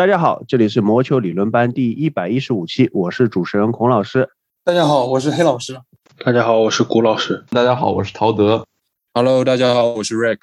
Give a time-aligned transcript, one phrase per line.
[0.00, 4.30] 大家好，这里是魔球理论班第一百一十五期，我是主持人孔老师。
[4.64, 5.78] 大家好，我是黑老师。
[6.24, 7.44] 大家好，我是古老师。
[7.50, 8.64] 大家好，我是陶德。
[9.12, 10.38] Hello，大家好，我是 Rick。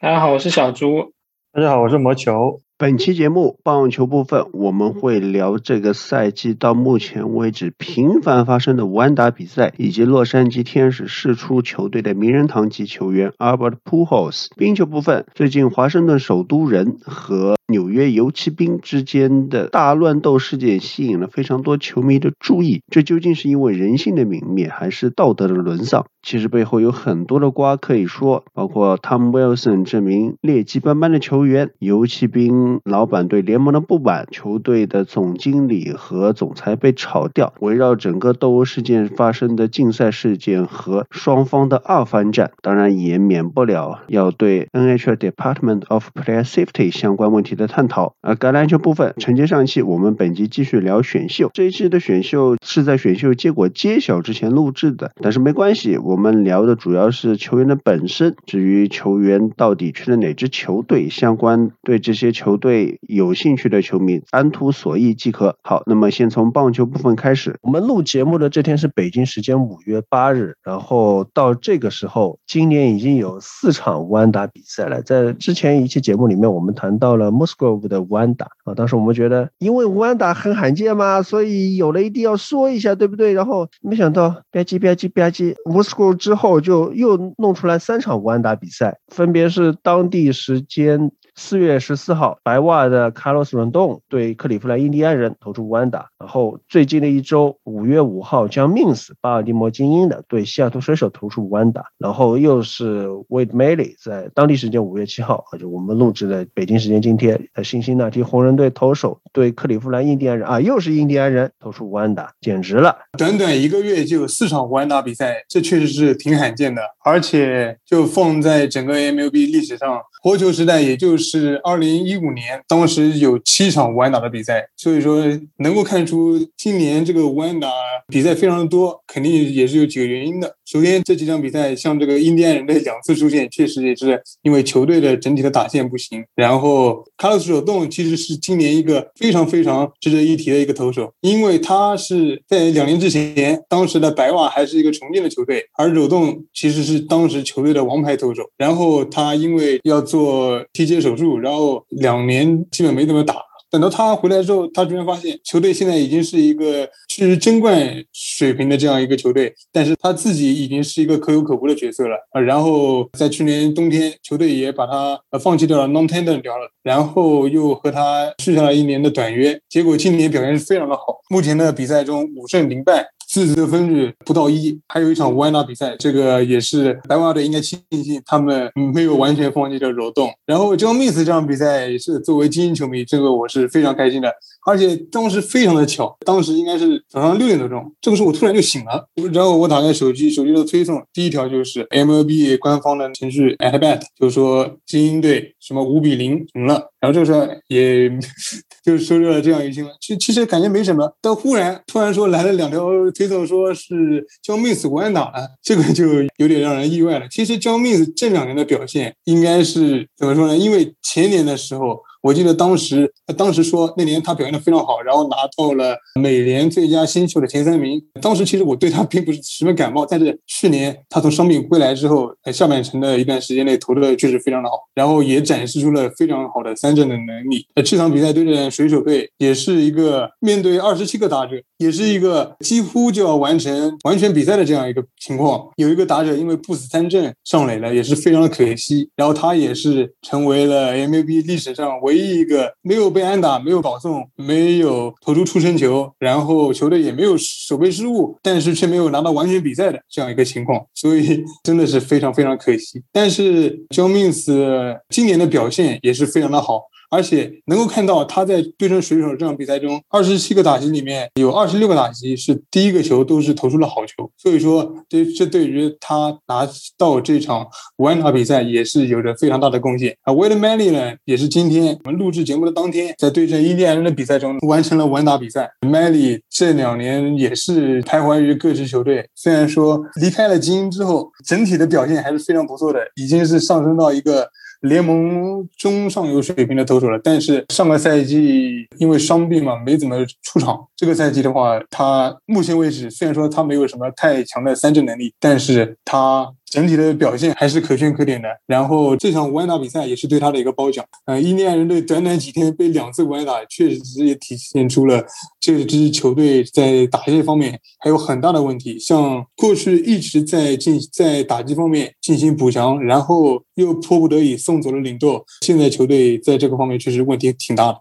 [0.00, 1.12] 大家好，我是小猪。
[1.52, 2.60] 大家好，我是魔球。
[2.82, 14.48] 本期节目棒球部分，我们会聊这个赛季到目前为止频繁发生的安打比赛，以及洛杉矶天使释出球队的名人堂级球员 Albert Pujols。
[14.56, 22.82] 冰球部分，最近华盛顿首都人和纽约游骑兵之间的大乱斗事件吸引了非常多球迷的注意。
[22.90, 26.06] 这究竟是因为人性的泯灭，还是道德的沦丧？
[26.20, 48.14] 其实背后有很多的瓜可以说，包括 Tom Wilson 这名劣迹斑斑的球员，游骑兵老板对联盟的不满，球队的总经理和总裁被炒掉，围绕整个斗殴事件发生的竞赛事件和双方的二番战，当然也免不了要对 NHL Department of Player Safety 相关问题的探讨。
[48.20, 51.50] 而橄榄球部分承接上一期，我们本集继续聊选秀。
[51.52, 55.98] 这一期的选秀是在选秀结果揭晓之前录制的，但是没关系。
[55.98, 65.56] 我们聊的主要是球员的本身，至于球员到底去了哪支球队，相关对这些球队有兴趣的球迷按图索骥即可。
[65.62, 67.58] 好，那么先从棒球部分开始。
[67.62, 75.02] 我们录节目的这天是北京时间五月八日，然后到这个时候，今年已经有四场武安打比赛了。
[75.02, 83.32] 在之前一期节目里面，我们谈到了 Musgrove 的武安打啊，当时我们觉得因为武安打很罕见嘛，所以有了一定要说一下，对不对？
[83.32, 86.12] 然后没想到吧唧吧唧吧唧，Musgrove。
[86.22, 91.10] 之后就又弄出来三场武安打比赛，分别是当地时间。
[91.34, 96.06] 四月十四号，白袜的卡洛斯·伦动对克利夫兰印第安人投出无安打。
[96.18, 101.86] 然后最近的一周，五月五号，将命死巴尔的摩精英的对西雅图水手投出无安打。
[101.96, 112.94] 然后又是 Wade Miley 在当地时间五月七号，就我们录制的北京时间今天，在辛辛那提红人队投手对克利夫兰印第安人啊，又是印第安人投出无安打，简直了！
[113.16, 116.82] 短短一个月就有四场无安打比赛，这确实是挺罕见的。
[117.04, 121.21] 而且就放在整个 MLB 历史上，火球时代也就是。
[121.22, 125.24] 是二零一五年，当时有七场武安打的比赛，所以说
[125.58, 127.70] 能够看出今年这个武安打
[128.08, 130.56] 比赛非常的多，肯定也是有几个原因的。
[130.66, 136.24] 首先，这几场比赛像这个印第安人的两次出现，确实也是因为球队的整体的打线不行。
[136.34, 148.42] 然后，卡洛斯手动其实是今年一个非常非常值得一提的一个投手，因为他是在两年之前，当时的白袜还是一个重建的球队，而手动其实是当时球队的王牌投手。
[148.56, 151.11] 然后他因为要做踢接手。
[151.16, 153.36] 手术，然后两年基本没怎么打。
[153.70, 162.40] 等到他回来之后，他居然发现球队现在已经是一个是争冠水平的这样一个球队，但是他自己已经是一个可有可无的角色了啊。
[162.42, 169.58] 然后在去年冬天，球队也把他放弃掉了，non-tender 掉了，然后又和他续下了一年的短约。
[169.70, 173.06] 结果今年表现是非常的好，目前的比赛中五胜零败。
[173.32, 180.30] 四得分率不到一，还有一场维也纳比赛，这个也是白袜队应该庆幸他们没有完全放弃这个柔动。
[180.44, 184.30] 然后 John Miss 这场比赛也是作为精英球迷，这个我是非常开心的，
[184.64, 198.10] 而且当时非常的巧，当时应该是早上六点多钟，这个时候我突然就醒了，然后我打开手机，手机的推送第一条就是 MLB 官方的程序 at bat，就是说精英队什么五比零赢了，然后这个时候也
[198.84, 202.82] 就收到了这样一个新闻，其其实感觉没什么，但忽然突然说来了两条。
[203.14, 206.04] 推送说是焦密斯关打了，这个就
[206.38, 207.26] 有点让人意外了。
[207.28, 210.56] 其实焦密斯这两年的表现应该是怎么说呢？
[210.56, 212.00] 因为前年的时候。
[212.22, 218.00] 我记得当时，当时说那年他表现的非常好，然后拿到了美联最佳新秀的前三名。
[218.20, 227.66] 当时其实我对他并不是十分感冒，但是去年他从伤病归来之后，在下半程的一段时间内投的确实非常的好，然后也展示出了非常好的三振的能力。
[227.74, 235.68] 呃，这场比赛对阵水手队也是一个面对二十七个打者，也是一个几乎就要完成完全比赛的这样一个情况。
[235.76, 239.08] 有一个打者因为不死三振上垒了，也是非常的可惜。
[239.16, 253.02] 然后他也是成为了 MLB 历史上唯一一个没有被安打、没有保送、没有投出出生球，然后球队也没有守备失误，但是却没有拿到完全比赛的这样一个情况，所以真的是非常非常可惜。
[253.12, 256.82] 但是 John Means 今年的表现也是非常的好。
[257.12, 266.66] 而且能够看到他在对阵水手这场比赛中，二十七个打击里面有二十六个打击是第一个球都是投出了好球，所以说这这对于他拿
[266.96, 267.66] 到这场
[267.98, 270.32] 五安打比赛也是有着非常大的贡献啊。
[270.32, 275.70] Wade Manley 呢，也是今天我们录制节目的当天，在对阵印第安人的比赛中完成了五安打比赛。
[275.82, 284.48] Manley 这两年也是徘徊于各支球队，虽然说离开了精英之后，整体的表现还是非常不错的，已经是上升到一个。
[284.82, 287.18] 联盟中上游水平的投手了。
[287.24, 290.86] 但是上个赛季因为伤病嘛，没怎么出场。
[290.94, 296.52] 这个赛季的话，他目前为止虽然说他没有什么太强的三振能力，但是他。
[296.72, 298.48] 整体的表现还是可圈可点的。
[298.66, 301.04] 然后这场无安打比赛也是对他的一个褒奖。
[301.26, 305.22] 呃，印第安人队短短几天被两次无安打，确实也体现出了
[305.60, 308.98] 这支球队在打击方面还有很大的问题。
[308.98, 317.98] 像过去一直在进在打击方面进行补强，然后又迫不得已送走了领舵，现在球队在这个方面确实问题挺大的。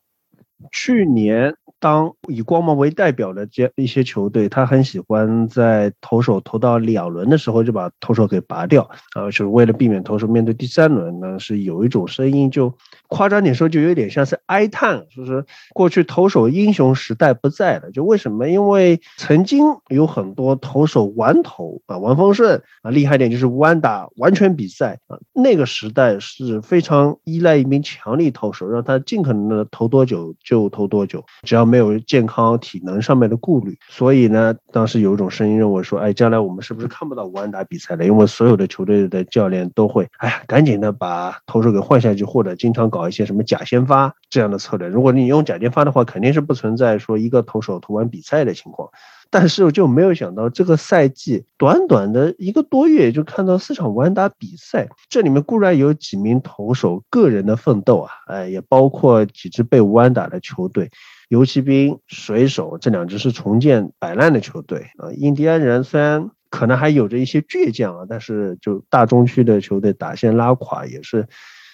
[0.72, 1.54] 去年。
[1.82, 12.74] 当以光芒为代表的这一些球队，他很喜欢在投手投到两轮的时候就把投手给拔掉，啊，就是为了避免投手面对第三轮呢，是有一种声音就。
[13.08, 15.44] 夸张点说，就有点像是哀叹，就是
[15.74, 17.92] 过去投手英雄时代不在了。
[17.92, 18.48] 就为什么？
[18.48, 25.20] 因为曾经有很多投手完投啊，王丰顺啊，厉害点就是完打完全比赛啊。
[25.34, 33.78] 那个时代是非常依赖一名强力投手，让他尽可能的投多久就投多久，只要没有健康体能上面的顾虑。
[33.90, 38.06] 所以呢，当时有一种声音认为说，哎，将来我们是不是看不到完打比赛了？
[38.06, 43.08] 因为所有的球队的教练都会，哎呀，赶紧的把投手给换下去，或者经常搞。
[43.12, 48.90] 一些什么假先发这样的策略，如果你用假先发的话，肯定是不存在说一个投手投完比赛的情况。
[49.30, 60.90] 但是就没有想到这个赛季短短的一个多月就看到四场完打比赛，这里面固然有几名投手个人的奋斗啊，哎，也包括几支被完打的球队，
[61.32, 65.10] 游骑兵、水手这两支是重建摆烂的球队啊。
[65.16, 71.26] 印第安人虽然可能还有着一些倔强啊，但是就大中区的球队打线拉垮也是。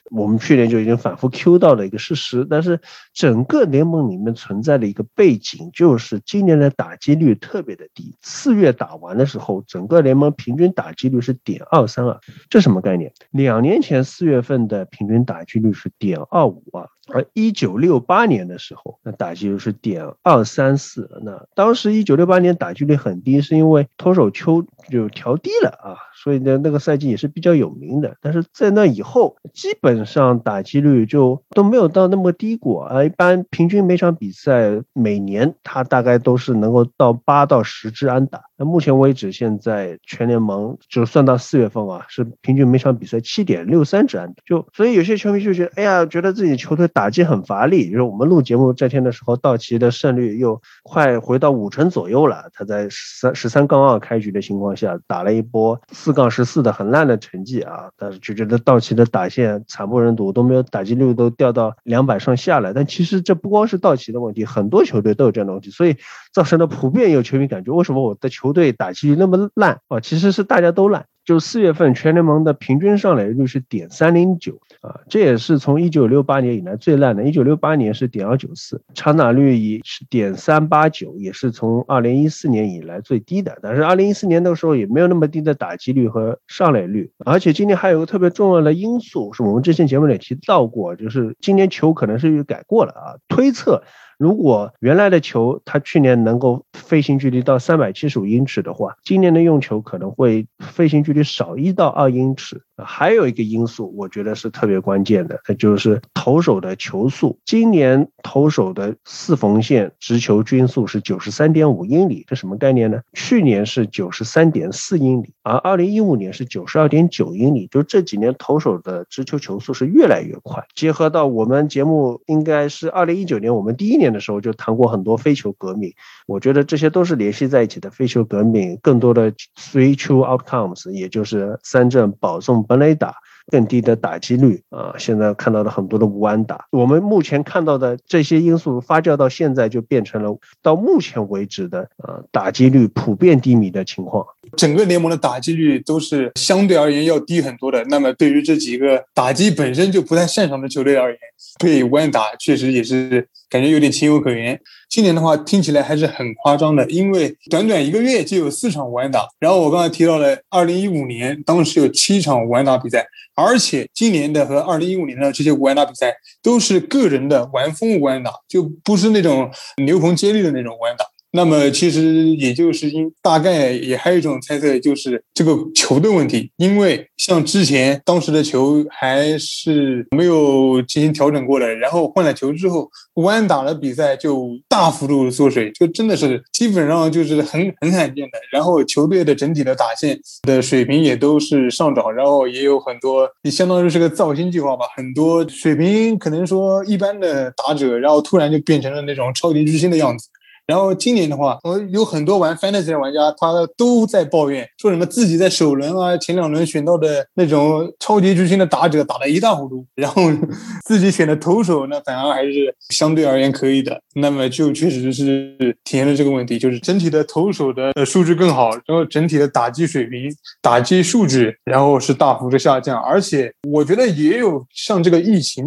[0.09, 2.79] 我们去年就已经反复 Q 到了一个事实，但是
[3.13, 8.15] 整个联盟里面存在的一个背景就是今年的打击率特别的低。
[8.21, 12.17] 四月打完的时候，整个联盟平均打击率是点二三二，
[12.49, 13.11] 这什么概念？
[13.31, 21.09] 两年前四月份的平均打击率是点二五二，而一九六八年的时候，那打击率是点二三四。
[21.23, 25.95] 那当时一九六八年打击率很低，是因为投手丘就调低了啊。
[26.23, 33.03] 所以呢，那个赛季也是比较有名的，但是在那以后，基本上打击率就都没有到那么低过啊。
[33.03, 38.41] 一般平均每场比赛，每年他大概都是能够到八到十支安打。
[38.57, 44.33] 那目前为止，现在全联盟就算到四月份啊，是平均每场比赛七点六三支安。
[44.45, 47.91] 就所以有些球迷就觉得，哎呀，觉得自己球队打击很乏力。
[47.91, 52.49] 就是我们录节目这天的时候，道奇的胜率又快回到五成左右了。
[52.53, 62.73] 他在三十三杠二开局的情况下，打了一波四杠十四的很烂的成绩啊，但是就觉得道奇的打线惨不忍睹，都没有打击率都掉到两百上下了。
[62.73, 65.95] 但其实这不光是道奇的问题，很多球队都有这样的问题，所以
[66.33, 71.05] 造成了普遍有球迷感觉，为什么我的球球队打击率那么烂啊，其实是大家都烂。
[71.25, 77.21] 就四月份全联盟的平均上垒率是点三零九啊，这也是从一九六八年以来最烂的。
[77.21, 83.57] 一九六八年是点二九四，长打率也是点三八九，也是从二零一四年以来最低的。
[83.61, 87.11] 但是二零一四年的时候也没有那么低的打击率和上垒率。
[87.25, 93.83] 而且今年还有个特别重要的因素，是我们之前节目里提到过，就是今年球可能是改过了啊，推测。
[94.17, 102.63] 如果原来的球，它去年能够飞行距离到三百七十五英尺的话，今年的用球可能会飞行距离少一到二英尺。
[102.83, 107.39] 还有一个因素，我觉得是特别关键的，那就是投手的球速。
[107.45, 113.01] 今年投手的四缝线直球均速是九十三点五英里，这什么概念呢？
[113.13, 117.67] 去年是九十三点四英里，而二零一五年是九十二点九英里。
[117.71, 120.63] 就这几年投手的直球球速是越来越快。
[120.75, 125.91] 结合到我们节目应该是二零一九年，我们第一年的时候就谈过很多飞球革命，
[126.27, 127.89] 我觉得这些都是联系在一起的。
[127.89, 132.66] 飞球革命更多的 three true outcomes，也就是三振保送。
[132.67, 133.15] 本垒打
[133.49, 136.65] 更低的打击率啊，现在看到了很多的无安打。
[136.69, 144.25] 我们目前看到的这些因素发酵到现在，就变成了到目前为止的呃打击率普遍低迷的情况。
[144.57, 147.83] 整个联盟的打击率都是相对而言要低很多的。
[147.85, 151.19] 那么对于这几个打击本身就不太擅长的球队而言，
[151.59, 154.59] 被无安打确实也是感觉有点情有可原。
[154.97, 159.27] 今年的话听起来还是很夸张的，因为短短一个月就有四场完打。
[159.37, 169.51] 然后我刚才提到了，二零一五年当时有七场完打比赛，而且今年的和二零一五年的这些完打比赛都是个人的完封完打，就不是那种
[169.85, 171.05] 牛棚接力的那种完打。
[171.31, 188.39] 那么其实也就是因大概也还有一种猜测，就是这个球的问题，因为像之前当时的球还是没有进行调整过的，然后换了球之后，弯打的比赛就大幅度缩水，就真的是基本上就是很很罕见的。
[188.51, 200.29] 然后球队的整体的打线的水平也都是上涨，然后也有很多，也相当于是个造星计划吧，很多水平可能说一般的打者，然后突然就变成了那种超级巨星的样子。
[200.67, 203.47] 然后今年的话，我有很多玩 fantasy 的玩家，他
[203.77, 210.23] 都在抱怨，说什么自己在首轮啊、前两轮选到的那种超级巨星的打者打得一塌糊涂，然后
[210.85, 214.01] 自己选的投手呢，反而还是相对而言可以的。
[214.15, 215.55] 那么就确实是
[215.85, 220.29] 体现了这个问题，就是整体的投手的数据更好，然后整体的打击水平、
[220.61, 223.01] 打击数据，然后是大幅的下降。
[223.01, 225.65] 而且我觉得也有像这个疫情。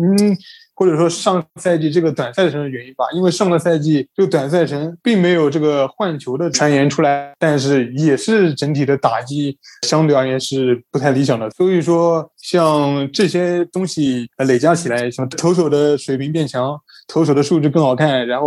[0.80, 11.50] 或者说上赛季这个短赛程的原因吧，因为上个赛季这个短赛程并没有这个换球的传言出来，但是也是整体的打击相对而言是不太理想的。
[11.50, 16.80] 所以说，像这些东西累加起来，像投手的水平变强。
[17.10, 18.46] 投手的数据更好看，然后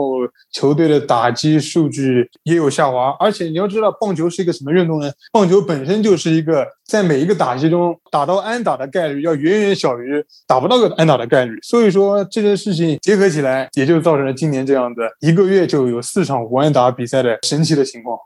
[0.53, 5.11] 球队的打击数据也有下滑，而且你要知道，棒球是一个什么运动呢？
[5.33, 18.17] 棒球本身就是一个在每一个打击中打到安打的概率要远远小于打不到个安打的概率，所以说这件事情结合起来，也就造成了今年这样的一个月就有四场无安打比赛的神奇的情况。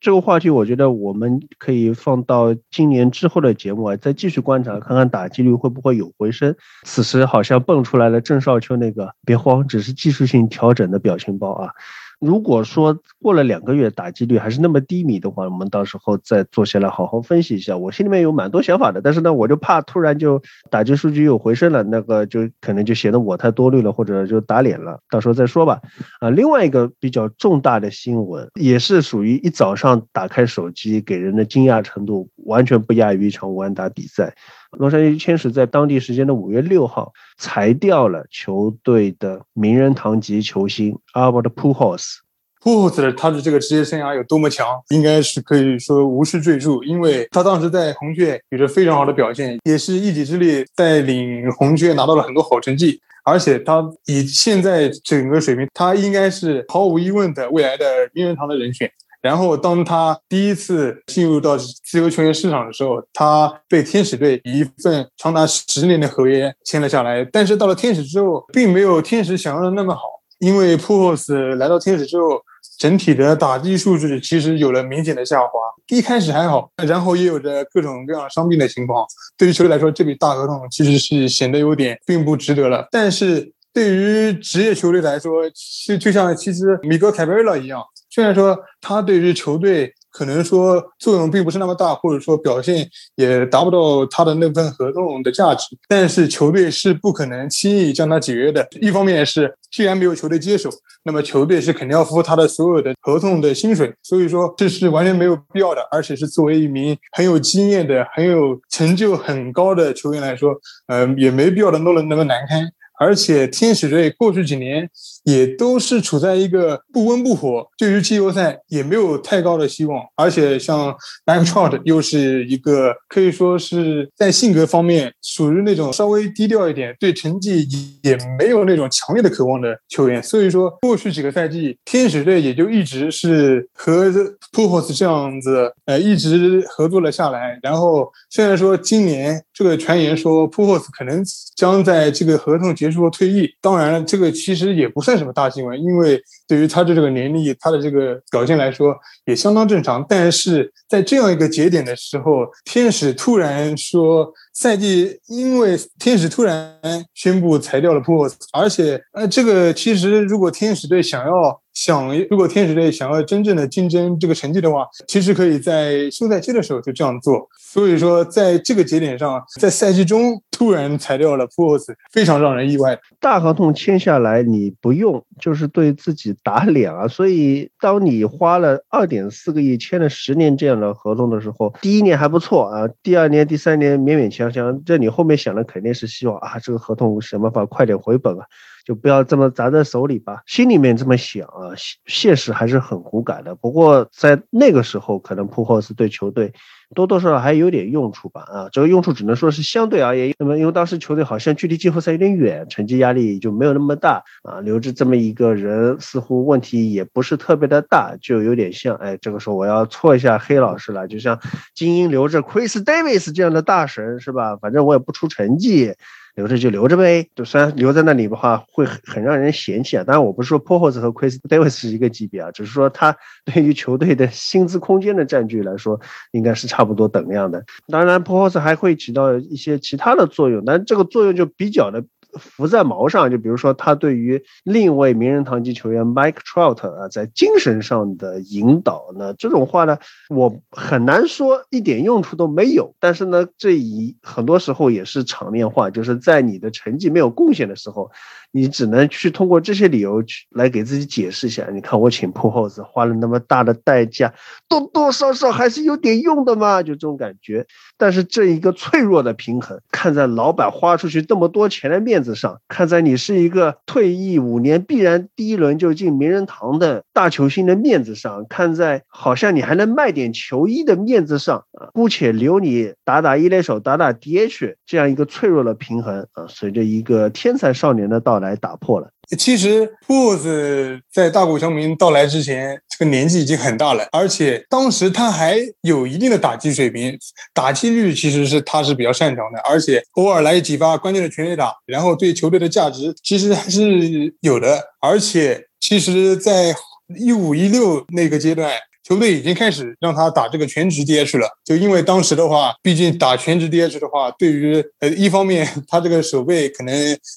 [0.00, 6.54] 这个话题，我觉得我们可以放到今年之后的节目啊，再继续观察，看看打击率会不会有回升。
[6.84, 11.72] 此时好像蹦出来了郑少秋那个，别慌，只是技术性调整的表情包啊。
[12.20, 17.76] 如果说过了两个月打击率还是那么低迷的话，我们到时候再坐下来好好分析一下。
[17.76, 24.98] 我心里面有蛮多想法的，但是呢，我就怕突然就打击数据又回升了，那个就可能就显得我太多虑了，或者就打脸了。
[25.10, 25.80] 到时候再说吧。
[26.20, 34.34] 啊，另外一个比较重大的新闻，也是属于一早上打开手机给人的惊讶程度完全不亚于一场武安打比赛。
[34.72, 42.18] 洛杉矶天使在当地时间的五月六号裁掉了球队的名人堂级球星 Albert Pujols。
[42.60, 58.90] Pujols 的他的这个职业生涯有多么强，应该是可以说无需赘述，因为他当时在红雀有着非常好的表现，也是一己之力带领红雀拿到了很多好成绩，而且他以现在整个水平，他应该是毫无疑问的未来的名人堂的人选。
[59.20, 67.24] 然后，当他第一次进入到自由球员市场的时候，他被天使队以一份长达十年的合约签了下来。
[67.32, 70.02] 但是到了天使之后，并没有天使想象的那么好，
[70.38, 72.40] 因为 p u 斯来到天使之后，
[72.78, 75.48] 整体的打击数据其实有了明显的下滑。
[75.88, 79.04] 一开始还好，然后也有着各种各样伤病的情况。
[79.36, 82.86] 对于球队来说，这笔大合同其实是显得有点并不值得了。
[82.92, 85.42] 但是对于职业球队来说，
[85.86, 87.82] 就就像其实米格凯贝拉一样。
[88.18, 92.84] 虽然说他对于球队可能说作用并不是那么大，或者说表现
[93.14, 98.66] 也达不到他的那份合同的价值，但是球队是不可能轻易将他解约的。
[98.80, 100.68] 一方面是既然没有球队接手，
[101.04, 105.80] 那么球队是肯定要付他的所有的合同的薪水，所以说这是完全没有必要的。
[105.92, 110.52] 而且是作为一名很有经验的、很有成就很高的球员来说，
[110.88, 112.68] 嗯，也没必要弄得那么难堪。
[113.00, 114.90] 而且天使队过去几年
[115.28, 120.02] 也都是处在一个不温不火，对于季后赛也没有太高的希望。
[120.16, 127.68] 而且像 Mike Trout 又是一个可以说是在性格方面属于那种稍微低调一点，对成绩
[128.02, 130.22] 也没有那种强烈的渴望的球员。
[130.22, 134.10] 所以说，过去几个赛季天使队也就一直是和
[134.52, 137.58] p u j o s 这样子，呃，一直合作了下来。
[137.62, 141.22] 然后虽然说今年这个传言说 p u j o s 可能
[141.54, 150.04] 将在这个合同结束后退役，当然了，这个其实也不算什么大新闻，因为对于他的这个年龄，他的这个表现来说也相当正常。
[150.08, 156.74] 但是在这样一个节点的时候，天使突然说赛季，因为天使突然
[157.14, 161.60] 宣布裁掉了 p o s 而且呃，这个其实如果天使队想要。
[161.74, 167.46] 想，如果天使队想要真正的竞争这个成绩的话，其实可以在休赛期的时候就这样做。
[167.56, 172.98] 所以说，在这个节点上，在赛季中突然裁掉了 p o s 非常让人意外。
[173.20, 177.08] 大合同签下来你不用，就是对自己打脸啊！
[177.08, 188.46] 所以，当你花了二点四个亿签了十年这样的合同的时候，第一年还不错啊，第二年、第三年勉勉强强，这你后面想的肯定是希望啊，这个合同想办法快点回本啊。
[188.84, 190.40] 就不要这么砸在手里吧。
[190.46, 191.76] 心里面这么想啊，
[192.06, 193.54] 现实还是很骨感的。
[193.54, 196.52] 不过在那个时候，可能普霍斯对球队。
[196.94, 200.34] 多多少少还有点用处吧，啊，这个用处只能说是相对而言。
[200.38, 211.38] 那么因为当时球队好像距离季后赛有点远，成绩压力就没有那么大啊，留着这么一个人似乎问题也不是特别的大，就有点像，哎，这个时候我要错一下黑老师了，就像
[211.74, 214.56] 精英留着 Chris Davis 这样的大神是吧？
[214.56, 215.94] 反正我也不出成绩。
[216.34, 220.04] 留着就留着呗，就虽然留在那里的话会很让人嫌弃啊。
[220.04, 227.64] 当然我不是说 p o h o s 和 Chris Davis 是一个级别啊，只是说他对于球队的薪资空间的占据来说，应该是差差不多等量的。
[227.88, 232.04] 当然 p o h o s 还会起到一些其他的作用，但这个作用就比较的。
[232.34, 239.96] 浮在毛上，就比如说他对于另一位名人堂级球员 Mike Trout 啊，在精神上的引导呢，这种话呢，
[240.28, 242.94] 我很难说一点用处都没有。
[243.00, 248.10] 但是呢，这一很多时候也是场面话，就是在你的成绩没有贡献的时候。
[248.50, 251.68] 你只能去通过这些理由去来给自己解释一下。
[251.70, 254.32] 你看我请破后子花了那么大的代价，
[254.68, 257.66] 多多少少还是有点用的嘛，就这种感觉。
[257.98, 278.37] 但是这一个脆弱的平衡，看在老板花出去这么多钱的面子上，看在你是一个退役五年必然第一轮就进名人堂的大球星的面子上，看在好像你还能卖点球衣的面子上啊，姑且留你打打一垒手，打打 DH 这样一个脆弱的平衡啊，随着一个天才少年的到。
[278.40, 279.10] 来打破了。
[279.36, 287.18] 其实布子在大谷翔平到来之前，这个年纪已经很大了，而且当时他还有一定的打击水平，
[287.52, 294.82] 打击率其实是他是比较擅长的，而且偶尔来几发关键的全垒打，然后对球队的价值其实还是有的。
[295.00, 296.74] 而且其实，在
[297.18, 298.70] 一五一六那个阶段。
[299.08, 306.94] 球队已经开始让他打这个全职 DH 了，就因为当时的话，毕竟打全职 DH 的话，对于呃一方面他这个守备可能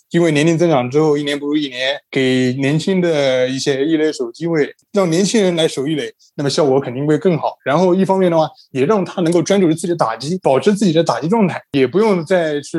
[0.09, 7.55] 因为年龄增长之后一年不如一年，给年轻的一些一垒手机会，让年轻人来守一垒，那么效果肯定会更好。
[7.63, 12.77] 然后一方面的话，也让他能够专注于自己的打击，保持自己的打击状态，也不用再去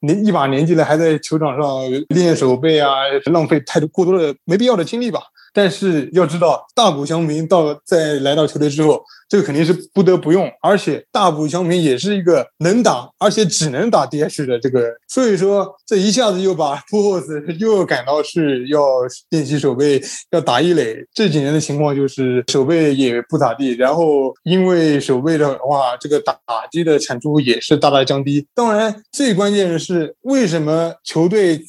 [0.00, 2.90] 年一把年纪了还在球场上练手背啊，
[3.32, 5.22] 浪费太多过多的没必要的精力吧。
[5.52, 10.50] 但是要知道，大谷翔平到在来到球队之后，这个肯定是不得不用。
[10.62, 18.80] 而且大谷翔平也是一个能打，而且只能打 DH 的这个，所以说这一下子又把 p u 斯又赶到是要
[19.30, 20.96] 练习守备，要打一垒。
[21.12, 26.34] 这几年的情况就是守备也不咋地，然后因为守备的话，这个打
[26.70, 28.46] 击的产出也是大大降低。
[28.54, 31.60] 当然，最关键的是为什么球队？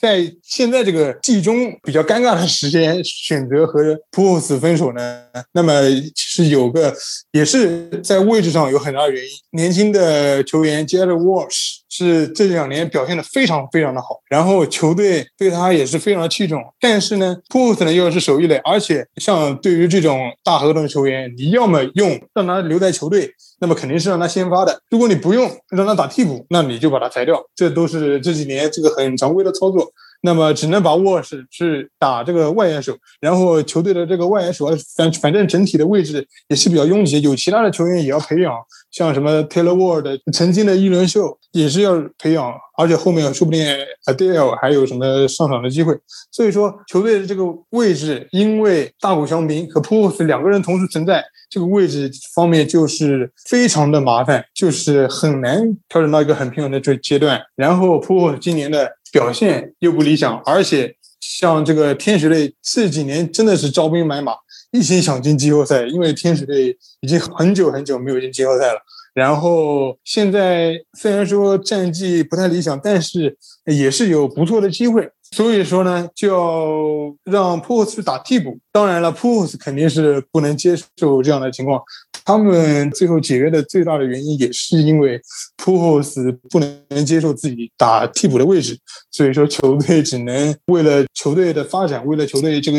[0.00, 5.22] 在现在这个季中比较尴尬的时间，选择和普鲁斯分手呢？
[5.52, 5.82] 那么
[6.14, 6.94] 其实有个，
[7.32, 9.30] 也是在位置上有很大的原因。
[9.50, 16.62] 年轻的球员 Jared Walsh 是这两年表现的非常非常的好，然后球队对他也是非常的器重。
[16.80, 23.30] 但是呢，普沃斯呢又是守一垒，而且像对于这种大合同球员，你要么用让他留在球队。
[23.62, 24.80] 那么肯定是让他先发的。
[24.88, 27.38] 如果你不用让他打替补，那你就把他裁掉。
[27.54, 29.86] 这都是这几年这个很常规的操作。
[30.22, 38.54] 那么只能把沃什去打这个外援手，然后球队的这个外援手反反正整体的位置也是比较拥挤，有其他的球员也要培养，
[38.90, 43.64] 像什么 Taylor Ward 曾经的一轮秀也是要培养，而且后面说不定
[44.06, 45.96] Adele 还有什么上场的机会。
[46.30, 51.24] 所以说球队的这个位置，因为大谷翔平和 p u s 两个人同时存在。
[51.50, 57.40] 这个位置方面就是非常的麻烦，就是很难调整到一个很平衡的这阶段。
[57.56, 64.32] 然后普沃今年的表现又不理想，而且像这个天使队这几年真的是招兵买马，
[64.70, 68.80] 一心想进季后赛，因为天使队已经很久很久没有进季后赛了。
[69.12, 75.10] 然后现在虽然说战绩不太理想，但是也是有不错的机会。
[75.36, 78.58] 所以说呢，就要让 p o s 去打替补。
[78.72, 81.80] 当然了 p o s 肯定是不能接受这样的情况。
[82.24, 85.20] 他们最后解约的最大的原因，也是因为
[85.56, 88.76] p o s 不能接受自己打替补的位置。
[89.10, 92.78] 所以说，球队只能为了球队的发展，为了球队这个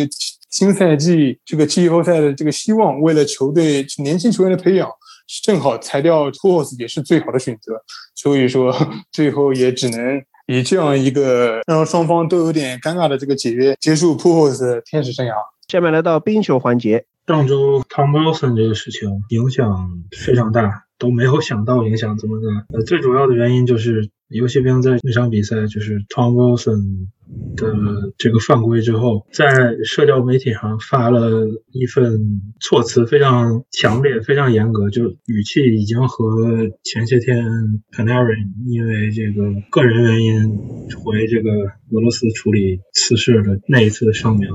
[0.49, 4.89] 新赛季这个季后赛的这个希望，为了球队年轻球员的培养，
[5.43, 7.73] 正好裁掉 p o s 也是最好的选择。
[8.15, 8.75] 所以说，
[9.11, 10.21] 最后也只能。
[10.47, 15.31] 以这样一个让双方都有点尴尬的这个解约结束 p u o s 天使生涯。
[15.69, 19.89] 下面来到冰球环节，上周 Tom Wilson 这个事情影响
[20.25, 22.65] 非常大，都没有想到影响这么大。
[22.75, 27.07] 呃，最主要的原因就是游戏兵在那场比赛就是 Tom Wilson
[27.55, 37.45] 的这个犯规之后，在社交媒体上发了一份措辞非常强烈、非常严格，就语气已经和前些天
[37.91, 40.57] Panarin 因为这个个人原因
[41.03, 44.49] 回这个俄罗斯处理此事的那一次声明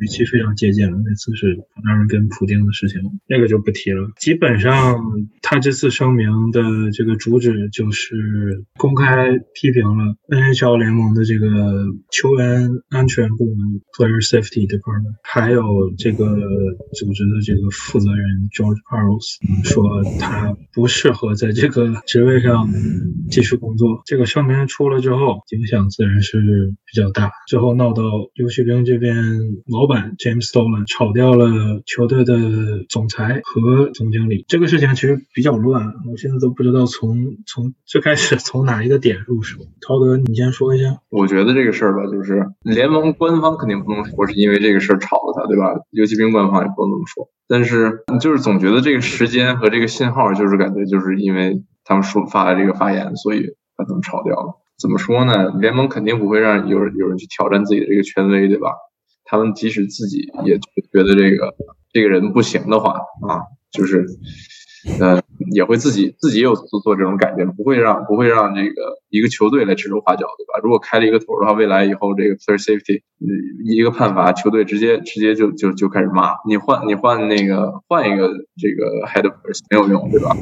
[0.00, 0.96] 语气非常接近了。
[1.04, 4.12] 那次是 Panarin 跟普京的事情，那个就不提了。
[4.16, 4.96] 基本上
[5.42, 6.60] 他这次声明的
[6.92, 9.11] 这个主旨就是公开
[9.54, 11.46] 批评了 NHL 联盟的这个
[12.10, 15.62] 球员安全部门 （Player Safety Department），还有
[15.96, 16.24] 这个
[16.94, 22.68] 组织的这个负责人 George Parros，说他不适合在这个职位上
[23.30, 24.02] 继续工作。
[24.06, 27.30] 这个声明出了之后，影响自然是比较大。
[27.48, 28.02] 最后闹到
[28.34, 29.14] 游骑兵这边
[29.66, 34.44] 老板 James Dolan 炒掉了球队的总裁和总经理。
[34.48, 39.58] 这个事情其实比较乱，我现在都不知道从从最开始从哪一个点入手。
[39.86, 41.00] 涛哥，你先说一下。
[41.10, 45.74] 我觉得这个事儿吧，就是联盟官方肯定不能说是因为这个事儿炒了他，对吧？
[45.90, 47.28] 游骑兵官方也不能这么说。
[47.48, 54.54] 但是就是总觉得这个时间和这个信号，就是感觉就是因为他们说发了这个发言，所以把他们炒掉了。
[54.80, 55.50] 怎么说呢？
[55.60, 58.70] 联盟肯定不会让有人有人去挑战自己的这个权威，对吧？
[59.24, 61.54] 他们即使自己也觉得这个
[61.92, 62.92] 这个人不行的话
[63.28, 64.06] 啊，就是
[65.00, 65.22] 呃
[65.54, 70.60] 也会自己自己有做做这种改变，不会让不会让这个一个球队来指手画脚，对吧？
[70.62, 73.02] 如果开了一个头的话，未来以后这个 player safety
[73.64, 80.36] 一个判罚，球队直接直接就就就开始骂你换你换那个换一个这个 head person 没有用，对吧？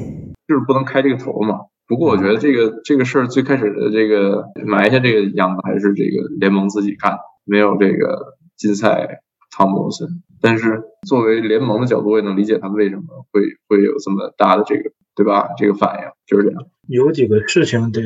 [0.47, 1.61] 就是不能开这个头嘛。
[1.87, 10.23] 不过我觉得这个这个事儿最开始的这个埋下这个样子还是这个联盟自己干，没有这个金赛汤姆森。
[10.41, 15.49] 但是作为联盟的角度，我也能理解他们为什么会会有这么大的这个对吧？
[15.59, 16.67] 这个反应就是这样。
[16.87, 18.03] 有几个事情得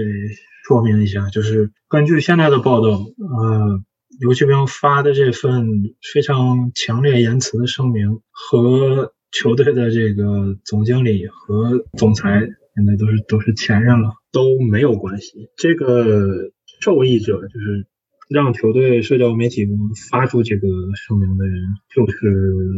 [0.67, 3.81] 说明一下，就是根据现在的报道，呃，
[4.21, 12.49] 游骑兵发的这份非常强烈言辞的声明和球队的这个总经理和总裁。
[12.77, 15.49] 现在都是都是前任了，都没有关系。
[15.57, 17.87] 这个受益者就是
[18.29, 19.69] 让球队社交媒体
[20.11, 21.55] 发出这个声明的人，
[21.95, 22.31] 就是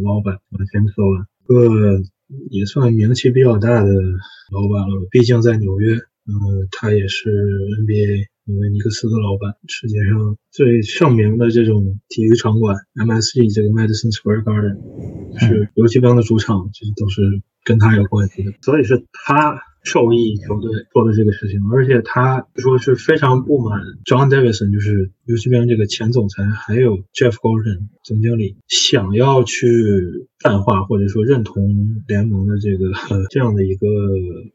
[0.05, 0.39] 老板
[0.73, 2.03] ，James Dolan，个
[2.51, 5.07] 也算名气比较大的老板了。
[5.11, 9.55] 毕竟在纽约，嗯，他也是 NBA 纽约尼克斯的老板。
[9.69, 18.53] 世界上最盛名的这种体育场馆，MSG 这个 Madison Square Garden，是游骑兵的主场，这都是跟他有关系的。
[18.63, 19.61] 所以是他。
[19.87, 32.90] 受益球队做的这个事情，而且他说是非常不满 John Davidson，就是游戏边这个前总裁，还有 Jeff Gordon 总经理想要去淡化或者说认同联盟的这个
[33.31, 33.87] 这样的一个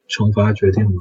[0.10, 1.00] 惩罚决定嘛，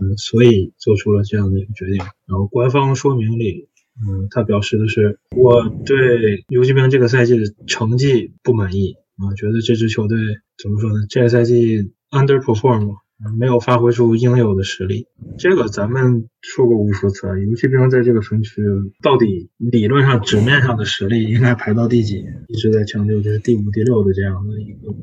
[0.00, 1.98] 嗯，所以做出了这样的一个决定。
[2.26, 3.68] 然后官方说明里，
[4.04, 10.18] 嗯，他表示的是我对游戏边这个赛季的成绩不满意啊，觉得这支球队
[10.60, 11.06] 怎么说呢？
[11.08, 12.96] 这个赛季 underperform。
[13.38, 17.36] 没有发挥出应有的实力，这个咱们说过无数次啊。
[17.36, 18.62] 游骑兵在这个分区
[19.02, 22.24] 到底理论上纸面上的实力应该排到第几？
[22.46, 24.94] 一直在强调就是第五、第六的这样的一个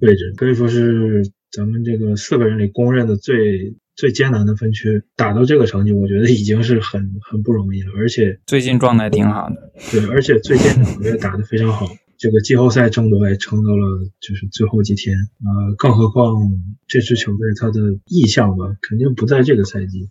[0.00, 5.02] 位置，可以说是咱们这个四个人里公认的最最艰难的分区。
[5.16, 7.88] 打到这个成绩，我觉得已经是很很不容易了。
[7.98, 11.88] 而且最近状态挺好的，对，而且最近两个月打得非常好。
[12.18, 16.50] 这个季后赛争夺也撑到了就是最后几天，呃，更何况
[16.86, 20.08] 这支球队它的意向吧，肯定不在这个赛季。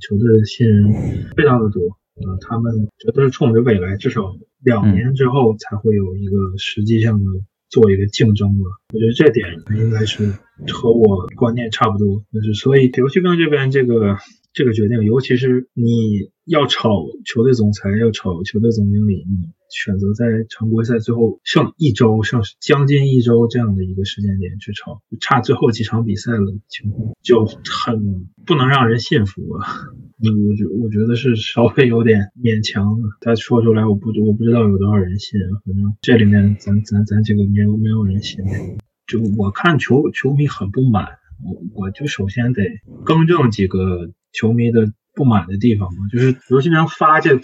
[0.00, 0.92] 球队的新人
[1.36, 1.80] 非常的多，
[2.14, 7.24] 呃，他们这都是冲着未来，至少两年之后才会有一个实际上的
[7.68, 8.64] 做一个竞争吧。
[8.92, 10.34] 我觉得这点应该是
[10.72, 12.22] 和我观念差不多。
[12.32, 14.18] 就是所以刘旭刚这边这个
[14.52, 19.55] 这个决定，尤其是你要炒球队总裁，要炒球队总经理，你。
[19.70, 29.66] 选择在常规赛最后剩一周，剩将近一周这样的一个时间点去炒，差最后几场比赛了情况就很不能让人信服啊！
[30.18, 33.08] 我觉我觉得是稍微有点勉强的。
[33.20, 38.44] 他说出来，我不我不知道有多少人信啊，反正这里面咱咱咱几个没有没有人信。
[39.06, 41.04] 就我看球球迷很不满，
[41.44, 42.62] 我我就首先得
[43.04, 44.92] 更正几个球迷的。
[45.16, 47.36] 不满的地方吗，就是游戏兵发这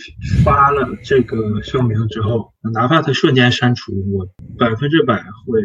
[0.44, 5.61] 发了这个声明之后，哪怕他瞬间删除，我百分之百会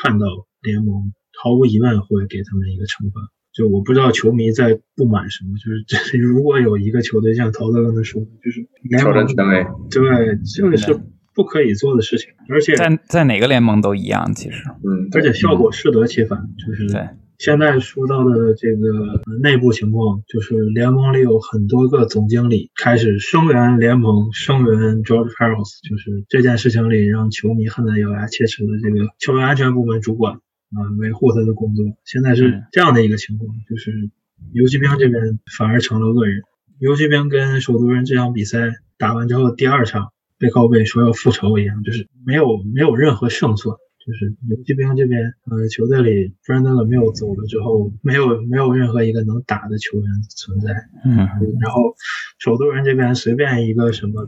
[0.00, 0.26] 看到
[0.62, 1.10] 联盟
[1.42, 3.32] 毫无疑问会给他们一个惩罚。
[3.54, 11.00] 就我不知道球迷在不满什么，就是这 如果有一个球队像陶德刚才说的，就是联盟权威，对，这个是
[11.34, 17.08] 不可以做的事情，而且在在哪个联盟都一样，其实，嗯，而且效果适得其反，就是对。
[17.38, 31.84] 现在说到的这个内部情况，就是联盟里有很多个总经理开始声援联盟，声援 George Peros，就是这件事情里让球迷恨得咬牙切齿的这个球员安全部门主管啊，维护他的工作。
[32.04, 34.10] 现在是这样的一个情况，就是
[34.52, 36.42] 游骑兵这边反而成了恶人。
[36.80, 40.08] 游骑兵跟首都人这场比赛打完之后，第二场
[40.40, 43.76] 背靠背说要复仇一样，就是没有没有任何胜算。
[44.08, 50.72] 就是游骑兵这边，呃，球队里 Brandon 没有走了之后，没有没有任何一个能打的球员存在。
[51.04, 51.28] 嗯，
[51.60, 51.92] 然后
[52.38, 54.24] 首都人这边随便一个什么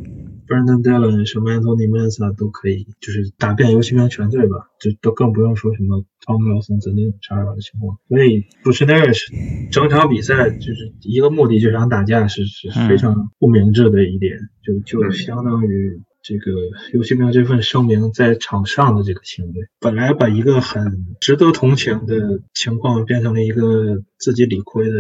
[0.47, 7.97] Brandon Dillon、什么 Anthony Mensah 都可以，就是打遍游骑兵全队吧，就都更不用说什么 Tom Wilson 这那种杀扰的情况。
[8.07, 9.33] 所以 b u c h n e r 是
[9.73, 16.03] 整场比赛就是一个目的，就想打架，是是非常不明智的一点，就就相当于。
[16.23, 16.53] 这个
[16.93, 24.97] 游戏兵这份声明在场上的这个行为，本来把一个很值得同情的情况变成了一个自己理亏的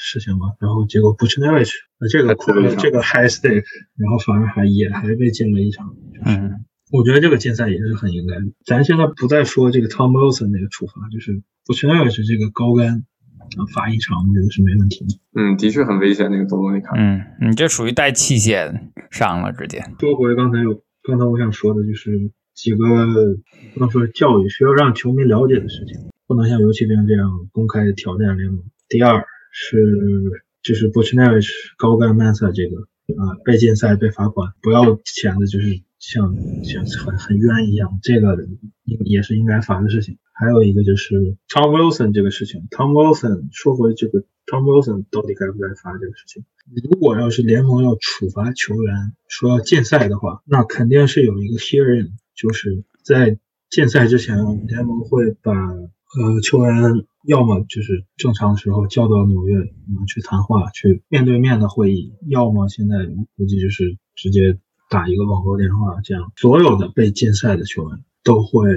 [0.00, 1.72] 事情嘛，然后结果 Buchnevich
[2.10, 3.64] 这个亏这个 high stake，
[3.96, 5.96] 然后反而还也还被禁了一场。
[6.24, 8.42] 嗯，我觉得这个禁赛也是很应该的。
[8.64, 13.04] 咱现在不再说这个 Tom Wilson 那个处罚，就是 Buchnevich 这个高杆。
[13.74, 15.18] 罚一场，我觉得是没问题的。
[15.34, 16.98] 嗯，的确很危险，那个动作你看。
[16.98, 18.72] 嗯，你这属于带器械
[19.10, 19.84] 上了，直接。
[19.98, 22.78] 说回刚才有，刚才我想说的就是几个
[23.74, 28.62] 不能说教育，需要让球迷了解的事情，不能像游骑兵这样公开挑战联盟。
[28.88, 29.94] 第二是
[30.62, 32.82] 就是 b u c h n e v i c h 高干 Massa 这个
[33.22, 36.34] 啊被禁赛被罚款，不要钱的就是像
[36.64, 38.36] 像很很冤一样，这个
[39.04, 40.18] 也是应该罚的事情。
[40.38, 46.44] 还有一个就是 Tom Wilson 这个事情，Tom Wilson 说回这个 Tom Wilson 到底该不该罚这个事情？
[46.88, 48.94] 如果要是联盟要处罚球员，
[49.26, 53.36] 说要禁赛的话，那肯定是有一个 hearing，就是在
[53.68, 54.36] 禁赛之前，
[54.68, 59.56] 联盟会把呃球员要么就是正常时候叫到纽约，
[60.06, 62.94] 去谈话，去面对面的会议，要么现在
[63.36, 64.56] 估计就是直接
[64.88, 68.70] 打一个网络电话，这样所有的被禁赛的球员都会。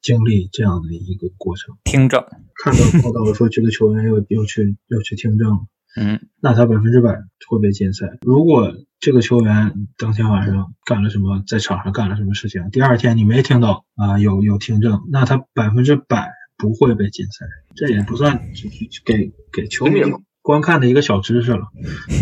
[0.00, 2.24] 经历这样的一个过程，听证，
[2.62, 8.06] 看到报道说这个球员要要 去要去听证，嗯，那他百分之百会被禁赛。
[8.22, 17.46] 如果这个球员当天晚上干了什么，在场上干了什么事情，第二天你没听到啊有有听证，那他百分之百不会被禁赛。
[17.76, 18.40] 这也不算
[19.04, 20.00] 给给球迷
[20.42, 21.68] 观看的一个小知识了，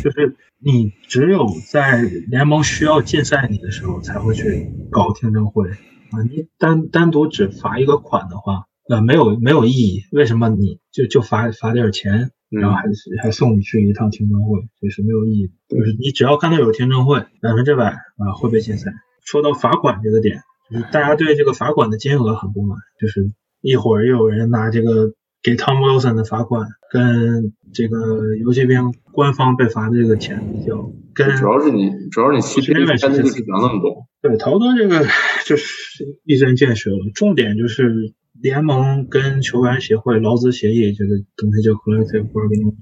[0.03, 5.71] 就是你只有在联盟需要禁赛你的时候，才会去搞听证会。
[6.11, 10.03] 啊，你单单独只罚一个款的话，呃，没有没有意义。
[10.13, 12.85] 为什么你就就罚罚点钱，然后还
[13.23, 15.51] 还送你去一趟听证会，这是没有意义。
[15.69, 18.93] 就是你只要看到有听证会，百分之百啊会被禁赛。
[19.25, 34.07] 说到罚款这个点，就是大家对这个罚款的金额很不满，就是一会儿又有人拿这个给 Tom Wilson 的罚款跟这个游骑兵官方被罚的这个钱比较，跟主要是你主要是你欺骗的钱就是涨那么多。
[34.29, 35.05] 对，陶哥这个
[35.45, 36.99] 就是一针见血了。
[37.15, 42.75] 重点就是联盟跟球员协会劳资协议这个东西，就 collective bargaining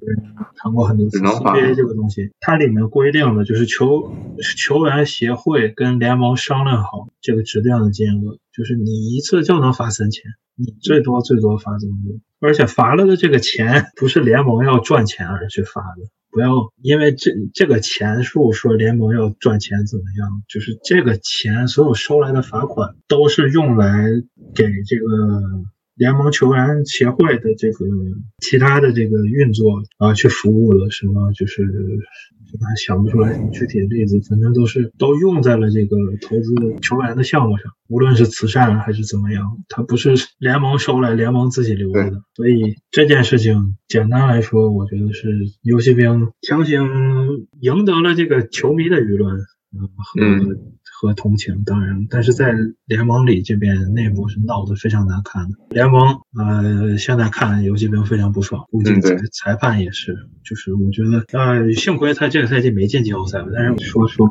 [0.57, 1.19] 谈过很多次。
[1.19, 4.13] CBA 这个东西，它里面规定的就是球
[4.57, 10.23] 球员协会跟联盟商量好这个指定的金额，就是你一次就能罚三千，
[10.57, 12.21] 你最多最多罚这么多。
[12.41, 16.09] 而且罚了的这个钱不是联盟要赚钱而去罚的。
[16.35, 16.51] 不要
[16.83, 20.43] 因为这这个钱数说联盟要赚钱怎么样？
[20.49, 24.09] 就是这个钱，所有收来的罚款都是用来
[24.53, 25.07] 给这个
[25.97, 27.87] 联盟球员协会的这个
[28.41, 30.91] 其他的这个运作啊去服务了。
[30.91, 31.63] 什么就是。
[32.61, 42.23] 还想不出来什么具体的例子，反正都是都用在了这个投资球员的项目上，无论是慈善还是怎么样，它不是联盟收来联盟自己留着的。
[42.37, 46.87] 所以这件事情简单来说，我觉得是游戏兵强行
[47.61, 50.57] 赢得了这个球迷的舆论，和。
[50.97, 52.55] 和同情当然，但是在
[52.87, 55.57] 联盟里这边内部是闹得非常难看的。
[55.71, 60.17] 联盟呃，现在看游戏兵非常不爽，估计裁裁判也是。
[60.45, 63.49] 就是我觉得呃，幸亏他这个赛季没进季后赛吧。
[63.53, 64.31] 但是说实话，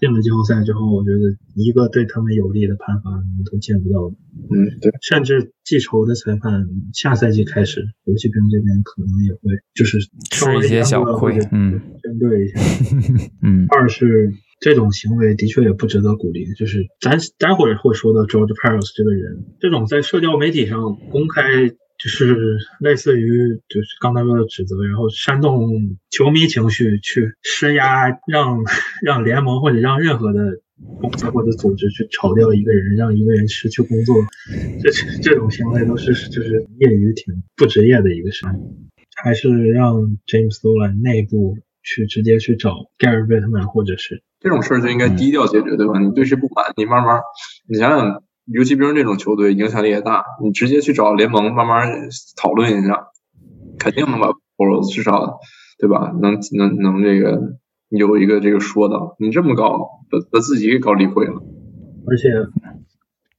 [0.00, 4.16] 进了季后赛之后，我觉得一个对他们有利的判罚你都见不到的。
[4.50, 4.90] 嗯，对。
[5.02, 9.40] 甚至记仇的裁判，下赛季开始，游戏兵这边可能也会
[9.74, 9.98] 就是
[10.30, 12.60] 吃一些小亏，嗯，针对一下。
[13.42, 13.66] 嗯。
[13.68, 14.32] 二是。
[14.62, 16.46] 这种行为的确也不值得鼓励。
[16.54, 28.62] 就是咱待会儿会说到 George Peros 这个人，这种在社交媒体上公开就是类似于就是刚才说的指责，然后煽动球迷情绪去施压，让
[29.04, 30.40] 让联盟或者让任何的
[31.00, 34.16] 公司或者组织去炒掉一个人，让一个人失去工作，
[34.82, 34.90] 这
[35.22, 38.46] 这种行为都是就是业余挺不职业的一个事，
[39.14, 45.98] 还是让 James Dolan 内部去直接去找 Gary Bettman，或者是这种事儿就应该低调解决，对吧？
[45.98, 47.20] 你对谁不满，你慢慢，
[47.68, 48.22] 你想想。
[48.46, 51.86] 游骑兵这种球队影响力也大，你直接去找联盟慢慢
[52.36, 53.06] 讨论一下，
[53.78, 55.38] 肯定能把 Pro 至少
[55.78, 56.12] 对吧？
[56.20, 57.40] 能能能这个
[57.88, 59.14] 有一个这个说道。
[59.20, 61.34] 你这么搞，把把自己给搞理亏了。
[62.04, 62.30] 而且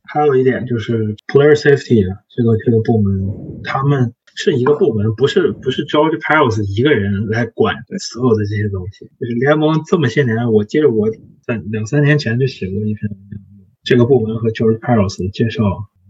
[0.04, 9.06] 还有一点就是 Player Safety 这个这个部门，他们是一个部门，不是不是 George Pals 一个人来管所有的这些东西。
[9.20, 11.10] 就是联盟这么些年，我记得我
[11.46, 13.42] 在两三年前就写过一篇文章。
[13.84, 15.62] 这个部门和 George Paros 的介绍，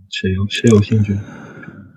[0.10, 1.14] 谁有谁有兴趣？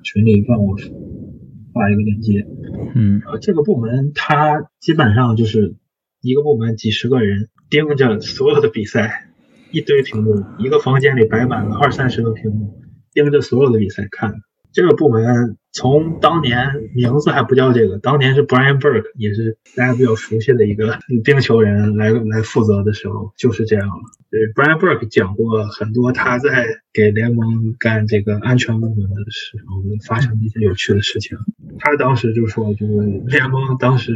[0.03, 2.47] 群里帮我发一个链接。
[2.95, 5.75] 嗯，呃，这个部门它基本上就是
[6.23, 9.29] 一个部门几十个人盯着所有的比赛，
[9.71, 12.81] 一堆屏幕，一个房间里摆满了二三十个屏幕，
[13.13, 14.35] 盯着所有的比赛看。
[14.73, 23.95] 这个部门从当年名字还不叫这个，当年是 Brian Burke，也是大家比较熟悉的一个冰球人来来负责的时候，就是这样了。
[24.31, 31.37] 对，Brian Burke 讲过很多他在给联盟干这个安全部门的时候发生的一些有趣的事情。
[31.79, 32.93] 他当时就说，就是
[33.27, 34.13] 联盟当时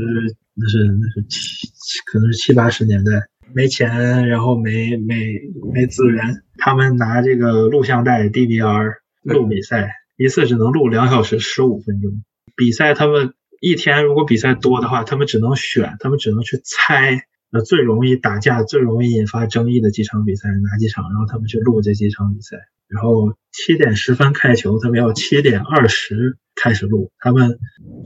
[0.55, 3.13] 那是那是七七可能是七八十年代
[3.53, 5.39] 没钱，然后没没
[5.75, 8.95] 没资源，他们拿这个录像带 DVR
[9.25, 9.91] 录比赛。
[10.23, 12.23] 一次只能录两小时十五分钟，
[12.55, 22.59] 比赛他们一天如果比赛多的话，他们只能选，他们只能去猜，那最容易打架、最容易引发争议的几场比赛哪几场，然后他们去录这几场比赛。
[22.87, 27.49] 然后七点十分开球，他们要七点二十开始录，他们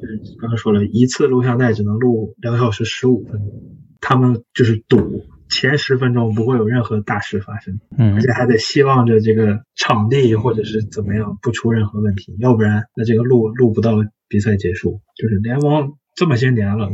[0.01, 5.25] 就是刚刚说了一次录像带只能录两小时十五分钟，他们就是赌。
[5.49, 13.93] 前十分钟不会有任何大事发生，嗯，而且还得希望着这个场地或者是怎么样不出任何问题，要不然那这个录录不到
[14.29, 15.01] 比赛结束。
[15.17, 16.89] 就是联盟这么些年了，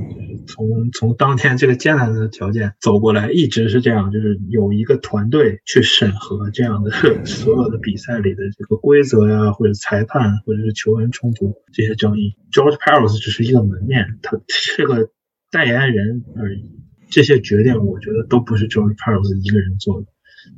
[0.46, 6.90] 从从当天这个艰难的条件走过来，一直是这样，就是有一个团队去审核这样的
[7.24, 12.34] 所有的比赛里的这个规则呀，或者裁判，或者是球员冲突这些争议。
[12.52, 15.10] George Paros 只是一个门面，他 是个
[15.50, 16.80] 代言人而已。
[17.10, 20.06] 这些决定，我觉得都不是 George Paros 一个人做的，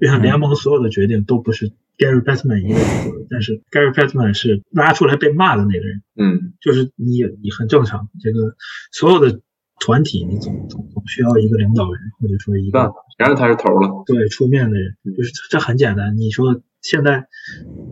[0.01, 3.27] 就像联盟所有的决定都不是 Gary Bettman 一个人做的。
[3.31, 8.09] 但是 Gary Bettman 是拉出来被骂的那个人，嗯，就是你，你很正常。
[8.21, 8.55] 这个
[8.93, 9.41] 所有的
[9.81, 16.17] 团体，你总总总需要一个领导人，或者说一个，然后他是头了，对，出面的人，就是这很简单。
[16.17, 17.25] 你说现在，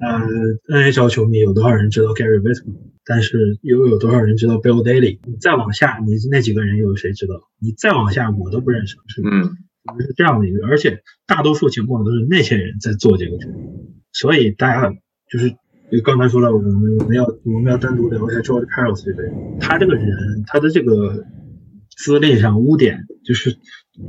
[0.00, 2.74] 呃，NHL 球迷有多少人知道 Gary Bettman？
[3.04, 5.18] 但是又有多少人知道 Bill Daly？
[5.24, 7.34] 你再往下，你那几个人又有谁知道？
[7.58, 9.56] 你再往下，我都不认识，是嗯，
[10.00, 13.54] 是这样的一个，而且大多数情况都是那些人在做这个决定，
[14.12, 14.92] 所以大家
[15.28, 15.50] 就是
[15.90, 21.24] 就刚才说了，我们我们要我们要单独聊一下 George Paros 这个人，他这个人他的这个
[21.96, 23.56] 资历上污点就是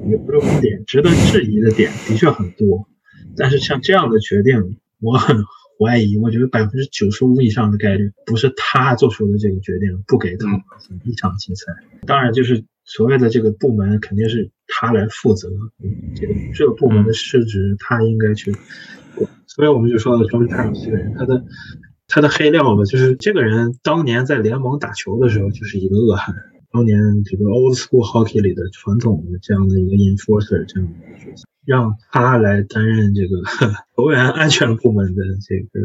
[0.10, 2.88] 也不是污点，值得质疑的点的确很多，
[3.36, 5.44] 但是像这样的决定，我很。
[5.84, 10.46] 怀疑，我觉得百分之九十五以上的概率不是他做出的这个决定，不给他
[11.06, 11.74] 一场竞赛。
[12.06, 15.50] 当然，就是所谓的这个部门肯定是他来负责，
[16.14, 18.56] 这个这个部门的失职他应该去。
[19.48, 21.44] 所以我们就说到 George Paros 这个人，他的
[22.08, 26.36] 他的黑料吧，就是这个人当年在联盟打球的时候就是一个恶汉，
[26.72, 31.46] 当年这个 Old School Hockey 里的传统的这样的一个 Enforcer 这样的角色。
[31.66, 33.38] 让他来担任这个
[33.96, 35.80] 球员安全部门的这个，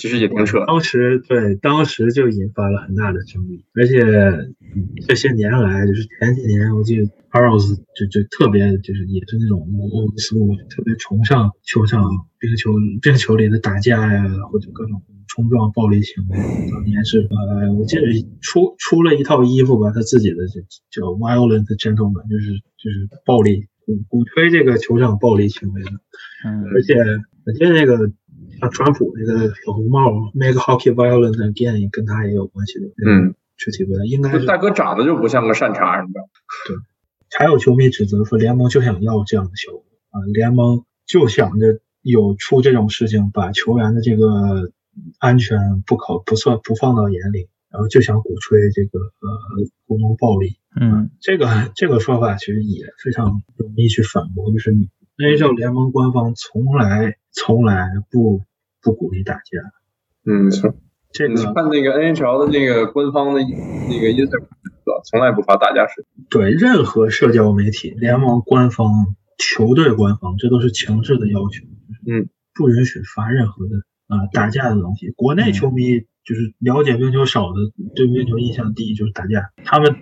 [0.00, 0.64] 其实也挺扯。
[0.66, 4.02] 当时对，当时就引发了很大的争议，而且
[5.06, 10.34] 这些年来，就是前几年，我记得 Paros 就就特别就是也是那种欧斯
[10.68, 12.02] 特别崇尚球场
[12.38, 16.38] 冰球冰球里的打架呀，或者各种冲撞暴力行为。
[16.72, 18.02] 当年是呃，我记得
[18.40, 23.68] 出出了一套衣服吧，他自己的就叫 Violent Gentleman，就是就是暴力。
[24.08, 25.90] 鼓吹这个球场暴力行为的，
[26.44, 26.94] 嗯，而且
[27.46, 28.10] 我记得那个
[28.60, 36.28] 像川普那个小红帽 “Make Hockey Violent Again” 跟他也有关系的，嗯，具体不太应该是大哥长得就不像个善茬你知道，
[36.68, 36.76] 对，
[37.38, 44.72] 还有球迷指责说联盟就想要这样的效果啊，联盟就想着有出这种事情，把球员的这个
[45.18, 47.48] 安全不考不算不放到眼里。
[47.72, 49.28] 然后就想鼓吹这个呃
[49.86, 54.72] 鼓动暴力，嗯，这个这个说法其实也非常容易去反驳，就是
[55.16, 58.42] NHL 联盟官方从来从来不
[58.82, 59.40] 不鼓励打架，
[60.24, 60.74] 嗯，没错，
[61.12, 64.46] 这个看那个 NHL 的那个官方的那个 Instagram，
[65.10, 66.24] 从来不发打架视频。
[66.30, 71.66] 对任何社交媒体、联盟官方、球队官方，这都是强制的要求。
[72.06, 75.10] 嗯，不允许发任何的啊、打架的东西。
[75.10, 77.56] 国内球迷就是了解冰球少的，
[77.94, 79.50] 对冰球印象低就是打架。
[79.64, 79.96] 他们就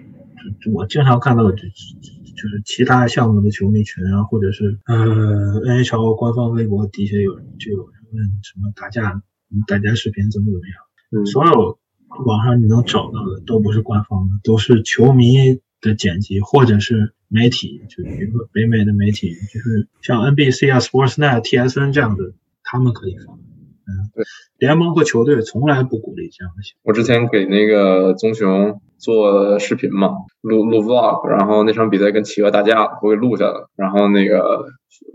[0.73, 9.23] 我经常看到就就是其他项目的球迷群啊，或者是呃 NHL 官方微博底下有人就有人问什么打架
[9.67, 10.77] 打架视频怎么怎么样。
[11.11, 11.79] 嗯所有
[12.27, 22.33] 网上你能找到的都不是官方的，都是球迷的剪辑，或者是媒体，就比如说北美的媒体，就是像 NBC 啊、Sportsnet、TSN 这样的，
[22.63, 23.37] 他们可以放。
[23.37, 24.25] 嗯对，
[24.59, 26.81] 联盟和球队从来不鼓励这样的行为。
[26.85, 30.11] 我之前给那个棕熊做视频嘛，
[30.43, 34.67] 录录 vlog，然后那场比赛跟企鹅打架，我给录下了，然后那个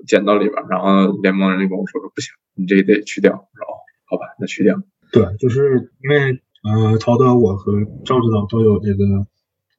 [0.08, 3.74] 剪到里边，然后联盟人就跟我说说不行，你这得去掉，然后
[4.06, 4.76] 好吧，那去掉。
[5.12, 7.74] 对，就是因为呃，陶德我和
[8.06, 9.04] 赵指导都有这个，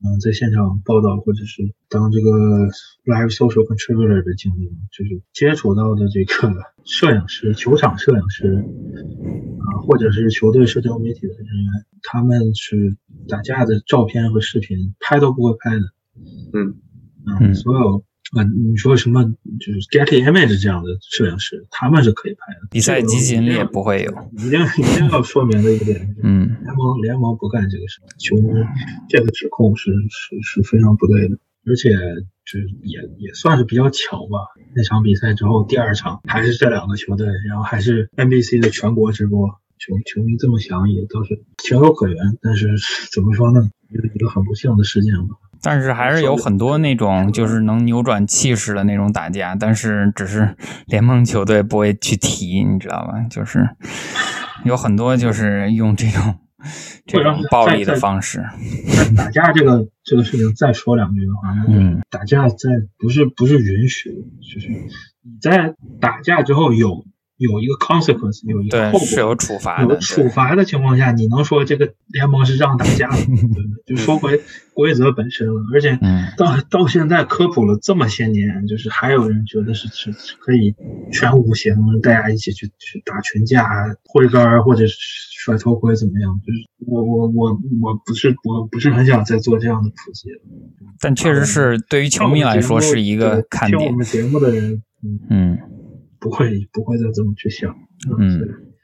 [0.03, 2.31] 嗯、在现场报道或者是当这个
[3.05, 8.65] live social contributor 的经历，就是接触到的这个 摄影师、球场摄影师
[9.61, 12.97] 啊、或者是球队社交媒体的人员，他们是
[13.29, 15.83] 打架的照片和视频拍都不会拍的，
[16.53, 16.77] 嗯
[17.25, 18.05] 啊、嗯所有。
[18.33, 19.22] 啊，你说什么
[19.61, 22.66] 就是 Getty Image 这样的摄影师，他们是可以拍的。
[22.70, 24.11] 比赛集锦里也不会有。
[24.39, 28.49] 一定一定要说明的一个点，是嗯联盟联盟不干这个事，球迷
[29.09, 31.91] 这个指控是是是非常不对的，而且
[32.45, 34.39] 这也也算是比较巧吧。
[34.75, 39.49] 那场比赛之后，第二场还是这两个球队，然后还是 NBC 的全国直播，
[39.79, 42.16] 球球迷这么想也倒是情有可原。
[42.43, 42.75] 但是
[43.12, 45.37] 怎么说呢，一个一个很不幸的事件吧。
[45.65, 50.55] 但是还是有很多那种就是能扭转气势的那种打架，但是只是
[50.87, 53.15] 联盟球队不会去提，你知道吧？
[53.31, 53.67] 就是
[54.65, 56.37] 有很多就是用这种
[57.07, 58.45] 这种暴力的方式。
[59.17, 64.11] 打架这个这个事情再说两句的话，嗯打架在不是不是允许，
[64.55, 67.05] 就是你在打架之后有
[67.37, 69.07] 有一个 consequence，有一个后，果。
[69.07, 69.95] 是有处罚的。
[69.95, 73.24] 有处罚的情况下，你能说这个联盟是让打架的吗？
[73.37, 73.49] 对不
[73.87, 73.97] 对？
[73.97, 74.41] 就说 回
[74.72, 80.74] 规则本身了，而且嗯到到现在科普了这么些年，就是还有人觉得是是是可以
[81.12, 83.66] 全无形，大家一起去去打群架、
[84.05, 84.95] 挥杆或者是
[85.45, 86.41] 甩头盔怎么样？
[86.47, 90.41] 就是我我我我不是我不是很想再做这样的普及了。
[91.01, 93.78] 但确实是对于球迷来说是一个看点。
[93.80, 95.59] 听我们节目的人，嗯，嗯
[96.25, 97.77] 不会不会再这么去想。
[98.18, 98.41] 嗯，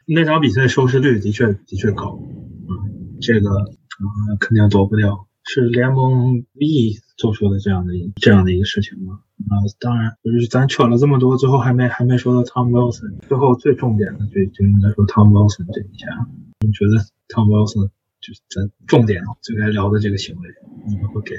[0.07, 2.21] 那场比赛收视率的确的确高，
[2.69, 9.21] 嗯，这个呃肯定躲不掉，是联盟利益做出的这样的一这样的一个事情吗？
[9.49, 16.29] 啊、当然，就是咱扯了这么多，最后还没还没说到 Tom Wilson，最后最重点的就就应该说 Tom Wilson 这一下，
[16.61, 17.89] 你觉得 Tom Wilson
[18.21, 20.49] 就是咱重点最该聊的这个行为，
[20.87, 21.37] 你们会给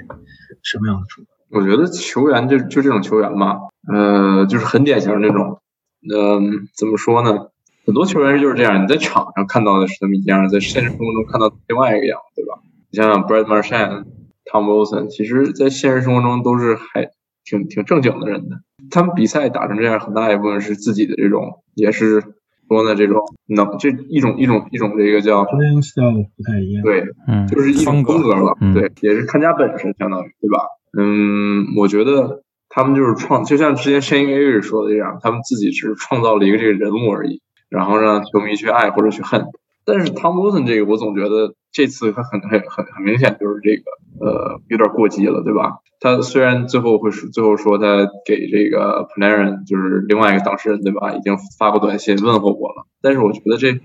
[0.64, 1.28] 什么样的处罚？
[1.52, 5.61] 我觉得球员就就这种球员吧，呃，就是很典型的那种，
[6.10, 7.50] 嗯、怎么说呢？
[7.86, 12.62] 很多球员就是这样，你在场上看到的是他们一样，在现实生活中看到另外一个样子，对吧？
[12.92, 14.06] 你想想 Brad Marchand、
[14.46, 17.10] Tom Wilson，其实在现实生活中都是还
[17.44, 18.58] 挺挺正经的人的。
[18.90, 22.22] 他们比赛打成这样，很大一部分是自己的这种，也是
[22.68, 30.60] 说呢这种能这一种一种一种这个叫 playing style 不太一样，对嗯，就是一种风风格了，嗯对，也是看家本事，相当于对吧？
[30.98, 32.44] 嗯，我觉得
[32.74, 39.46] 他们就是创，就像之前 Shane Avery 说的这样，他们自己只是创造了一个这个人物而已，然后让球迷去爱或者去恨。
[39.84, 43.84] 但是 Tom Wilson 这个，我总觉得这次他很很很很明显就是这个
[44.26, 45.80] 呃有点过激了，对吧？
[46.00, 53.80] 他虽然最后会说最后说他给这个 Plainer，就是另外一个当事人对吧，已经发过短信问候过了，但是我觉得这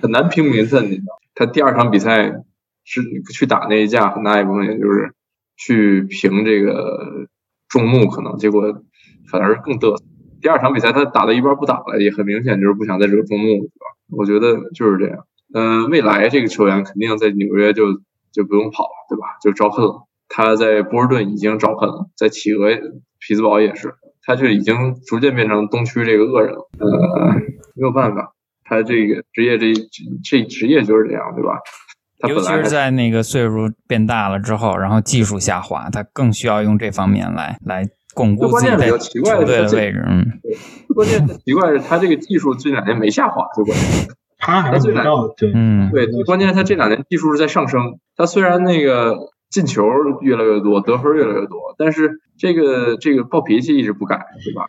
[0.00, 2.42] 很难平民愤，你知道，他第二场比赛
[2.84, 5.14] 是去打那一架，很大一部分也就是
[5.56, 7.28] 去评这个
[7.68, 8.62] 众怒，可能结果
[9.30, 10.04] 反而更嘚瑟。
[10.40, 13.86] 第二场比赛他打到一半不打了，也很明显就是不想在这个众怒，对吧？
[14.10, 15.26] 我觉得就是这样。
[15.54, 17.84] 呃，未来这个球员肯定在纽约就
[18.32, 19.38] 就不用跑了，对吧？
[19.42, 20.06] 就招恨了。
[20.28, 22.68] 他在波士顿已经招恨了，在企鹅、
[23.20, 26.68] 匹兹堡也是，他就已经逐渐变成东区这个恶人了。
[26.78, 27.34] 呃，
[27.74, 28.32] 没有办法，
[28.64, 29.72] 他这个职业这
[30.24, 31.60] 这职业就是这样，对吧？
[32.26, 40.04] 他尤其是在那个岁数变大了之后，然后技术下滑，他更需要用这方面来来巩固自己在球队的位置。
[40.06, 40.40] 嗯，
[40.94, 44.08] 关键奇怪是他这个技术这两年没下滑，最关键。
[44.38, 47.98] 他还没到对，嗯，对，关键他这两年技术是在上升。
[48.14, 49.16] 他虽然那个
[49.48, 49.84] 进球
[50.20, 54.66] 越来越多，得分越来越多，但是这个这个暴脾气一直不改，对吧？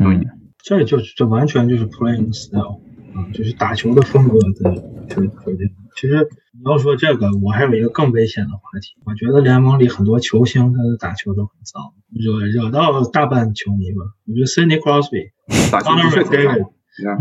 [0.00, 0.24] 嗯，
[0.64, 2.80] 这就这完全就是 playing style。
[3.14, 4.74] 啊，就是打球的风格的
[5.08, 5.72] 球球队。
[5.96, 8.94] 其实你要说这个，我还有一个更危险的话题。
[9.04, 14.02] 我觉得联盟里很多球星他的打球都很脏，惹惹到大半球迷吧。
[14.26, 16.70] 我觉得 Cindy Crosby、Connor McDavid、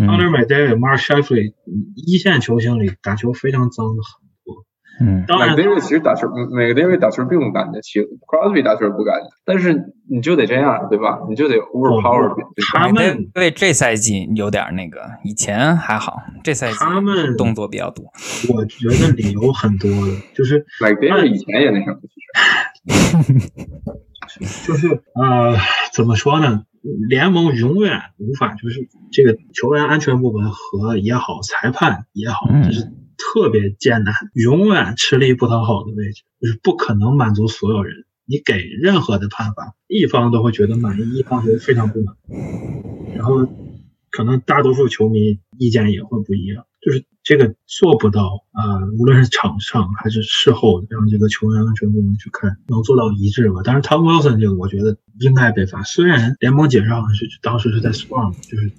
[0.06, 1.54] Connor McDavid、Mark Sheffield
[1.96, 4.27] 一线球星里打球非常脏的很。
[5.00, 11.20] 嗯，当然，David 其实打球，每个 David 打球并不干净，其实 Crosby 打球不干净，但是你就得这样，对吧？
[11.30, 12.34] 你就得 overpower
[12.74, 18.06] 他们对这赛季有点那个，以前还好，这赛季他们动作比较多。
[18.50, 22.00] 我觉得理由很多的，就是 David 以前也那什么，
[24.28, 25.56] 其实 就是呃，
[25.94, 26.64] 怎么说呢？
[27.08, 32.92] 联盟永远无法就是这个球员安全部门和也好，裁判也好，就是。
[33.18, 38.06] 特别艰难，永远吃力不讨好的位置，就是不可能满足所有人。
[38.30, 42.14] 你给任何的判罚，一方都会觉得满意，一方觉得非常不满。
[43.16, 43.48] 然后，
[44.12, 48.84] 可能大多数球迷意见也会不一样，就是这个做不到啊。
[49.00, 53.62] 无论是场上还是事后，让这个球员安全部门去看，能做到一致吧。
[53.64, 55.84] 但是 Tom Wilson 这个，我觉得应该被罚。
[55.84, 58.72] 虽然联盟解释好像是当时是在 Storm，就是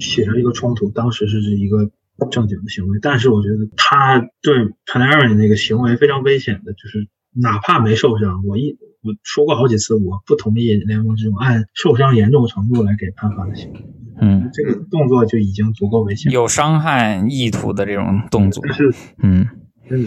[0.00, 1.88] 写了一个冲突，当时是一个。
[2.30, 13.84] 正经的行为，但是我觉得他对 Panarin 那个行为非常危险的，就是哪怕没受伤，我一我说过好几次，我不同意联盟这种按受伤严重程度来给判罚的行为。
[14.20, 18.62] 嗯，这个动作就已经足够危险，有伤害意图的这种动作。
[18.66, 19.48] 但是，嗯，
[19.88, 19.98] 每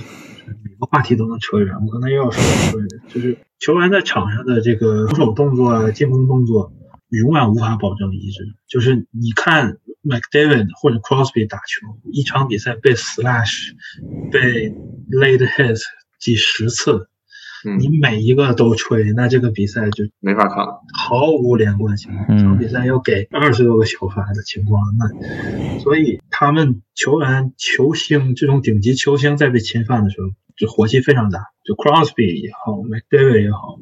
[0.80, 2.42] 个话题都能扯远，我刚才又要说
[2.72, 6.72] 说，就是球员在场上的这个防守动作、进攻动作。
[7.10, 8.44] 永远无法保证一致。
[8.68, 13.72] 就是你看 McDavid 或者 Crosby 打球，一场比赛被 slash、
[14.32, 14.70] 被
[15.10, 15.82] late hit
[16.20, 17.10] 几十次，
[17.80, 22.12] 你每一个都吹，那这个比赛就没法看了，毫无连贯性。
[22.30, 31.40] 一场比赛要给二十多个小罚的情况，那所以他们球员、球星这种顶级球星在被侵犯的时候，就火气非常大。
[31.64, 33.80] 就 Crosby 也好，McDavid 也好。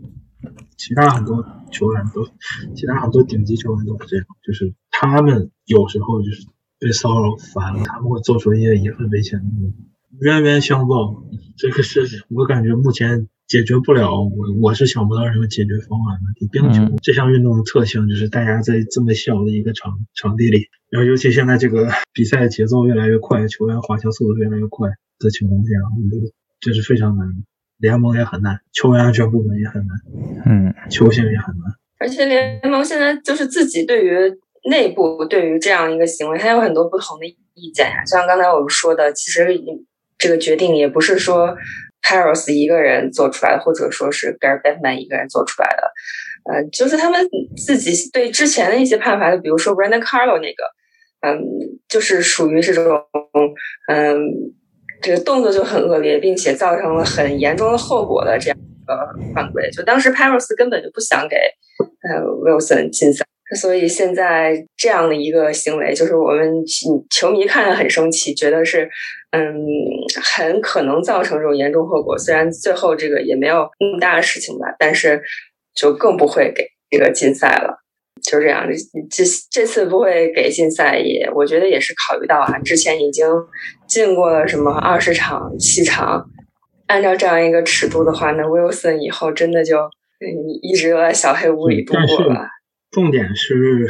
[0.85, 2.27] 其他很多球员都，
[2.75, 6.45] 其他很多顶级球员都是这样，就是他们有时候就是
[6.77, 9.71] 被骚扰烦了，他们会做出一些也很危险的动作，
[10.19, 11.23] 冤冤相报，
[11.55, 16.47] 这个是我感觉目前解决不了，我我是想不到什么解决方案的。
[16.51, 27.35] 冰球这项运动的特性就是大家在这么小的一个场场地里，然后尤其现在这个比赛节奏越来越快，球员滑翔速度越来越快的情况下，我觉得这是非常难的。
[27.83, 29.89] 联盟也很难，球员安全部门也很难，
[30.45, 31.75] 嗯，球星也很难。
[31.99, 34.17] 而且联盟现在就是自己对于
[34.69, 38.01] 内部对于这样一个行为，它有很多不同的意见呀。
[38.05, 39.45] 就像刚才我们说的，其实
[40.17, 41.53] 这个决定也不是说
[42.01, 47.19] Paris 一个人做出来的，或者说是 Gary Bettman 一个人做出来的，呃，就是他们
[47.57, 50.63] 自己对之前的一些判罚的，比如说 Brandon Carlo 那个，
[51.19, 51.43] 嗯，
[51.89, 53.03] 就是属于这种，
[53.91, 54.53] 嗯。
[55.03, 58.97] 这个动作就很恶劣，并且造成了很严重的后果的这样一个
[59.35, 59.69] 犯规。
[59.69, 63.25] 就当时 Paris 根本就不想给呃 Wilson 禁赛，
[63.55, 66.49] 所以现在这样的一个行为，就是我们
[67.11, 68.89] 球迷看了很生气，觉得是
[69.31, 69.53] 嗯
[70.23, 72.17] 很可能造成这种严重后果。
[72.17, 75.21] 虽然最后这个也没有那么大的事情吧，但是
[75.75, 77.82] 就更不会给这个禁赛了。
[78.23, 78.65] 就这样，
[79.11, 83.27] 这这次不会给禁赛，也我觉得也是考虑到啊，之前已经
[83.87, 86.25] 进过了什么二十场、七场，
[86.87, 89.77] 按照这样一个尺度的话，那 Wilson 以后真的就
[90.61, 92.47] 一直都在小黑屋里度过了。
[92.91, 93.87] 重点是，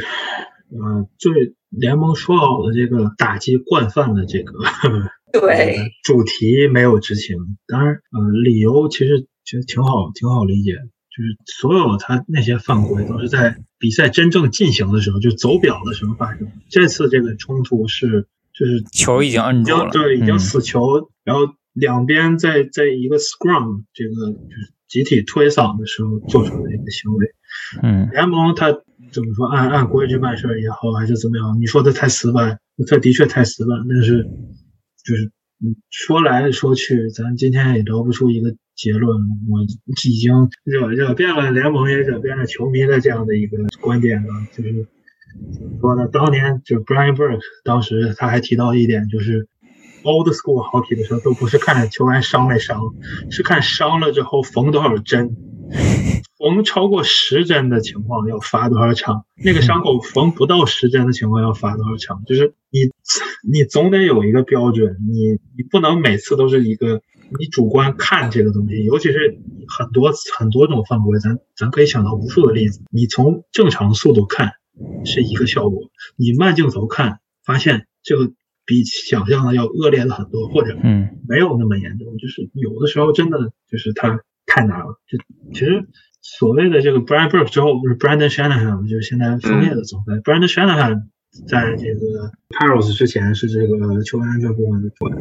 [0.72, 4.52] 呃，最联盟说好的这个打击惯犯的这个
[5.40, 7.36] 对主题没有执行，
[7.68, 10.72] 当然，呃，理由其实其实挺好，挺好理解。
[11.16, 16.50] 就是所有他那些犯规都是在比赛真正进行的时候，就走表的时候发生。
[16.68, 27.26] 这次这个冲突是就是球已经摁住了，对，已经死球，然后两边在在一个 scrum 这个就是集体推搡的时候做出的一个行为。
[27.82, 28.72] 嗯，联盟他
[29.12, 29.46] 怎么说？
[29.46, 31.60] 按按规矩办事也好，还是怎么样？
[31.60, 32.58] 你说的太死板，
[32.88, 34.24] 他的确太死板，但是
[35.04, 35.30] 就是。
[35.88, 39.18] 说来说去，咱今天也聊不出一个结论。
[39.50, 44.28] 我已经惹惹遍了联盟，也惹遍了球迷的这样的一个观点了。
[44.56, 44.86] 就是
[45.52, 46.06] 怎么说呢？
[46.06, 49.48] 当年就 Brian Burke 当时他还提到一点，就是
[50.02, 52.80] Old School 好体的时候，都不是看球员伤没伤，
[53.30, 55.36] 是看伤了之后缝多少针。
[56.36, 59.24] 缝超过十针的情况要罚多少场？
[59.42, 62.22] 那个伤口缝不到十针的情况要罚多少场？
[62.26, 62.80] 就是你，
[63.50, 67.00] 你总得有一个标准，你你不能每次都是一个
[67.38, 72.82] 你主观看这个东西，尤其是很多很多种犯规，咱咱可以想到无数的例子。
[72.90, 74.52] 你从正常速度看
[75.04, 78.32] 是一个效果，你慢镜头看发现这个
[78.66, 82.16] 比想象的要恶劣了很多，或者嗯没有那么严重。
[82.18, 84.98] 就是有的时候真的就是他太难了。
[85.06, 85.18] 就
[85.52, 85.86] 其实
[86.20, 90.14] 所谓的这个 Brian Burke 之后，不是 Brandon Shanahan，就是现在枫叶的总裁。
[90.14, 91.08] Brandon Shanahan
[91.46, 95.18] 在这个 Paros 之前是这个球员安全部门的主管，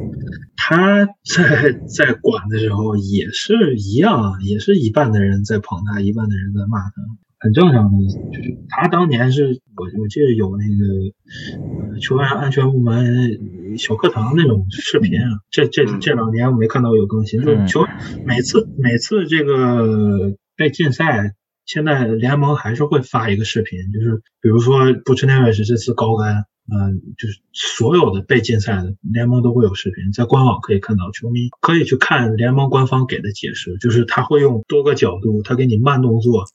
[0.56, 6.94] 他在在管的时候也是一样，啊，也是一半的人在捧他，一半的人在骂他。
[7.40, 7.98] 很正常的，
[8.32, 17.86] 就是他当年是我我记得有那个呃球员安全部门小课堂那种视频啊，这这这两年我没看到有更新，就是球
[18.26, 21.34] 每次每次这个被禁赛，
[21.66, 26.46] 现在联盟还是会发一个视频，就是比如说布什内维什这次高杆。
[26.66, 36.46] 嗯，就是所有的被禁赛的联盟都会有视频，在官网可以看到，球迷可以去看联盟官方给的解释，就是他会用多个角度，他给你慢动作，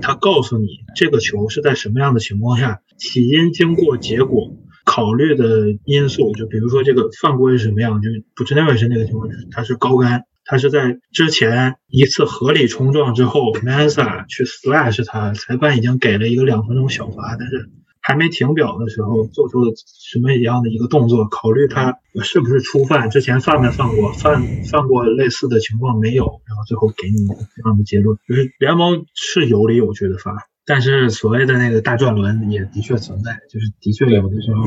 [0.00, 4.52] 他告诉你这个球是在什么样的情况下，起因、经过、结果
[4.84, 17.68] 考虑的因素，就比如说这个犯规是什么样，就是不知内维是那个情况，就是他是高杆，他是在之前一次合理冲撞之后，Mansa 去 slash 他，裁判已经给了一个两分钟小罚，但是。
[18.08, 21.26] 还没停表的时候做出了什么一样的一个动作？
[21.26, 24.40] 考虑他是不是初犯，之前犯没犯过，犯
[24.70, 26.40] 犯过类似的情况没有？
[26.46, 34.64] 然后最后给你这样的结论，就是联盟是有理有据的罚，但是所谓的那个大转轮也的确存在，就是的确有的时候，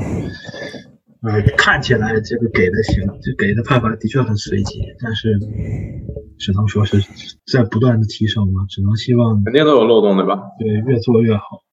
[1.21, 5.37] 呃，看起来这个给的行，这给的判罚的确很随机，但是
[6.39, 6.97] 只能说是
[7.51, 10.39] 在不断的提升嘛，只能希望肯定都有漏洞对吧？
[10.57, 11.63] 对，越做越好。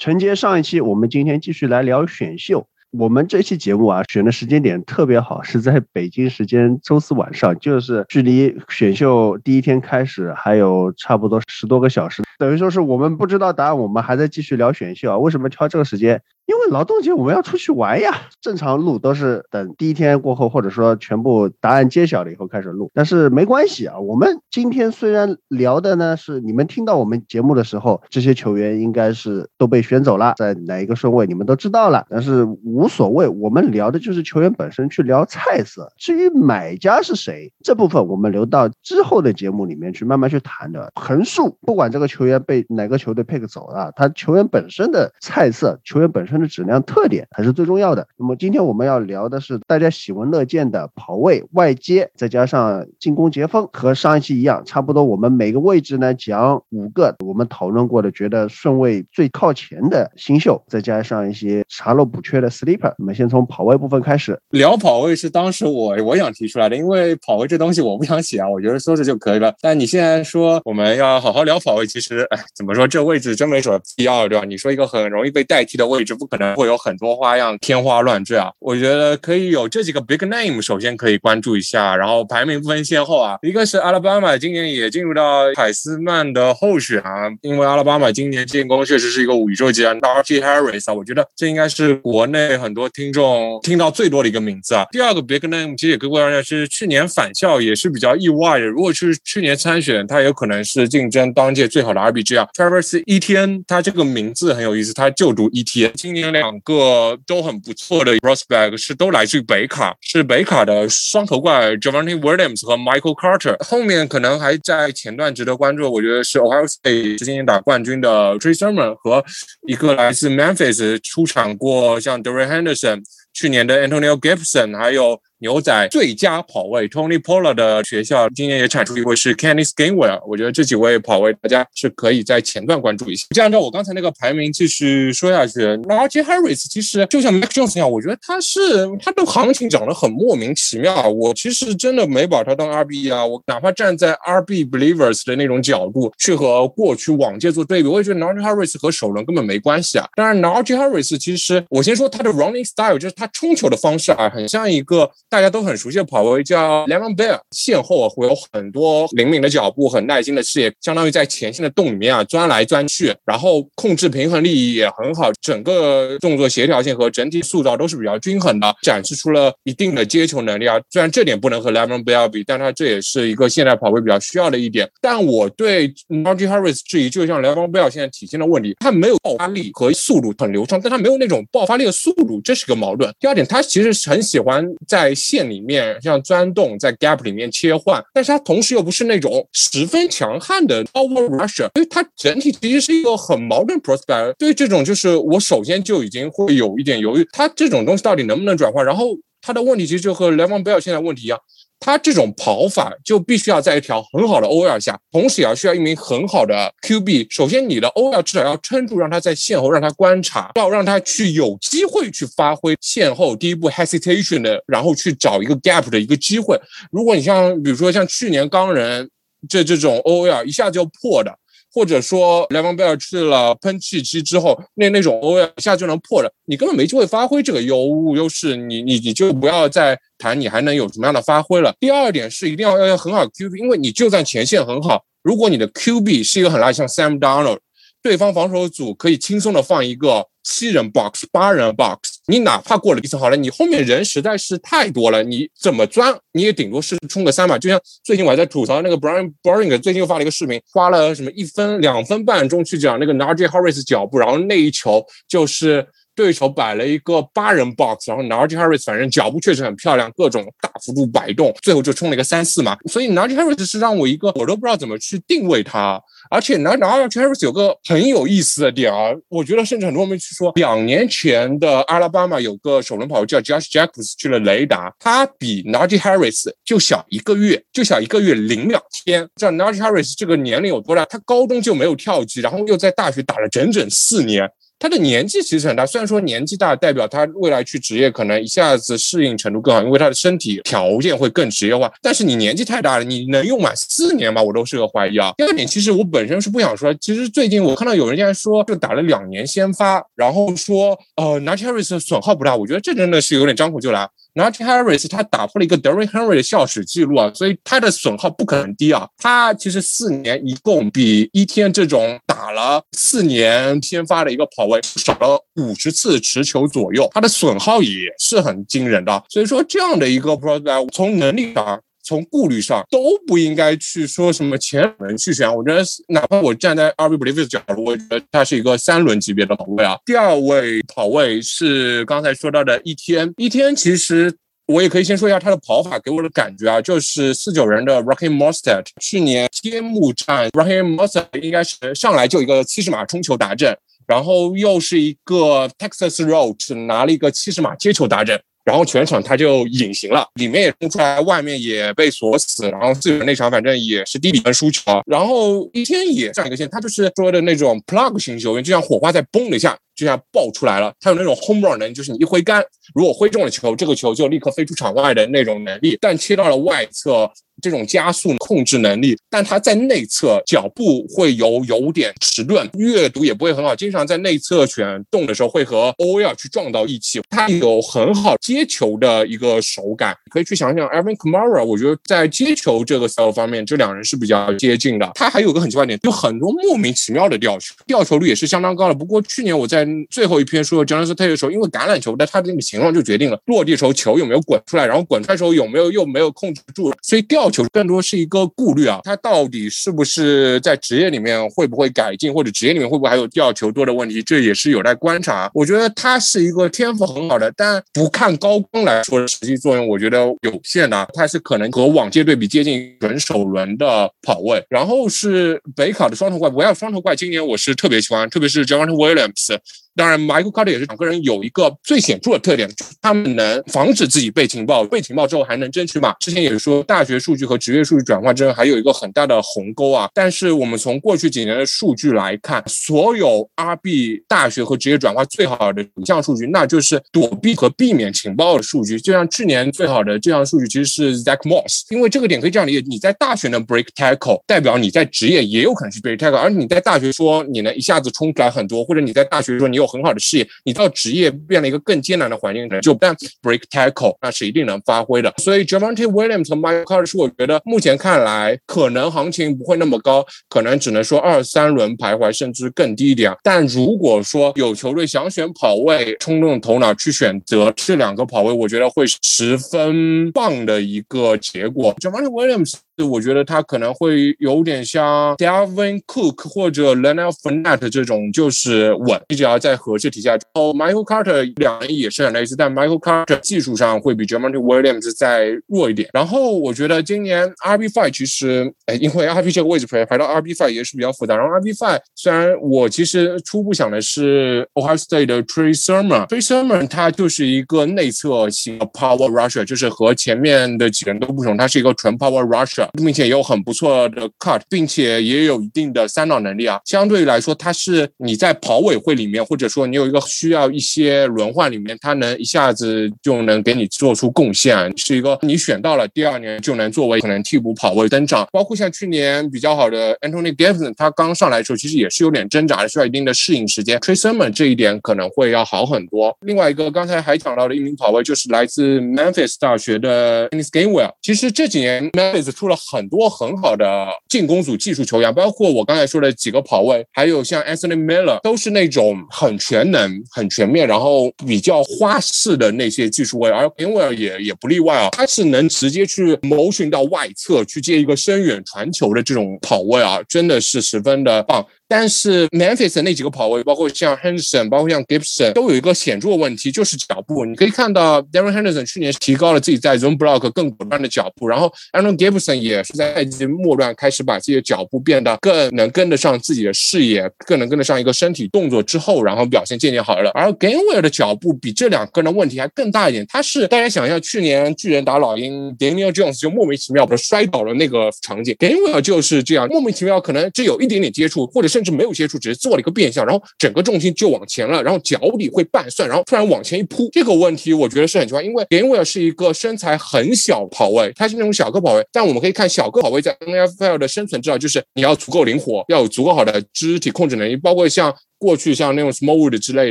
[0.00, 2.66] 承接上一期，我们今天继续来聊选秀。
[2.90, 15.18] 我们这期节目啊，选的时间点特别好，是在北京时间周四晚上，就是距离选秀第一天开始还有差不多十多个小时，等于说是我们不知道答案，我们还在继续聊选秀啊。
[15.18, 16.20] 为什么挑这个时间？
[16.50, 18.12] 因为劳动节我们要出去玩呀。
[18.40, 22.90] 正常录都是等第一天过后，或者说全部答案揭晓了以后开始录。
[22.92, 32.04] 但是没关系啊，我们今天虽然聊的呢是你们听到我们节目的时候，这些球员应该是都被选走了，在哪一个顺位你们都知道了。
[32.10, 35.88] 但是无所谓，我们聊的就是球员本身，去聊菜色。
[35.98, 40.90] 至于买家是谁，这部分我们留到之后的节目里面去慢慢去谈的。
[40.96, 46.39] 横竖不管这个球员被哪个球队 pick 走了，他球员本身的菜色，球员本身。
[46.40, 48.06] 的质量特点才是最重要的。
[48.16, 62.92] 那么今天我们要聊的是大家喜闻乐见的跑位外接，再加上进攻截锋，和上一期一样，差不多我们每个位置呢讲五个我们讨论过的，觉得顺位最靠前的新秀，再加上一些查漏补缺的 sleeper。
[62.98, 69.54] 我们先从跑位部分开始聊跑位，是当时我我想提出来的，因为跑位这东西我不想写啊，我觉得说着就可以了。
[69.60, 74.44] 但你现在说我们要好好聊跑位，其实哎，怎么说这位置真没什么必要，对吧？
[74.44, 76.30] 你说一个很容易被代替的位置不。
[76.30, 78.52] 可能会有很多花样，天花乱坠啊！
[78.60, 83.36] 我觉得可以有这几个 big name，首先可以关注一下，然后排名不分先后啊。
[83.42, 89.92] 一个是阿拉巴马，今年也进入到凯斯曼的候选啊，因为阿拉巴马今年进攻确实是一个宇宙级啊。
[89.94, 94.86] Najee Harris 啊，我觉得这应该是国内很多听众听到最多的一个名字啊。
[94.92, 102.46] 第二个 big name 其实也跟过大家是去年返校也是比较意外的，如果是去年参选，他有可能是竞争当届最好的 RBG 啊。
[102.54, 105.64] Travis Etienne，他这个名字很有意思，他就读 E.
[105.64, 105.86] T.
[105.86, 106.09] N.
[106.14, 106.32] 今年。
[106.32, 113.56] 两个都很不错的 prospect 是都来自于北卡，是北卡的双头怪 Javante Williams 和 Michael Carter。
[113.64, 119.24] 后面可能还在前段值得关注，我觉得是 Ohio State 今年打冠军的 Trey Sermon 和
[119.66, 123.02] 一个来自 Memphis 出场过像 Dorian Henderson，
[123.32, 125.20] 去年的 Antonio Gibson，还有。
[125.40, 133.26] 牛仔最佳跑位 Tony Pollard 的学校今年也产出一位是 Kenny Skinwell，我觉得这几位跑位大家是可以在前段关注一下。
[133.34, 141.08] 就按照我刚才那个排名继续说下去 n a j Harris 其实就像 Mac Jones 一样，我觉得他是他的行情涨得很莫名其妙。
[141.08, 150.06] 我其实真的没把他当 RB 啊，我哪怕站在 RB Believers 的那种角度去和过去往届做对比，我也觉得 n a j Harris 和首轮根本没关系啊。
[150.14, 155.10] 当然 n a j Harris 其实我先说他的 Running Style，就是他冲球的方式啊，很像一个。
[155.30, 170.80] 大家都很熟悉的跑位叫 Lemon Bear，线后会有很多灵敏的脚步，很耐心的视野，相当于在前线的洞里面啊钻来钻去，然后控制平衡力也很好，整个动作协调性和整体塑造都是比较均衡的，展示出了一定的接球能力啊。
[170.90, 174.90] 虽然这点不能和 Lemon Bear 比，但他这也是一个现代跑位比较需要的一点。
[175.00, 183.14] 但我对 Najee Harris 质疑，就像 Lemon Bear 现在体现的问题，他没有爆发力和速度很流畅，但他没有那种爆发力的速度，这是个矛盾。
[183.20, 194.32] 第二点，他其实很喜欢在线里面像钻洞，在 gap 里面切换，但是它同时又不是那种十分强悍的 power rusher，所以它整体其实是一个很矛盾 prospect。
[194.38, 198.84] 对于这种，就是我首先就已经会有一点犹豫，它这种东西到底能不能转换？
[198.84, 201.38] 然后它的问题其实就和 Levan Bell 现在问题一样。
[201.80, 207.26] 他这种跑法就必须要在一条很好的 OL 下，同时也要需要一名很好的 QB。
[207.30, 216.60] 首先，你的 OL 至少要撑住，让他在线后让他观察，要让他去有机会去发挥线后第一步 hesitation 的，然后去找一个 gap 的一个机会。
[216.92, 219.08] 如果你像比如说像去年钢人
[219.48, 221.34] 这这种 OL 一下就破的。
[221.72, 227.76] 或者说莱蒙贝尔去了喷气机之后，那那种 O L 一下就能破了，你根本没机会发挥这个优
[228.16, 231.74] 优势，你你你就不要再谈你还能有什么样的发挥了。
[231.78, 237.58] 第二点是一定要要要很好 Q B，因为你就算前线很好，如果你的 Q B 是一个很垃圾，像 Sam Donald。
[238.02, 247.56] 对方防守组可以轻松的放一个七人 box、八人 box，你哪怕过了一层好了，你后面人实在是太多了，你怎么钻你也顶多是冲个三吧。
[247.56, 255.86] 就像最近我还在吐槽那个 Brian Boring，最近又发了一个视频，花了什么一分两分半钟去讲那个 Najee Harris 脚步，然后那一球就是
[256.20, 262.76] 对手摆了一个八人 box，然后 Najee Harris 反正脚步确实很漂亮，各种大幅度摆动，最后就冲了一个三四嘛。
[262.90, 265.98] 所以 Najee Harris 是让我一个我都不知道怎么去定位他。
[266.30, 279.26] 而且呢，然后 Harris 有个很有意思的点啊，我觉得甚至很多人去说，两年前的阿拉巴马有个首轮跑叫 Josh Jacobs 去了雷达，他比 Najee Harris 就小一个月，就小一个月零两天。
[279.36, 281.06] 这 Najee Harris 这个年龄有多大？
[281.06, 284.46] 他高中就没有跳级，然后又在大学打了整整四年。
[284.80, 291.92] 他的年纪其实很大，虽然说年纪大代表他未来去职业可能一下子适应程度更好，因为他的身体条件会更职业化。
[292.00, 294.42] 但是你年纪太大了，你能用满四年吗？
[294.42, 295.34] 我都是个怀疑啊。
[295.36, 304.08] 第二点，其实我本身是不想说，其实最近我看到有人在说，就打了两年先发，然后说呃 n a t h a r i s 损耗不大，我觉得这真的是有点张口就来。
[304.34, 309.08] Najee Harris 他打破了一个 d e r r y Henry 的校史记录啊，所以他的损耗不可能低啊。
[309.18, 319.24] 他其实四年一共比一天这种打了四年先发的一个跑位少了五十次持球左右，他的损耗也是很惊人的。
[319.28, 321.80] 所以说这样的一个 p r o g r a m 从能力上。
[322.10, 329.96] 从顾虑上都不应该去说什么前轮去选，我觉得哪怕我站在 RB Believe 的角度，我觉得他是一个三轮级别的跑位啊。
[330.04, 334.34] 第二位跑位是刚才说到的一天，一天其实
[334.66, 341.40] 我也可以先说一下他的跑法给我的感觉啊，就是四九人的 Rocky m o s t e r 去年揭幕战 Rocky m o s t e r
[341.40, 343.72] 应该是上来就一个七十码冲球达阵，
[344.08, 348.40] 然后又是一个 Texas Road 拿了一个七十码接球达阵。
[348.64, 352.68] 然后全场他就隐形了，里面也冲出来，外面也被锁死。
[352.68, 354.82] 然后自由那场反正也是低比分输球。
[355.06, 360.92] 然后一天也上一个线，他就是说的那种 plug 型球员，就像火花在嘣的一下，就像爆出来了。
[361.00, 362.62] 他有那种 home run 能，就是你一挥杆，
[362.94, 365.96] 如果挥中了球，这个球就立刻飞出场外的那种能力。
[366.00, 367.30] 但切到了外侧。
[367.60, 377.20] 这种加速控制能力，但他在内侧脚步会有有点迟钝，阅读也不会很好，经常在内侧选动的时候会和 O L 去撞到一起。
[377.28, 385.10] 他有很好接球的一个手感，可以去想想 Evan Kamara，我觉得在接球这个所有方面，这两人是比较接近的。
[385.14, 388.94] 他还有个很奇怪点，就很多莫名其妙的吊球，吊球率也是相当高的。
[388.94, 397.49] 不过去年我在最后一篇说 Jonathan Taylor 的时候，因为橄榄球的它的那个形状就决定了落地时候球有没有滚出来，然后滚出来时候有没有又没有控制住，所以吊。
[397.50, 405.50] 球更多是一个顾虑啊，他到底是不是在职业里面会不会改进，或者职业里面会不会还有掉球多的问题，这也是有待观察。
[405.52, 411.08] 我觉得他是一个天赋很好的，但不看高光来说，实际作用我觉得有限的。
[411.14, 414.64] 他是可能和往届对比接近准首轮的跑位。
[414.68, 419.56] 然后是北卡的双头怪，我要双头怪，今年我是特别喜欢，特别是 Javante Williams。
[419.96, 426.14] 当然，Michael Carter 也是两个人有一个最显著的特点，就是他们能防止自己被情报，被情报之后还能争取嘛。
[426.20, 430.08] 之前也是说，大学数据和职业数据转换之间还有一个很大的鸿沟啊。
[430.14, 438.98] 但是我们从过去几年的数据来看，所有 RB 大学和职业转化最好的一项数据，那就是躲避和避免情报的数据。
[438.98, 449.79] 就像去年最好的这项数据其实是 Zach Moss，因为这个点可以这样理解：你在大学能 break tackle，代表你在职业也有可能去 break tackle，而你在大学说你能一下子冲出来很多，或者你在大学说你。
[449.80, 455.32] 有很好的事业，你到职业变了一个更艰难的环境，就但 break tackle 那是一定能发挥的。
[455.38, 463.34] 所以 Javante Williams 和 Michael Carter 是我觉得目前看来可能行情不会那么高，可能只能说二三轮徘徊，甚至更低一点。
[463.42, 471.94] 但如果说有球队想选跑位，冲动头脑去选择这两个跑位，我觉得会十分棒的一个结果。
[472.00, 472.74] Javante Williams。
[473.02, 480.30] 我觉得他可能会有点像 d a v i n Cook 或者 Leonard Fournette 这种，就是稳，你只要在合适体下。
[480.30, 486.08] 然后 Michael Carter 两人也是很类似，但 Michael Carter 技术上会比 Jamal Williams 再弱一点。
[486.12, 491.36] 然后我觉得今年 RB Five 其实，哎，因为 RB 这个位置排排到 RB Five 也是比较复杂。
[491.36, 506.80] 然后 RB Five 虽然我其实初步想的是 Ohio State 的 Trey Sermon，Trey Sermon 他就是一个内侧型的 Power Rusher，就是和前面的几个人都不同，他是一个纯 Power Rusher，并且有很不错的 Cut，并且也有一定的三档能力啊。
[506.84, 518.46] 相对来说，他是你在跑委会里面，或者说你有一个需要一些轮换里面，他能一下子就能给你做出贡献，是一个你选到了第二年就能作为可能替补跑位登场。
[518.52, 523.98] 包括像去年比较好的 Anthony Gibson，他刚上来的时候其实也是有点挣扎的，需要一定的适应时间。
[524.00, 526.36] Trey Sermon 这一点可能会要好很多。
[526.46, 531.12] 另外一个刚才还讲到的一名跑位就是来自 Memphis 大学的 Dennis Gainwell。
[531.22, 543.50] 其实这几年 Memphis 出了很多很好的进攻组技术球员，包括我刚才说的几个跑位，还有像 Anthony Miller，都是那种很全能、很全面，然后比较花式的那些技术位。
[543.50, 551.64] 而 i n w e l l 也也不例外啊，他是能直接去谋寻到外侧去接一个深远传球的这种跑位啊，真的是十分的棒。
[551.90, 557.44] 但是 Memphis 那几个跑位，包括像 Henderson，包括像 Gibson，都有一个显著的问题，就是脚步。
[557.44, 570.30] 你可以看到 Darren Henderson 去年提高了自己在 zone block 更果断的脚步，然后 Aaron Gibson 也是在赛季末段开始把自己的脚步变得更能跟得上自己的视野，更能跟得上一个身体动作之后，然后表现渐渐好了。
[570.30, 581.79] 而 Gainwell 的脚步比这两个人问题还更大一点，他是大家想象，去年巨人打老鹰，Daniel Jones 就莫名其妙的摔倒了那个场景，Gainwell 就是这样莫名其妙，可能只有一点点接触，或者是。
[581.80, 587.08] 甚至没有接触，只是做了一个变向，然后整个重心就往前了，然后脚底会半算，然后突然往前一扑。
[587.10, 599.90] 这个问题我觉得是很奇怪，因为 Gainwell 是一个身材很小跑位，他是那种小个跑位，但我们可以看小个跑位在 NFL 的生存之道就是你要足够灵活，要有足够好的肢体控制能力，包括像过去像那种 Smallwood 之类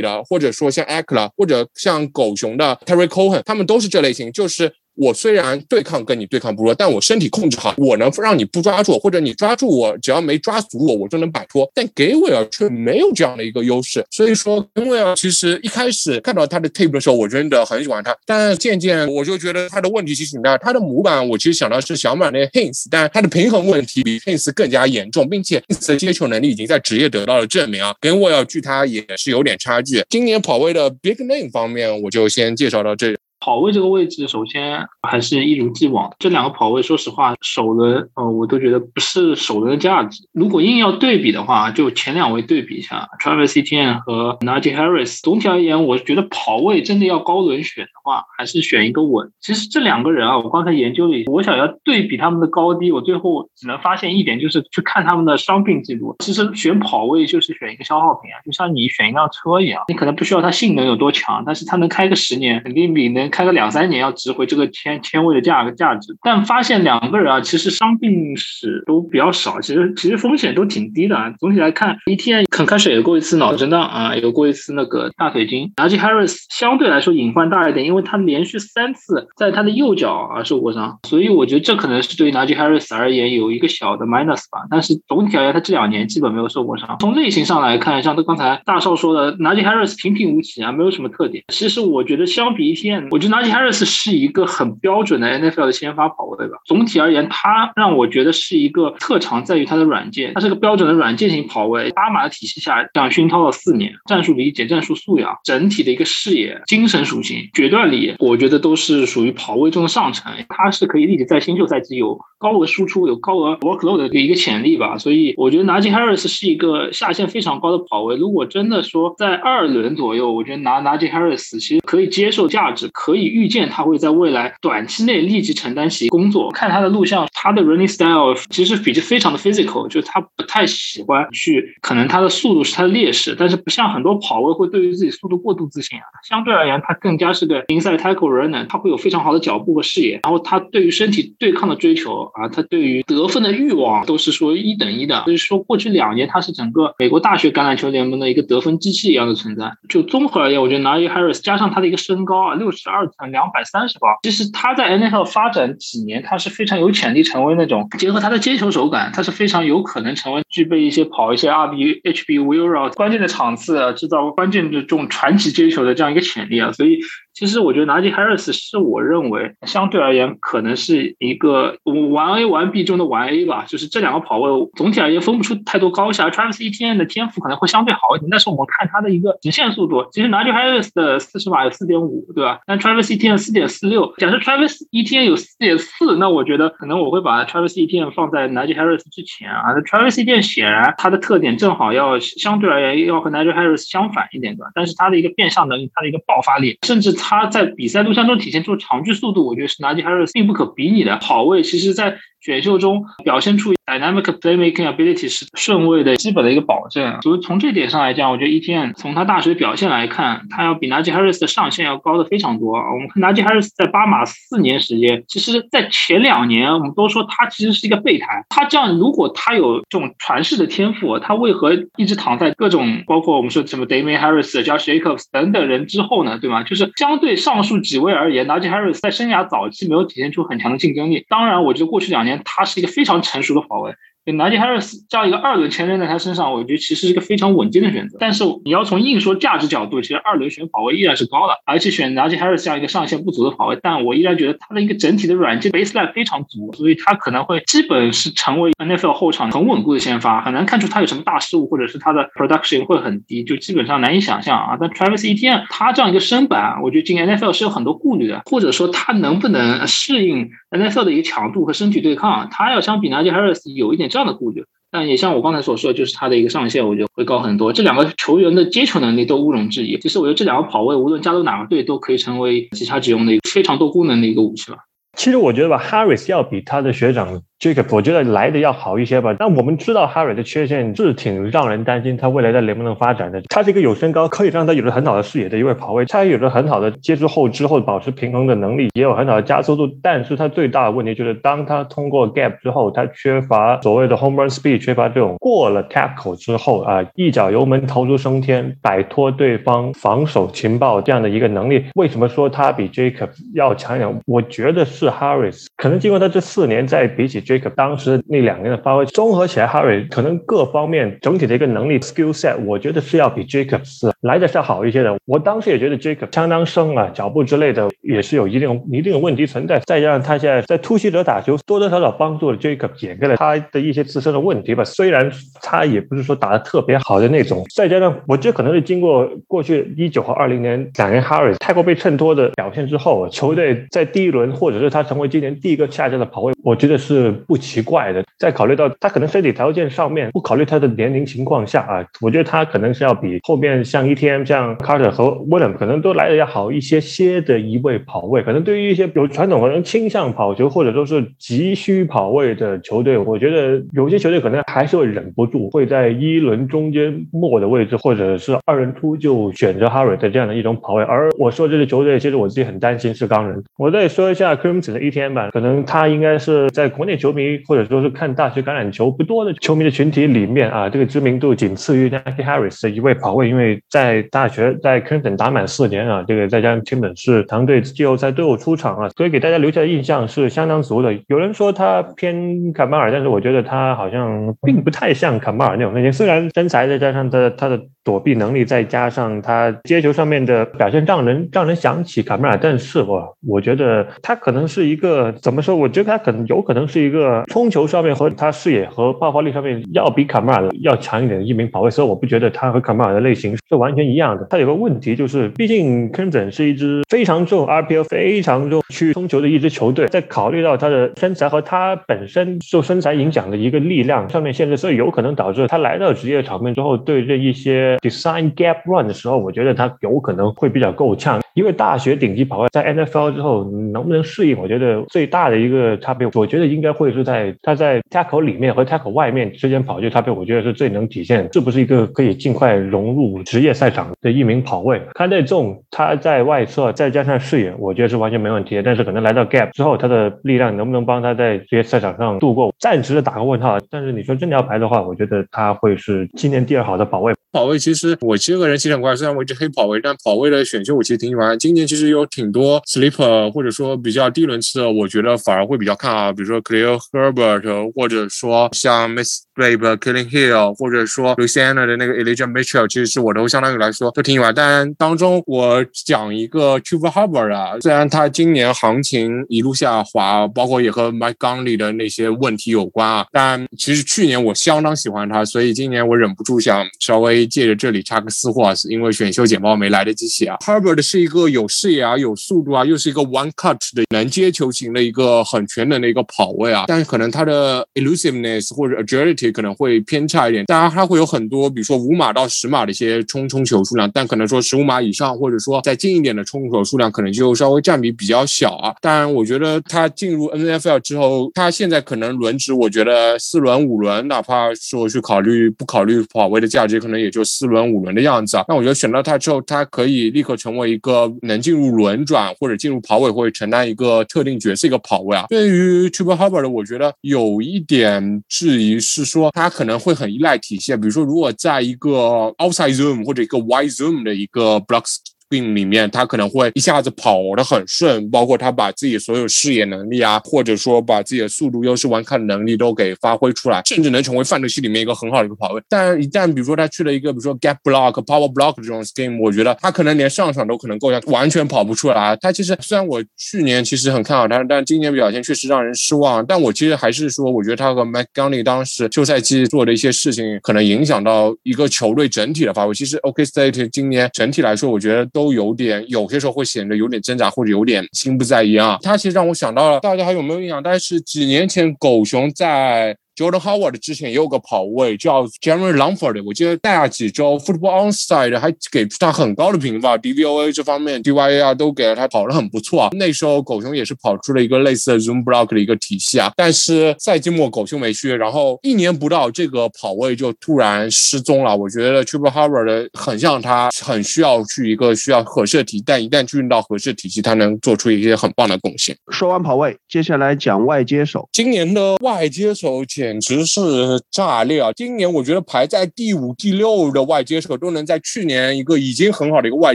[0.00, 4.72] 的，或者说像 Akla，或者像狗熊的 Terry Cohen，他们都是这类型，就是。
[5.00, 11.66] 我虽然对抗跟你对抗不弱，但我身体控制好，我能让你不抓住，或者你抓住我，只要没抓死我，我就能摆脱。
[11.74, 20.58] 但给威尔却没有这样的一个优势，所以说给威尔其实一开始看到他的 tape 的时候，我真的很喜欢他，但渐渐我就觉得他的问题其实挺大。
[20.58, 30.04] 他的模板我其实想到是小马那 Hints，但他的平衡问题比 Hints 更加严重，并且 Hints 的接球能力已经在职业得到了证明啊，跟威尔距他也是有点差距。
[30.10, 33.16] 今年跑位的 big name 方面，我就先介绍到这。
[33.40, 36.12] 跑位这个位置，首先还是一如既往。
[36.18, 40.22] 这两个跑位，说实话，首轮呃，我都觉得不是首轮的价值。
[40.32, 45.20] 如果硬要对比的话，就前两位对比一下，Travis Etienne 和 Naji Harris。
[45.22, 49.30] 总体而言，我觉得跑位真的要高轮选的话，还是选一个稳。
[49.40, 56.14] 其实这两个人啊，我刚才研究了一下，我想要对比他们的高低，我最后只能发现一点，就是去看他们的伤病记录。
[56.18, 71.16] 其实选跑位就是选一个消耗品啊，就像你选一辆车一样，你可能不需要它性能有多强，但是它能开个十年，肯定比能开个两三年要值回这个千千位的价格价值，但发现两个人啊，其实伤病史都比较少，其实其实风险都挺低的。
[71.38, 75.72] 总体来看，E T N 肯开始有过一次脑震荡啊，有过一次那个大腿筋。
[75.76, 84.66] 而且 Harris 相对来说隐患大一点，因为他连续三次在他的右脚啊受过伤，所以我觉得这可能是对于 Najee Harris 而言有一个小的 minus 吧。
[84.70, 86.96] 但是总体而言，他这两年基本没有受过伤。
[87.00, 91.44] 从类型上来看，像他刚才大少说的，Najee Harris 平平无奇啊，没有什么特点。
[91.48, 96.56] 其实我觉得相比 E T N，我我觉得 Najee Harris 是一个很标准的 NFL 的先发跑位吧。
[96.64, 101.90] 总体而言，他让我觉得是一个特长在于他的软件，他是个标准的软件型跑位。
[101.90, 110.32] 巴马的体系下，这样熏陶了四年，战术理解、战术素养、整体的一个视野、精神属性、决断力，我觉得都是属于跑位中的上乘。
[110.48, 114.96] 他是可以立即在新秀赛季有高额输出、有高额 workload 的一个潜力吧。
[114.96, 118.16] 所以我觉得 Najee Harris 是一个下限非常高的跑位。
[118.16, 126.50] 如果真的说在二轮左右，我觉得拿 Najee Harris 其实可以接受价值，可可以预见他会在未来短期内立即承担起工作。
[126.52, 136.04] 看他的录像，他的 running style 其实比较非常的 physical，就是他不太喜欢去，可能他的速度是他的劣势，但是不像很多跑位会对于自己速度过度自信啊。
[136.28, 145.22] 相对而言，他更加是个 inside tackle runner，他会有非常好的脚步和视野，然后他对于身体对抗的追求啊，他对于得分的欲望都是说一等一的。
[145.24, 149.72] 所以说，过去两年他是整个美国大学橄榄球联盟的一个得分机器一样的存在。
[149.88, 166.70] 就综合而言，我觉得 n a y Harris 加上他的一个身高啊，六十二二层两百三十包，其实他在 NFL 发展几年，他是非常有潜力成为那种结合他的接球手感，他是非常有可能成为具备一些跑一些 RB、HB、w i l l r o 关键的场次制造关键的这种传奇接球的这样一个潜力啊。
[166.72, 167.00] 所以
[167.40, 171.78] 其实我觉得 Najee Harris 是我认为相对而言可能是一个
[172.10, 176.28] 玩 A 玩 B 中的玩 A 吧，就是这两个跑位总体而言分不出太多高下。
[176.28, 182.60] Travis Etn 的天赋可能会相对好一点，但是我们看他的一个直线速度，其实 Najee Harris 的四十码有四点五，对吧？
[182.66, 184.12] 但 Travis Etn 四点四六。
[184.18, 189.72] 假设 Travis Etn 有四点四，那我觉得可能我会把 Travis Etn 放在 Najee Harris 之前啊。
[189.74, 194.66] 那 Travis Etienne 显然他的特点正好要相对而言要和 Najee Harris 相反一点，对吧？
[194.74, 201.62] 但是他的一个变向能力，他的一个爆发力，甚至他他在比赛录像中体现出长距速度，我觉得是 Najee Harris 并不可比拟的跑位。
[201.62, 212.78] 其实，在选秀中表现出 dynamic playmaking ability 是顺位的基本的一个保证，所以从这点上来讲，我觉得 ETN 从他大学表现来看，他要比 Najee Harris 的上限要高的非常多。
[212.78, 218.26] 我们看 Najee Harris 在巴马四年时间，其实在前两年我们都说他其实是一个备胎。
[218.48, 226.38] 他这样，如果他有这种传世的天赋，他为何一直躺在各种包括我们说什么 Damian Harris、Josh Jacobs 等等人之后呢？
[226.40, 226.62] 对吗？
[226.62, 231.24] 就是相对上述几位而言，Najee Harris 在生涯早期没有体现出很强的竞争力。
[231.28, 232.40] 当然，我觉得过去两年。
[232.44, 233.94] 他是一个非常成熟的跑位。
[234.36, 238.18] 拿吉哈瑞斯这样一个二轮前任在他身上，我觉得其实是一个非常稳健的选择。
[238.20, 254.76] 但是你要从硬说价值角度，其实二轮选跑位依然是高的，而且选拿吉哈瑞斯这样一个上限不足的跑位，但我依然觉得他的一个整体的软件 baseline 非常足，所以他可能会基本是成为 NFL 后场很稳固的先发，很难看出他有什么大失误，或者是他的 production 会很低，就基本上难以想象啊。
[254.78, 264.64] 但 Travis Etienne 他这样一个身板，我觉得进 NFL 是有很多顾虑的，或者说他能不能适应 NFL 的一个强度和身体对抗，他要相比拿吉哈瑞斯有一点这样的顾虑。
[264.90, 267.72] 但也像我刚才所说，就是他的一个上限，我觉得会高很多。
[267.72, 269.96] 这两个球员的接球能力都毋庸置疑。
[270.00, 274.78] 其实我觉得这两个跑位，无论加入哪个队，都可以成为其他只用的一个非常多功能的一个武器吧。
[275.16, 277.40] 其实我觉得吧，Harris 要比他的学长。
[277.60, 283.42] Jacob，我觉得来的要好一些吧，但我们知道 Harry 的缺陷是挺让人担心他未来在联盟能发展的。
[283.50, 289.86] 他是一个有身高，可以让他有着很好的视野的一位跑位，他也有着很好的接触后之后保持平衡的能力，也有很好的加速度。
[290.02, 301.84] 但是他最大的问题就是，当他通过 gap 之后，他缺乏所谓的 home run speed，缺乏这种过了 tackle 之后啊，一脚油门逃出升天，摆脱对方防守情报这样的一个能力。
[301.94, 304.20] 为什么说他比 Jacob 要强一点？
[304.24, 315.16] 我觉得是 Harry，可能经过他这四年，在比起 Jacob 当时那两年的发挥综合起来，Harry 可能各方面整体的一个能力 skill set，我觉得是要比 Jacobs 来的是要好一些的。
[315.26, 319.80] 我当时也觉得 Jacob 相当生啊，脚步之类的也是有一定一定的问题存在。
[319.80, 324.84] 再加上他现在在突袭者打球，多多少少帮助了 Jacob 掩盖了他的一些自身的问题吧。
[324.84, 325.28] 虽然
[325.60, 327.64] 他也不是说打的特别好的那种。
[327.74, 337.80] 再加上我觉得可能是经过过去一九和二零年两年 Harry 太过被衬托的表现之后，球队在第一轮或者是他成为今年第一个下降的跑位，我觉得是不奇。
[337.80, 348.42] 怪的，在考虑到他可能身体条件上面不考虑他的年龄情况下啊，我觉得他可能是要比后面像 ETM、像 Carter 和 William 可能都来的要好一些些的一位跑位。
[348.42, 361.02] 可能对于一些有传统可能倾向跑球或者说是急需跑位的球队，我觉得有些球队可能还是会忍不住会在一轮中间末的位置或者是二轮初就选择 Harry 的这样的一种跑位。
[361.02, 363.64] 而我说这支球队，其实我自己很担心是钢人。
[363.78, 367.60] 我再说一下 Crimson 的 ETM 吧，可能他应该是在国内球球迷。
[367.66, 381.16] 或者说是看大学橄榄球不多的球迷的群体里面啊，这个知名度仅次于 n a k i Harris 的一位跑位，因为在大学在 Clinton 打满四年啊，这个再加上基本是团队季后赛都有出场啊，所以给大家留下的印象是相当足的。
[381.28, 386.12] 有人说他偏卡马尔，但是我觉得他好像并不太像卡马尔那种类型。
[386.12, 395.76] 虽然身材再加上他他的躲避能力，再加上他接球上面的表现让人让人想起卡马尔，但是我我觉得他可能是一个怎么说？
[395.76, 397.19] 我觉得他可能有可能是一个。
[397.48, 404.46] 冲球上面和他视野和爆发力上面要比卡马尔要强一点的一名跑位，所以我不觉得他和卡马尔的类型是完全一样的。
[404.50, 421.40] 他有个问题就是，毕竟 k e n t o n 是一支非常重 RPO、非常重去冲球的一支球队，在考虑到他的身材和他本身受身材影响的一个力量上面限制，所以有可能导致他来到职业场面之后，对这一些 design gap run 的时候，我觉得他有可能会比较够呛。
[421.54, 427.54] 因为大学顶级跑位在 NFL 之后能不能适应，我觉得最大的一个差别，我觉得应该会就是在。
[427.62, 435.00] 他在 tackle 里面和 tackle 外面之间跑，就差别，我觉得是最能体现是不是一个可以尽快融入职业赛场的一名跑位。
[435.14, 438.82] 看这种他在外侧再加上视野，我觉得是完全没问题的。
[438.82, 443.78] 但是可能来到 gap 之后，他的力量能不能帮他在职业赛场上度过，暂时的打个问号。
[443.90, 447.34] 但是你说真的要排的话，我觉得他会是今年第二好的跑位。
[447.52, 451.58] 跑位其实我其实个人其实很怪，虽然我一直黑跑位，但跑位的选秀我其实挺喜欢。
[451.58, 457.92] 今年其实有挺多 sleeper 或者说比较低轮次的，我觉得反而会比较看啊，比如说 clear Herbert。
[457.94, 464.54] 或者说像 Miss Babe、Killing Hill，或者说 Luciana 的那个 Elijah Mitchell，其实是我都相当于来说都挺喜欢。
[464.54, 480.56] 但当中我讲一个 Chuba Harbor 啊，虽然他今年行情一路下滑，包括也和 Mike Gundy 的那些问题有关啊，但其实去年我相当喜欢他，所以今年我忍不住想稍微借着这里插个私货，因为选秀简报没来得及写啊。
[480.60, 490.64] Harvard 是一个有视野啊、有速度啊，又是一个 One Cut 的能接球型的一个很全能的一个跑位啊，但是可能他的 elusiveness 或者 agility 可能会偏差一点。
[490.66, 498.94] 当然，它会有很多，比如说五码到十码的一些冲冲球数量，但可能说十五码以上，或者说再近一点的冲球数量，可能就稍微占比比较小啊。
[499.00, 508.64] 当然，我觉得他进入 NFL 之后，他现在可能轮值，我觉得四轮五轮，哪怕说去考虑不考虑跑位的价值，可能也就四轮五轮的样子啊。
[508.68, 515.46] 那我觉得选到他之后，他可以立刻成为一个能进入轮转或者进入跑委会承担一个特定角色一个跑位啊。
[515.48, 525.18] 对于 Tubal Hubbard，我觉得有一点质疑是说，他可能会很依赖体系，比如说如果在一个 outside zoom 或者一个 Y zoom 的一个 blocks。
[525.50, 535.82] 病里面，他可能会一下子跑得很顺，包括他把自己所有视野能力啊，或者说把自己的速度优势、完看能力都给发挥出来，甚至能成为范德西里面一个很好的一个跑位。
[535.88, 542.38] 但一旦比如说他去了一个比如说 gap block、power block 这种 scheme，我觉得他可能连上场都可能够呛，完全跑不出来。
[542.40, 546.46] 他其实虽然我去年其实很看好他，但今年表现确实让人失望。
[546.46, 552.94] 但我其实还是说，我觉得他和 Mike Gundy 当时休赛期做的一些事情，可能影响到一个球队整体的发挥。
[552.94, 555.39] 其实 OK State 今年整体来说，我觉得都。
[555.40, 558.98] 都有点，有些时候会显得有点挣扎，或者有点心不在焉啊。
[559.02, 560.82] 它其实让我想到了，大家还有没有印象？
[560.82, 563.16] 但是几年前狗熊在。
[563.40, 573.08] Jordan Howard 之前也有个跑位叫 Jeremy Langford，我记得大几周 Football Onside 还给他很高的评分，DVOA 这方面 DYA 啊都给了他跑得很不错啊。
[573.12, 581.74] 那时候狗熊也是跑出了一个类似的 Zoom Block 的一个体系啊，但是赛季末狗熊没去，然后一年不到这个跑位就突然失踪了。
[581.74, 589.16] 我觉得 Triple Howard 很像他，很需要去一个需要合适的体，但一旦去用到合适体系，他能做出一些很棒的贡献。
[589.30, 591.48] 说完跑位，接下来讲外接手。
[591.50, 593.80] 今年的外接手简简直是
[594.28, 594.90] 炸裂啊！
[594.96, 599.94] 今年我觉得排在第五、第六的外接手都能在去年一个已经很好的一个外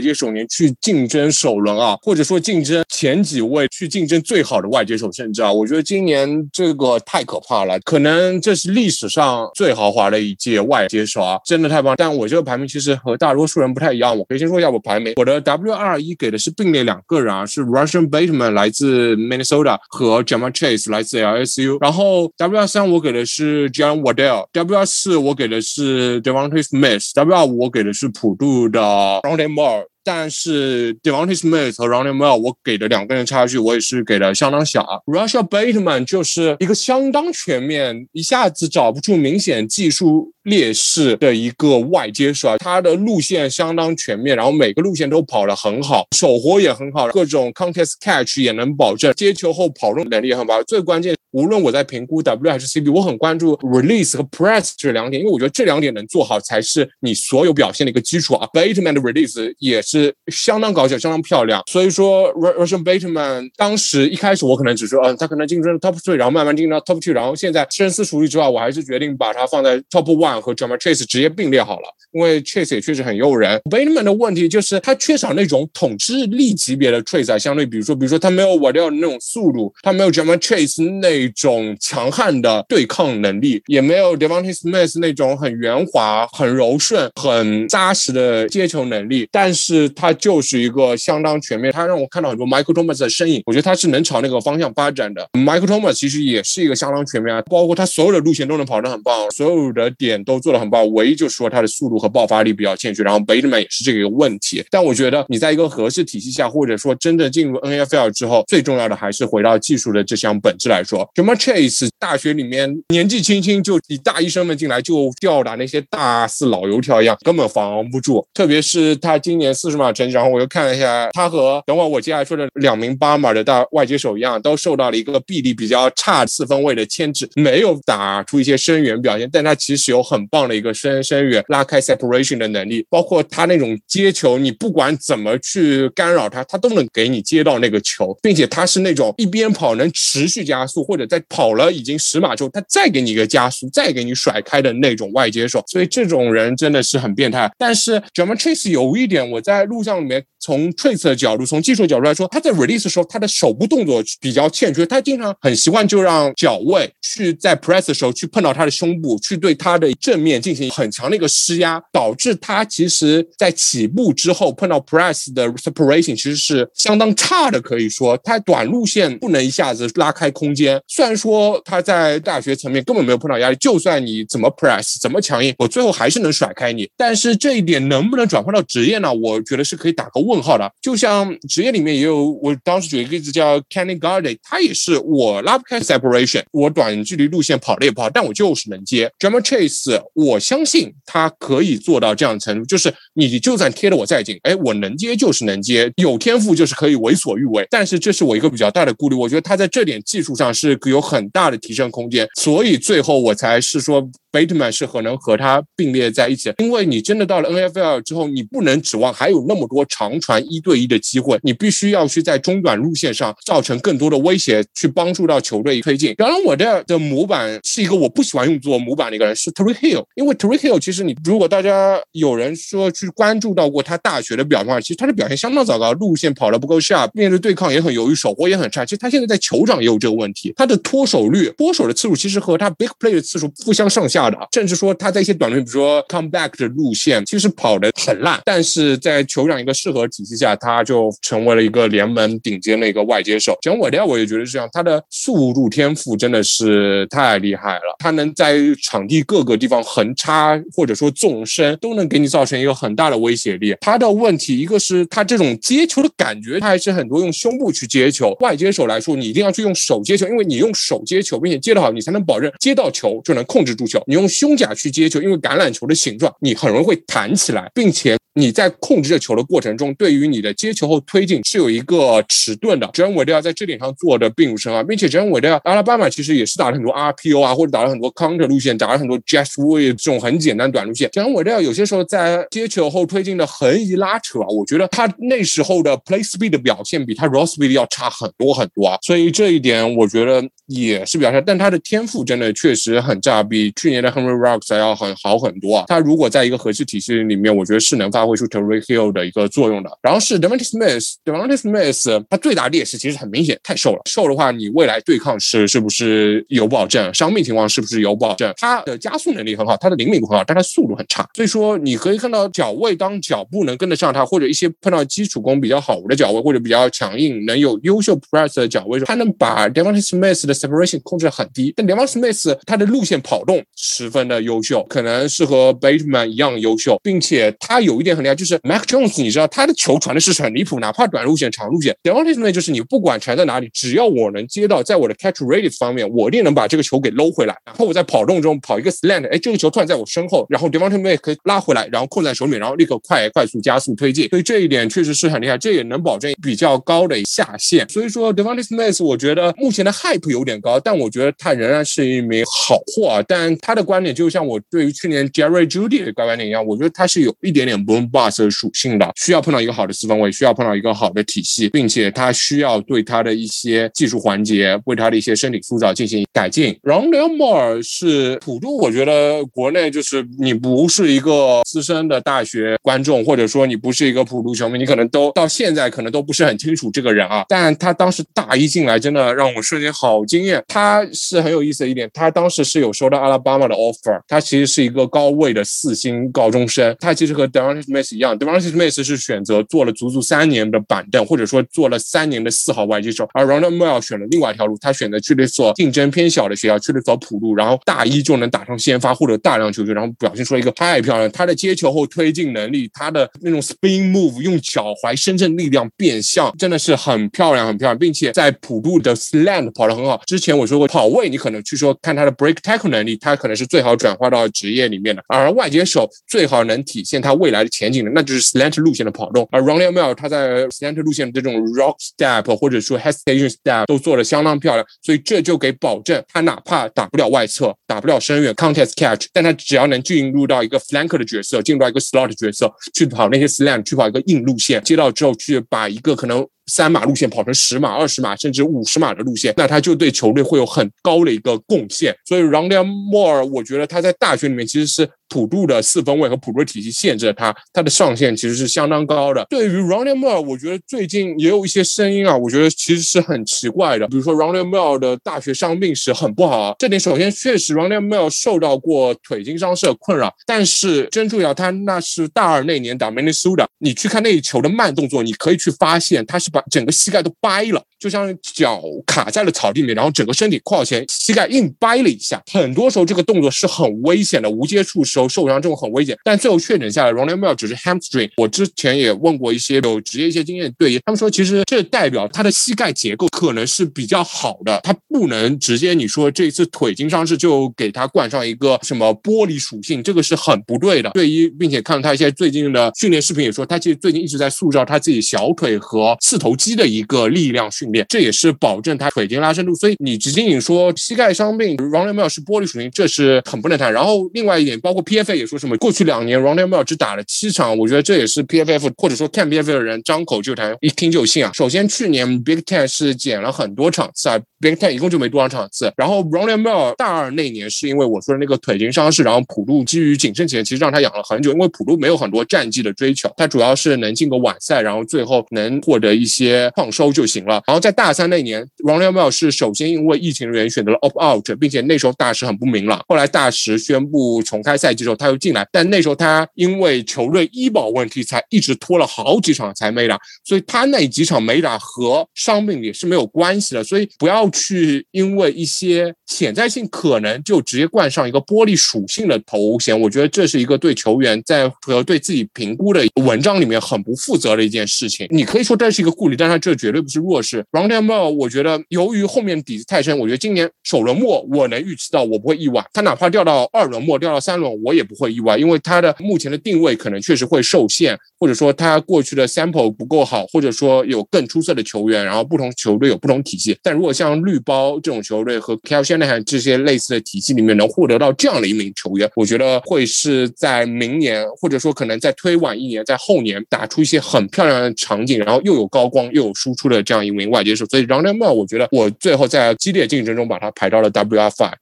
[0.00, 11.94] 接手年去竞争首轮啊，或者说竞争前几位去竞争最好的外接手，甚至啊，我觉得今年这个太可怕了，可能这是历史上最豪华的一届外接手啊，真的太棒！
[11.98, 23.25] 但我这个排名其实和大多数人不太一样，我可以先说一下我排名，我的 W 二一给的是并列两个人啊，是 Russian Bateman 来自 Minnesota 和 Jamal Chase 来自 LSU，然后 W 二三我给的。
[23.26, 29.86] 是 John Waddell W 二四我给的是 Devontae Smith，W 二五我给的是普渡的 Ronnie Moore。
[30.04, 35.00] 但是 Devontae Smith 和 Ronnie Moore 我给的两个人差距，我也是给的相当小啊。
[35.06, 42.56] Russia Bateman 就是一个相当全面，一下子找不出明显技术劣势的一个外接手啊。
[42.58, 50.62] 他的路线相当全面，然后每个路线都跑得很好，手活也很好，各种 contest catch 也能保证，接球后跑动能力也很棒。
[50.66, 58.48] 最关键，无论我在评估 W 还是 CB，我很关注 release 和 press 这两点，因为我觉得这两点能做好，才是你所有表现的一个基础啊。
[58.52, 60.14] Bateman 的 release 也是。
[60.28, 61.62] 相当搞笑，相当漂亮。
[61.70, 71.84] 所以说，Russian Bateman 当时一开始我可能只说，嗯，他可能竞争 Top Three，然后慢慢竞争到 Top Two，然后现在深思熟虑之后，我还是决定把它放在 Top One 和 Jamar Chase 直接并列好了。
[72.12, 73.60] 因为 Chase 也确实很诱人。
[73.70, 89.86] Bateman 的问题就是他缺少那种统治力级别的 Chase，啊相对比如说，比如说他没有 w a d e 那种速度，他没有 Jamar Chase 那种强悍的对抗能力，也没有 Devontae Smith 那种很圆滑、很柔顺、很扎实的接球能力，但是。
[89.96, 95.26] 他就是一个相当全面，他让我看到很多 Michael Thomas 的身影，我觉得他是能朝那个方向发展的。
[95.32, 103.04] Michael Thomas 其实也是一个相当全面啊，包括他所有的路线都能跑得很棒，所有的点都做得很棒，唯一就是说他的速度和爆发力比较欠缺。
[103.04, 111.08] 然后 Bateman 也是这个问题，但我觉得你在一个合适体系下，或者说真正进入 NFL 之后，最重要的还是回到技术的这项本质来说。
[111.14, 118.26] 什么 Chase 大学里面年纪轻轻就以大医生们进来就吊打那些大四老油条一样，根本防不住。
[118.34, 119.76] 特别是他今年四十。
[119.76, 129.28] 码成绩，然后我又看了一下，他和等会我接下来说的两名八码的大外接手一样，都受到了一个臂力比较差四分位的牵制，没有打出一些深远表现。
[129.30, 145.62] 但他其实有很很棒的一个深深远拉开 separation 的能力，包括他那种接球，你不管怎么去干扰他，他都能给你接到那个球，并且他是那种一边跑能持续加速，或者在跑了已经十码之后，他再给你一个加速，再给你甩开的那种外接手。
[145.66, 147.50] 所以这种人真的是很变态。
[147.58, 149.66] 但是 Jamal Chase 有一点，我在。
[149.66, 170.80] 录像里面从 trace 的角度，从技术角度来说，他在 release 的时候，他的手部动作比较欠缺，他经常很习惯就让脚位去在 press 的时候去碰到他的胸部，去对他的正面进行很强的一个施压，导致他其实在起步之后碰到 press 的 separation 其实是相当差的，可以说他短路线不能一下子拉开空间。
[170.86, 176.88] 虽然说他在大学层面根本没有碰到压力，就算你怎么 press 怎么强硬，我最后还是能甩开你。
[176.96, 179.12] 但是这一点能不能转换到职业呢？
[179.12, 180.70] 我觉得是可以打个问号的。
[180.80, 189.10] 就像职业里面也有，我当时举一个例子叫 Kenny Gardy，他也是我拉不开 separation，我短距离路线跑了也跑，但我就是能接。
[189.18, 197.66] Drama Chase，我相信他可以做到这样的程度，就是你就算贴的我再紧，哎，我能接就是能接，有天赋就是可以为所欲为。
[197.70, 204.08] 但是这是我一个比较大的顾虑，我觉得他在这点技术上是有很大的提升空间，所以最后我才是说。
[204.36, 216.14] Bateman 是可能和他并列在一起，因为你真的到了 NFL 之后，你不能指望还有那么多长传一对一的机会，你必须要去在中短路线上造成更多的威胁，去帮助到球队推进。
[216.18, 228.84] 当然，我这儿的模板是一个我不喜欢用作模板的一个人，是 Terry Hill，因为 Terry Hill 其实你如果大家有人说去关注到过他大学的表现，其实他的表现相当糟糕，路线跑得不够 sharp，面对对抗也很犹豫，手活也很差。
[228.84, 234.25] 其实他现在在球场也有这个问题，他的脱手率、脱手的次数其实和他 big play 的次数不相上下。
[234.52, 243.56] 甚至说他在一些短路，比如说 comeback 的路线，其实跑得很烂，但是在球场一个适合体系下，他就成为了一个联盟顶尖的一个外接手。
[243.62, 253.74] 讲我的我也觉得是这样，他的速度天赋真的是太厉害了，他能在场地各个地方横插或者说纵深，都能给你造成一个很大的威胁力。
[253.80, 258.36] 他的问题一个是他这种接球的感觉，他还是很多用胸部去接球。
[258.40, 264.02] 外接手来说，你一定要去用手接球，因为你用手接球，并且接得好，你才能保证接到球就能控制住球。
[264.06, 264.56] 你用胸。
[264.56, 272.88] 甲去接球，因为橄榄球的形状，你很容易会弹起来，并且你在控制着球的过程中，对于你的接球后推进是有一个迟钝的。
[272.92, 281.08] 杰伦韦德尔在这点上做的并不深啊，并且杰伦韦德尔阿拉巴马其实也是打了很多 RPO 啊，或者打了很多 counter 路线，打了很多 jet way 这种很简单短路线。
[281.10, 294.26] 杰伦韦德尔有些时候在接球后推进的横移拉扯啊，我觉得他那时候的 play speed 的表现比他 raw speed 要差很多很多啊，所以这一点我觉得也是比较差，但他的天赋真的确实很炸，比去年的 Henry。
[294.36, 299.90] Rocks 要很好很多啊，他如果在一个合适体系里面，我觉得是能发挥出 Terry Hill 的一个作用的。
[300.02, 304.00] 然后是 Demont Smith，Demont Smith 他最大劣势其实很明显，太瘦了。
[304.06, 307.12] 瘦的话，你未来对抗是是不是有保证？
[307.12, 308.52] 伤病情况是不是有保证？
[308.56, 311.28] 他的加速能力很好，他的灵敏度很好，但他速度很差。
[311.34, 321.74] 所以说你可以看到脚位当脚步能跟得上他，或者一些碰到基础功比较好的脚位，或者比较强硬能有优秀 press 的脚位，他能把 Demont Smith 的 separation 控制很低。
[321.76, 324.36] 但 Demont Smith 他的路线跑动十分的。
[324.46, 331.96] 优秀，可能是和 Bateman 一样优秀，并且他有一点很厉害，就是 Mac Jones，你知道他的球传的是很离谱，哪怕短路线、长路线。
[332.02, 337.56] d e v o n t e 就是你不管传在哪里，只要我能接到，在我的 catch radius 方面，我一定能把这个球给搂回来。
[337.64, 344.28] 然后我在跑动中跑一个 slant，哎，这个球突然在我身后，然后 d e v o n t e 可以拉回来，然后控在手里，然后立刻快快速加速推进。
[344.28, 347.88] 所以这一点确实是很厉害，这也能保证比较高的下限。
[347.88, 353.24] 所以说 d e v o n t e Smith，我觉得目前的 hype 有点高，但我觉得他仍然是一名好货啊。
[353.26, 354.26] 但他的观点就。
[354.26, 366.76] 像我对于去年 Jerry Judy 的观点一样，我觉得他是有一点点崩 bust 的属性的，需要碰到一个好的四分卫，需要碰到一个好的体系，并且他需要对他的一些技术环节，为他的一些身体塑造进行改进。
[366.82, 377.44] 然后 Lamar 是普渡，我觉得国内就是你不是一个资深的大学观众，或者说你不是一个普渡球迷，你可能都到现在可能都不是很清楚这个人啊。
[377.48, 380.62] 但他当时大一进来，真的让我瞬间好惊艳。
[380.68, 384.20] 他是很有意思的一点，他当时是有收到阿拉巴马的 offer。
[384.28, 410.20] 他其实是一个高位的四星高中生，他其实和当时 Smith 一样，Devonte Smith 是选择做了足足三年的板凳，或者说做了三年的四号外接手，而 Ronald m o l l 选了另外一条路，他选择去了一所竞争偏小的学校，去了走普路，然后大一就能打上先发或者大量球权，然后表现出了一个太漂亮，他的接球后推进能力，他的那种 spin move 用脚踝深圳力量变向，真的是很漂亮很漂亮，并且在普渡的 slant 跑得很好。
[410.26, 414.46] 之前我说过跑位，你可能去说看他的 break tackle 能力，他可能是最好转化到。
[414.56, 419.46] 职业里面的，而外接手最好能体现他未来的前景的，那就是 slant 路线的跑动。
[419.50, 432.00] 而 Ronnie Mill 他在 slant 路线的这种 rock step 或者说 hesitation step 都做得相当漂亮，所以这就给保证他哪怕打不了外侧，打不了深远 contest catch，但他只要能进入到一个 flanker 的角色，进入到一个
[432.00, 442.16] slot 的角色去跑那些 slant，去跑一个硬路线，接到之后去把一个可能三码路线跑成十码、二十码甚至五十码的路线，那他就对球队会有很高的一个贡献。
[442.24, 445.08] 所以 r o n d e Moore，我觉得他在大学里面其实是。
[445.28, 449.46] 普渡的四分位和普渡体系限制了他，他的上限其实是相当高的。
[449.50, 454.06] 对于 Ronnie Moore，我觉得最近也有一些声音啊，我觉得其实是很奇怪的。
[454.08, 472.42] 比如说 Ronnie Moore 的大学伤病史很不好，这点首先确实 Ronnie Moore 受到过腿筋伤势的困扰，但是真注意到他那是大二那年打 Minnesota，你去看那一球的慢动作，你可以去发现他是把整个膝盖都掰了，就像脚卡在了草地里，然后整个身体靠前，膝盖硬掰了一下。
[472.52, 478.30] 很多时候这个动作是很危险的，无接触时候受伤这种很危险，但最后确诊下来，Ronnie Mill 只是 hamstring。
[478.36, 491.10] 我之前也问过一些有职业一些经验的队医，他们说其实这代表他的膝盖结构可能是比较好的，他不能直接你说这一次腿筋伤势就给他冠上一个什么玻璃属性，这个是很不对的。
[491.10, 499.74] 队医并且看了他一些最近的训练视频，也说他其实最近一直在塑造他自己小腿和四头肌的一个力量训练，这也是保证他腿筋拉伸度。
[499.74, 503.92] 所以你只仅仅说膝盖伤病，Ronnie Mill 是玻璃属性，这是很不能谈。
[503.92, 505.46] 然后另外一点，包括 PFA 也。
[505.46, 505.76] 说什么？
[505.76, 511.52] 过去两年 r o n d e Mill 只打了七场，我觉得这也是 PFF 或者说看 PFF 的人张口就谈，一听就信啊。
[511.54, 515.92] 首先，去年 Big Ten 是减了很多场次啊，Big Ten 一共就没多少场次。
[515.96, 527.62] 然后 r o n d e Mill 大二那年是因为我说的那个腿筋伤势，然后普渡基于谨慎起见，其实让他养了很久，因为普渡没有很多战绩的追求，他主要是能进个晚赛，然后最后能获得一些创收就行了。
[527.68, 533.00] 然后在大三那年 r o n d e Mill 是首先因为疫情原因选择了 opt out，并且那时候大石很不明朗。
[533.06, 536.16] 后来大石宣布重开赛季之后，他又进来，但那时候。
[536.16, 543.84] 他因为球队医保问题，才一直拖了好几场才没打，所以他那几场没打和伤病也是没有关系的。
[543.84, 550.00] 所以不要去因为一些潜在性可能就直接冠上一个玻璃属性的头衔。
[550.00, 555.26] 我觉得这是一个对球员在和对自己评估的文章里面很不负责的一件事情。
[555.28, 557.58] 你可以说这是一个顾虑，但是这绝对不是弱势。
[557.72, 562.82] r o n d e m o 我觉得由于后面底子太深，我觉得今年首轮末我能预期到，我不会意外。
[562.94, 566.06] 他哪怕掉到二轮末，掉到三轮，我也不会意外，因为他的。
[566.18, 573.76] 目前的定位可能确实会受限，或者说他过去的 sample 不够好，或者说有更出色的球员，然后不同球队有不同体系。
[573.82, 587.84] 但如果像绿包这种球队和 k a l s h a n a h a n 这些类似的体系里面能获得到这样的一名球员，我觉得会是在明年，或者说可能再推晚一年，在后年打出一些很漂亮的场景，然后又有高光又有输出的这样一名外接手。
[587.86, 591.72] 所以 r o n d e m o 我觉得我最后在激烈竞争中把他排到了 WFI。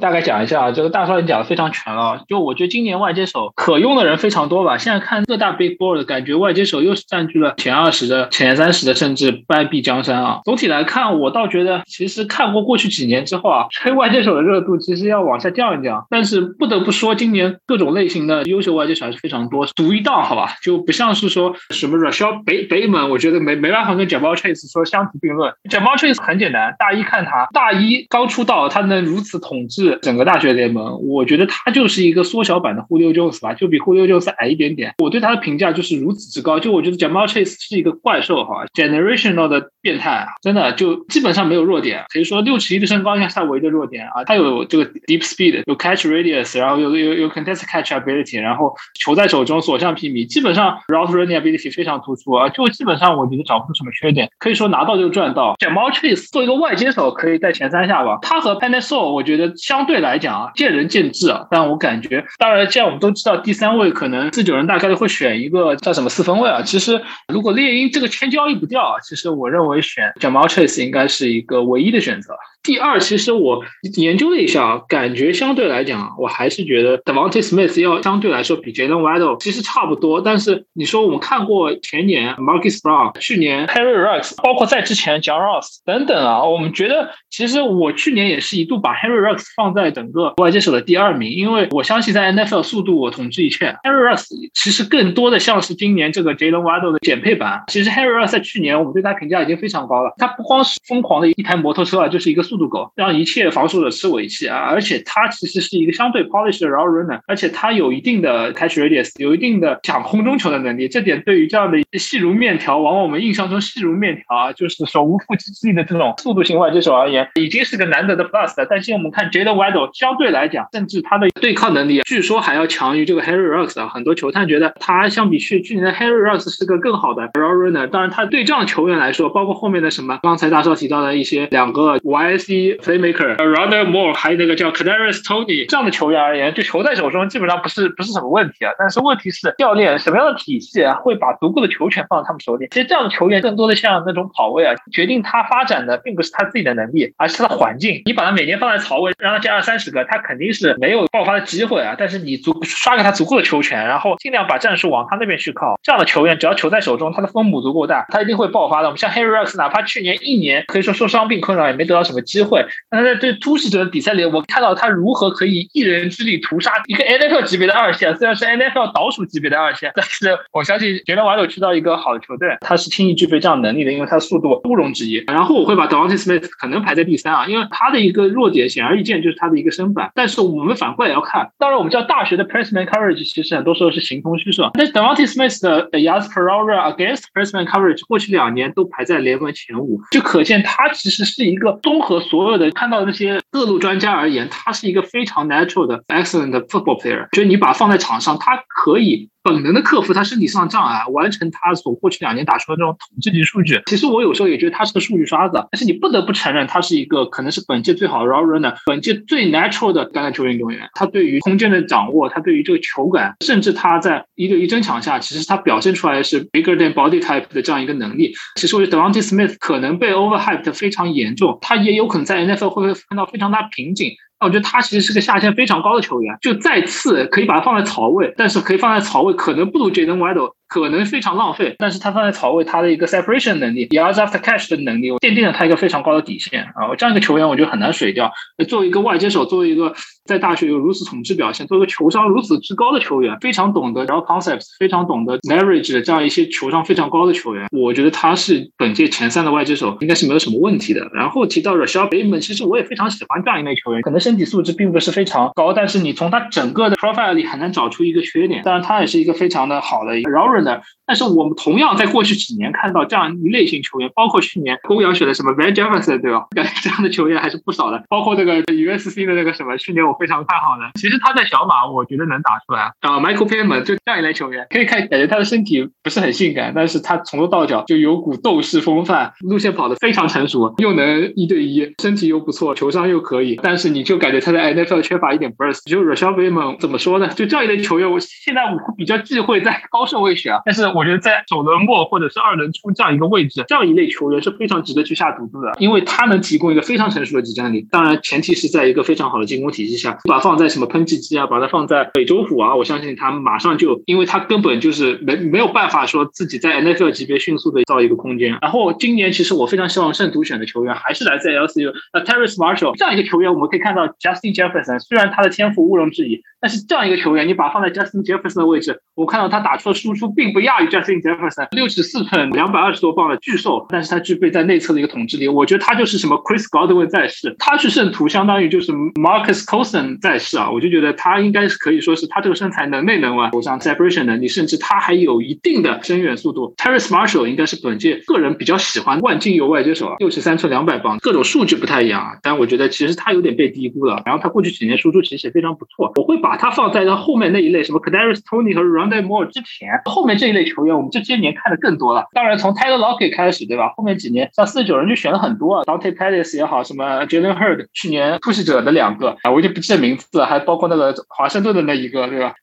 [0.00, 2.22] 大概讲一下啊，这个大少你讲的非常全了。
[2.28, 4.76] 就我觉得今年外接手可用的人非常多吧。
[4.76, 10.40] 现在看各大 big board，感觉外接手又是占据了前二十的、前三十的，甚至半壁江山啊。
[10.44, 16.06] 总体来看，我倒觉得，其实看过过去几年之后啊，吹外接手的热度其实要往下降一降。
[16.10, 19.66] 但是不得不说，今年各种类型的优秀外接手还是非常多。
[19.76, 25.52] 独一档好吧，就不像是说什么 Rashad 北北门，我觉得没没办法跟 Jamal Chase 说相提并论。
[25.70, 29.75] Jamal Chase 很简单，大一看他，大一刚出道，他能如此统治。
[29.82, 34.94] 是整个大学联盟，我觉得他就是一个缩小版的 Julio Jones 吧，就比 Julio Jones 矮一点点。
[34.98, 44.24] 我对他的评价就是如此之高，就我觉得 Jamal Chase 是一个怪兽哈，generational 的变态啊，真的就基本上没有弱点，可以说六尺一的身高应该是他唯一的弱点啊。
[44.24, 55.54] 他有这个 deep speed，有 catch radius，然后有有有 contest catch ability，然后球在手中所向披靡，基本上 route running ability 非常突出啊，就基本上我觉得找不出什么缺点，可以说拿到就赚到。
[55.58, 59.52] Jamal Chase 做一个外接手可以在前三下吧，他和 p a n a s o 我觉得。
[59.66, 61.44] 相对来讲啊，见仁见智啊。
[61.50, 66.62] 但我感觉，当然，既然我们都知道第三位可能四九人大概率会选一个叫什么四分位啊。
[66.62, 72.36] 其实，如果猎鹰这个签交易不掉啊，其实我认为选 Jamal Chase 应该是一个唯一的选择。
[72.66, 73.64] 第二，其实我
[73.96, 80.20] 研究了一下，感觉相对来讲，我还是觉得 Devonte Smith 要相对来说比 Jalen Waddle 其实差不多。
[80.20, 93.76] 但是你说我们看过前年 Marcus Brown，去年 Harry Rux，包括在之前 John Ross 等等啊，我们觉得其实我去年也是一度把 Harry Rux 放在整个外接手的第二名，因为我相信在 NFL 速度我统治一切。
[93.84, 94.24] Harry Rux
[94.54, 97.62] 其实更多的像是今年这个 Jalen Waddle 的减配版。
[97.68, 102.55] 其实 Harry Rux 在去年我们对他评价已经非常高了，他不光是疯狂的一台摩托车啊，就是一个速。
[102.56, 104.60] 速度狗让一切防守者吃尾气啊！
[104.60, 110.88] 而且他其实是一个相对 polished 的 route runner，而且他有一定的 catch radius，有一定的抢空中球的能力。
[110.88, 118.66] 这点对于这样的细如面条，往往我们印象中细如面条啊，就是手无缚鸡之力的这种速度型外接手而言，已经是个难得的 plus 了。
[118.70, 123.88] 但现在我们看 Jalen Waddle，相对来讲，甚至他的对抗能力，据说还要强于这个 Harry Rux 啊。
[123.88, 127.86] 很多球探觉得他相比去去年的 Harry Rux 是个更好的 route runner。
[127.86, 132.45] 当然，他对这样球员来说，包括后面的什么刚才大少提到的一些两个 YS。
[132.46, 138.72] USC playmaker r o n d e Moore，还有那个叫 Kadarius Tony 这样的球员而言，就球在手中基本上不是不是什么问题啊。
[138.78, 142.68] 但是问题是教练什么样的体系啊，会把足够的球权放在他们手里？
[142.70, 148.02] 其实这样的球员更多的像那种跑位啊，决定他发展的并不是他自己的能力，而是他的环境。
[148.04, 151.94] 你把他每年放在槽位，让他加二三十个，他肯定是没有爆发的机会啊。
[151.98, 155.78] 但是你足刷给他足够的球权，然后尽量把战术往他那边去靠。
[155.82, 158.88] 这样的球员只要球在手中，他的分母足够大，他一定会爆发的。
[158.88, 175.22] 我们像 Harry Rux，哪怕去年一年可以说受伤病困扰，也没得到什么机会，但是在对突袭者的比赛里，我看到他如何可以一人之力屠杀一个 NFL 级别的二线，虽然是 NFL 倒数级别的二线，但是我相信杰伦瓦斗去到一个好的球队，他是轻易具备这样能力的，因为他速度不容置疑。
[175.28, 180.10] 然后我会把 Davante Smith 可能排在第三啊，因为他的一个弱点显而易见就是他的一个身板。
[180.14, 184.70] 但是我们反过来要看，当然我们知道大学的 pressman coverage 其实很多时候是形同虚设。
[184.74, 197.28] 但是 Davante Smith 的 yards per hour against pressman coverage 过去两年都排在联盟前五，就可见他其实是一个综合所有的看到那些各路专家而言，他是一个非常 natural 的 excellent football player。
[197.32, 199.30] 就是你把他放在场上，他可以。
[199.46, 203.80] 本能的克服他身体上的障碍，完成他所过去两年打出的这种统计级数据。
[203.86, 210.88] 其实我有时候也觉得他是个数据刷子，但是你不得不承认，他是一个可能是本届最好的 raw runner，本届最 natural 的橄榄球运动员。
[210.94, 218.34] 他对于空间的掌握，他对于这个球感，甚至他在一对一争抢下，其实他表现出来的是 bigger than body type 的这样一个能力。
[218.56, 224.10] 其实我觉得 Devontae Smith 可能被 overhyped 非常严重，他也有可能在 NFL 会会碰到非常大瓶颈。
[224.38, 230.55] 那我觉得他其实是个下限非常高的球员，就再次可以把他放在槽位，但是可以放在槽位，可能不如 Jaden Waddle。
[230.68, 236.94] 可能非常浪费，但是他放在草位，他的一个 separation 能力，yards after catch 的能力，奠定了他一个非常高的底线啊！
[236.96, 238.32] 这样一个球员，我觉得很难水掉。
[238.68, 239.94] 作为一个外接手，作为一个
[240.24, 251.08] 在大学有如此统治表现，作为一个球商如此之高的球员，非常懂得然后 concepts，非常懂得 leverage 的这样一些球商非常高的球员，我觉得他是本届前三的外接手，应该是没有什么问题的。
[251.14, 258.62] 然后提到 Rashad Bateman，其实我也非常喜欢这样一类球员，可能身体素质并不是非常高，但是你从他整个的 profile 里很难找出一个缺点。
[258.64, 260.82] 当然，他也是一个非常的好的一个 r o r 的。
[261.06, 266.46] 但是我们同样在过去几年看到这样一类型球员，包括去年公羊选的什么 Van Jefferson，对吧？
[266.54, 268.02] 感觉这样的球员还是不少的。
[268.08, 270.90] 包括这个 USC 的那个什么，去年我非常看好的。
[271.00, 272.92] 其实他在小马，我觉得能打出来。
[273.00, 283.60] 啊，Michael Pittman 就这样一类球员，可以看感觉他的身体不是很性感，但是他从头到脚就有股斗士风范，路线跑得非常成熟，又能一对一，身体又不错，球商又可以。
[283.62, 285.82] 但是你就感觉他在 NFL 缺乏一点 burst。
[285.88, 287.28] 就 Rashad Bateman 怎么说呢？
[287.28, 290.95] 就这样一类球员，我现在我比较忌讳在高顺位选啊，但是。
[290.96, 297.86] 我觉得在首轮末或者是二轮初这样一个位置，这样一类球员是非常值得去下赌注的，因为他能提供一个非常成熟的集战力。
[297.90, 308.56] 当然，前提是在一个非常好的进攻体系下，把放在什么喷气机啊，把它放在美洲虎啊，我相信他马上就，因为他根本就是没没有办法说自己在 NFL 级别迅速的造一个空间。
[308.62, 321.22] 然后今年其实我非常希望圣徒选的球员还是来自 LCU，呃 t e r r e Marshall 这样一个球员，我们可以看到 Justin Jefferson 虽然他的天赋毋庸置疑，但是这样一个球员，你把他放在 Justin Jefferson 的位置，我看到他打出的输出并不亚于 Justin
[321.22, 321.68] Jefferson。
[321.72, 325.48] 六十四寸，两百二十多磅的巨兽，但是他具备在内侧的一个统治力。
[325.48, 330.70] 我觉得他就是什么 Chris Godwin 在世，他去圣徒相当于就是 Marcus c o s o n 在世啊。
[330.70, 336.74] 我就觉得他应该是可以说是他这个身材能内能外，加上 separation 能力，甚至他还有一定的深远速度。
[336.76, 342.32] Terrence Marshall 应该是本届个人比较喜欢万金油外接手啊，六十三寸两百磅，各种数据不太一样啊。
[342.42, 344.22] 但我觉得其实他有点被低估了。
[344.24, 346.12] 然后他过去几年输出其实也非常不错。
[346.16, 349.46] 我会把他放在他后面那一类，什么 c a d a r i s Tony 和 r o n d e Moore
[349.46, 352.26] 之前，后面这一类球员，我们这些年看的更多了。
[352.34, 353.94] 当然，从 Taylor Lockett 开始，对吧？
[353.96, 362.54] 后面几年像四十九人就选了很多，Dante Pettis 也好，什么 Jalen Hurd，去年突袭者的两个啊，我就不记得名字了，还包括那个华盛顿的那一个，对吧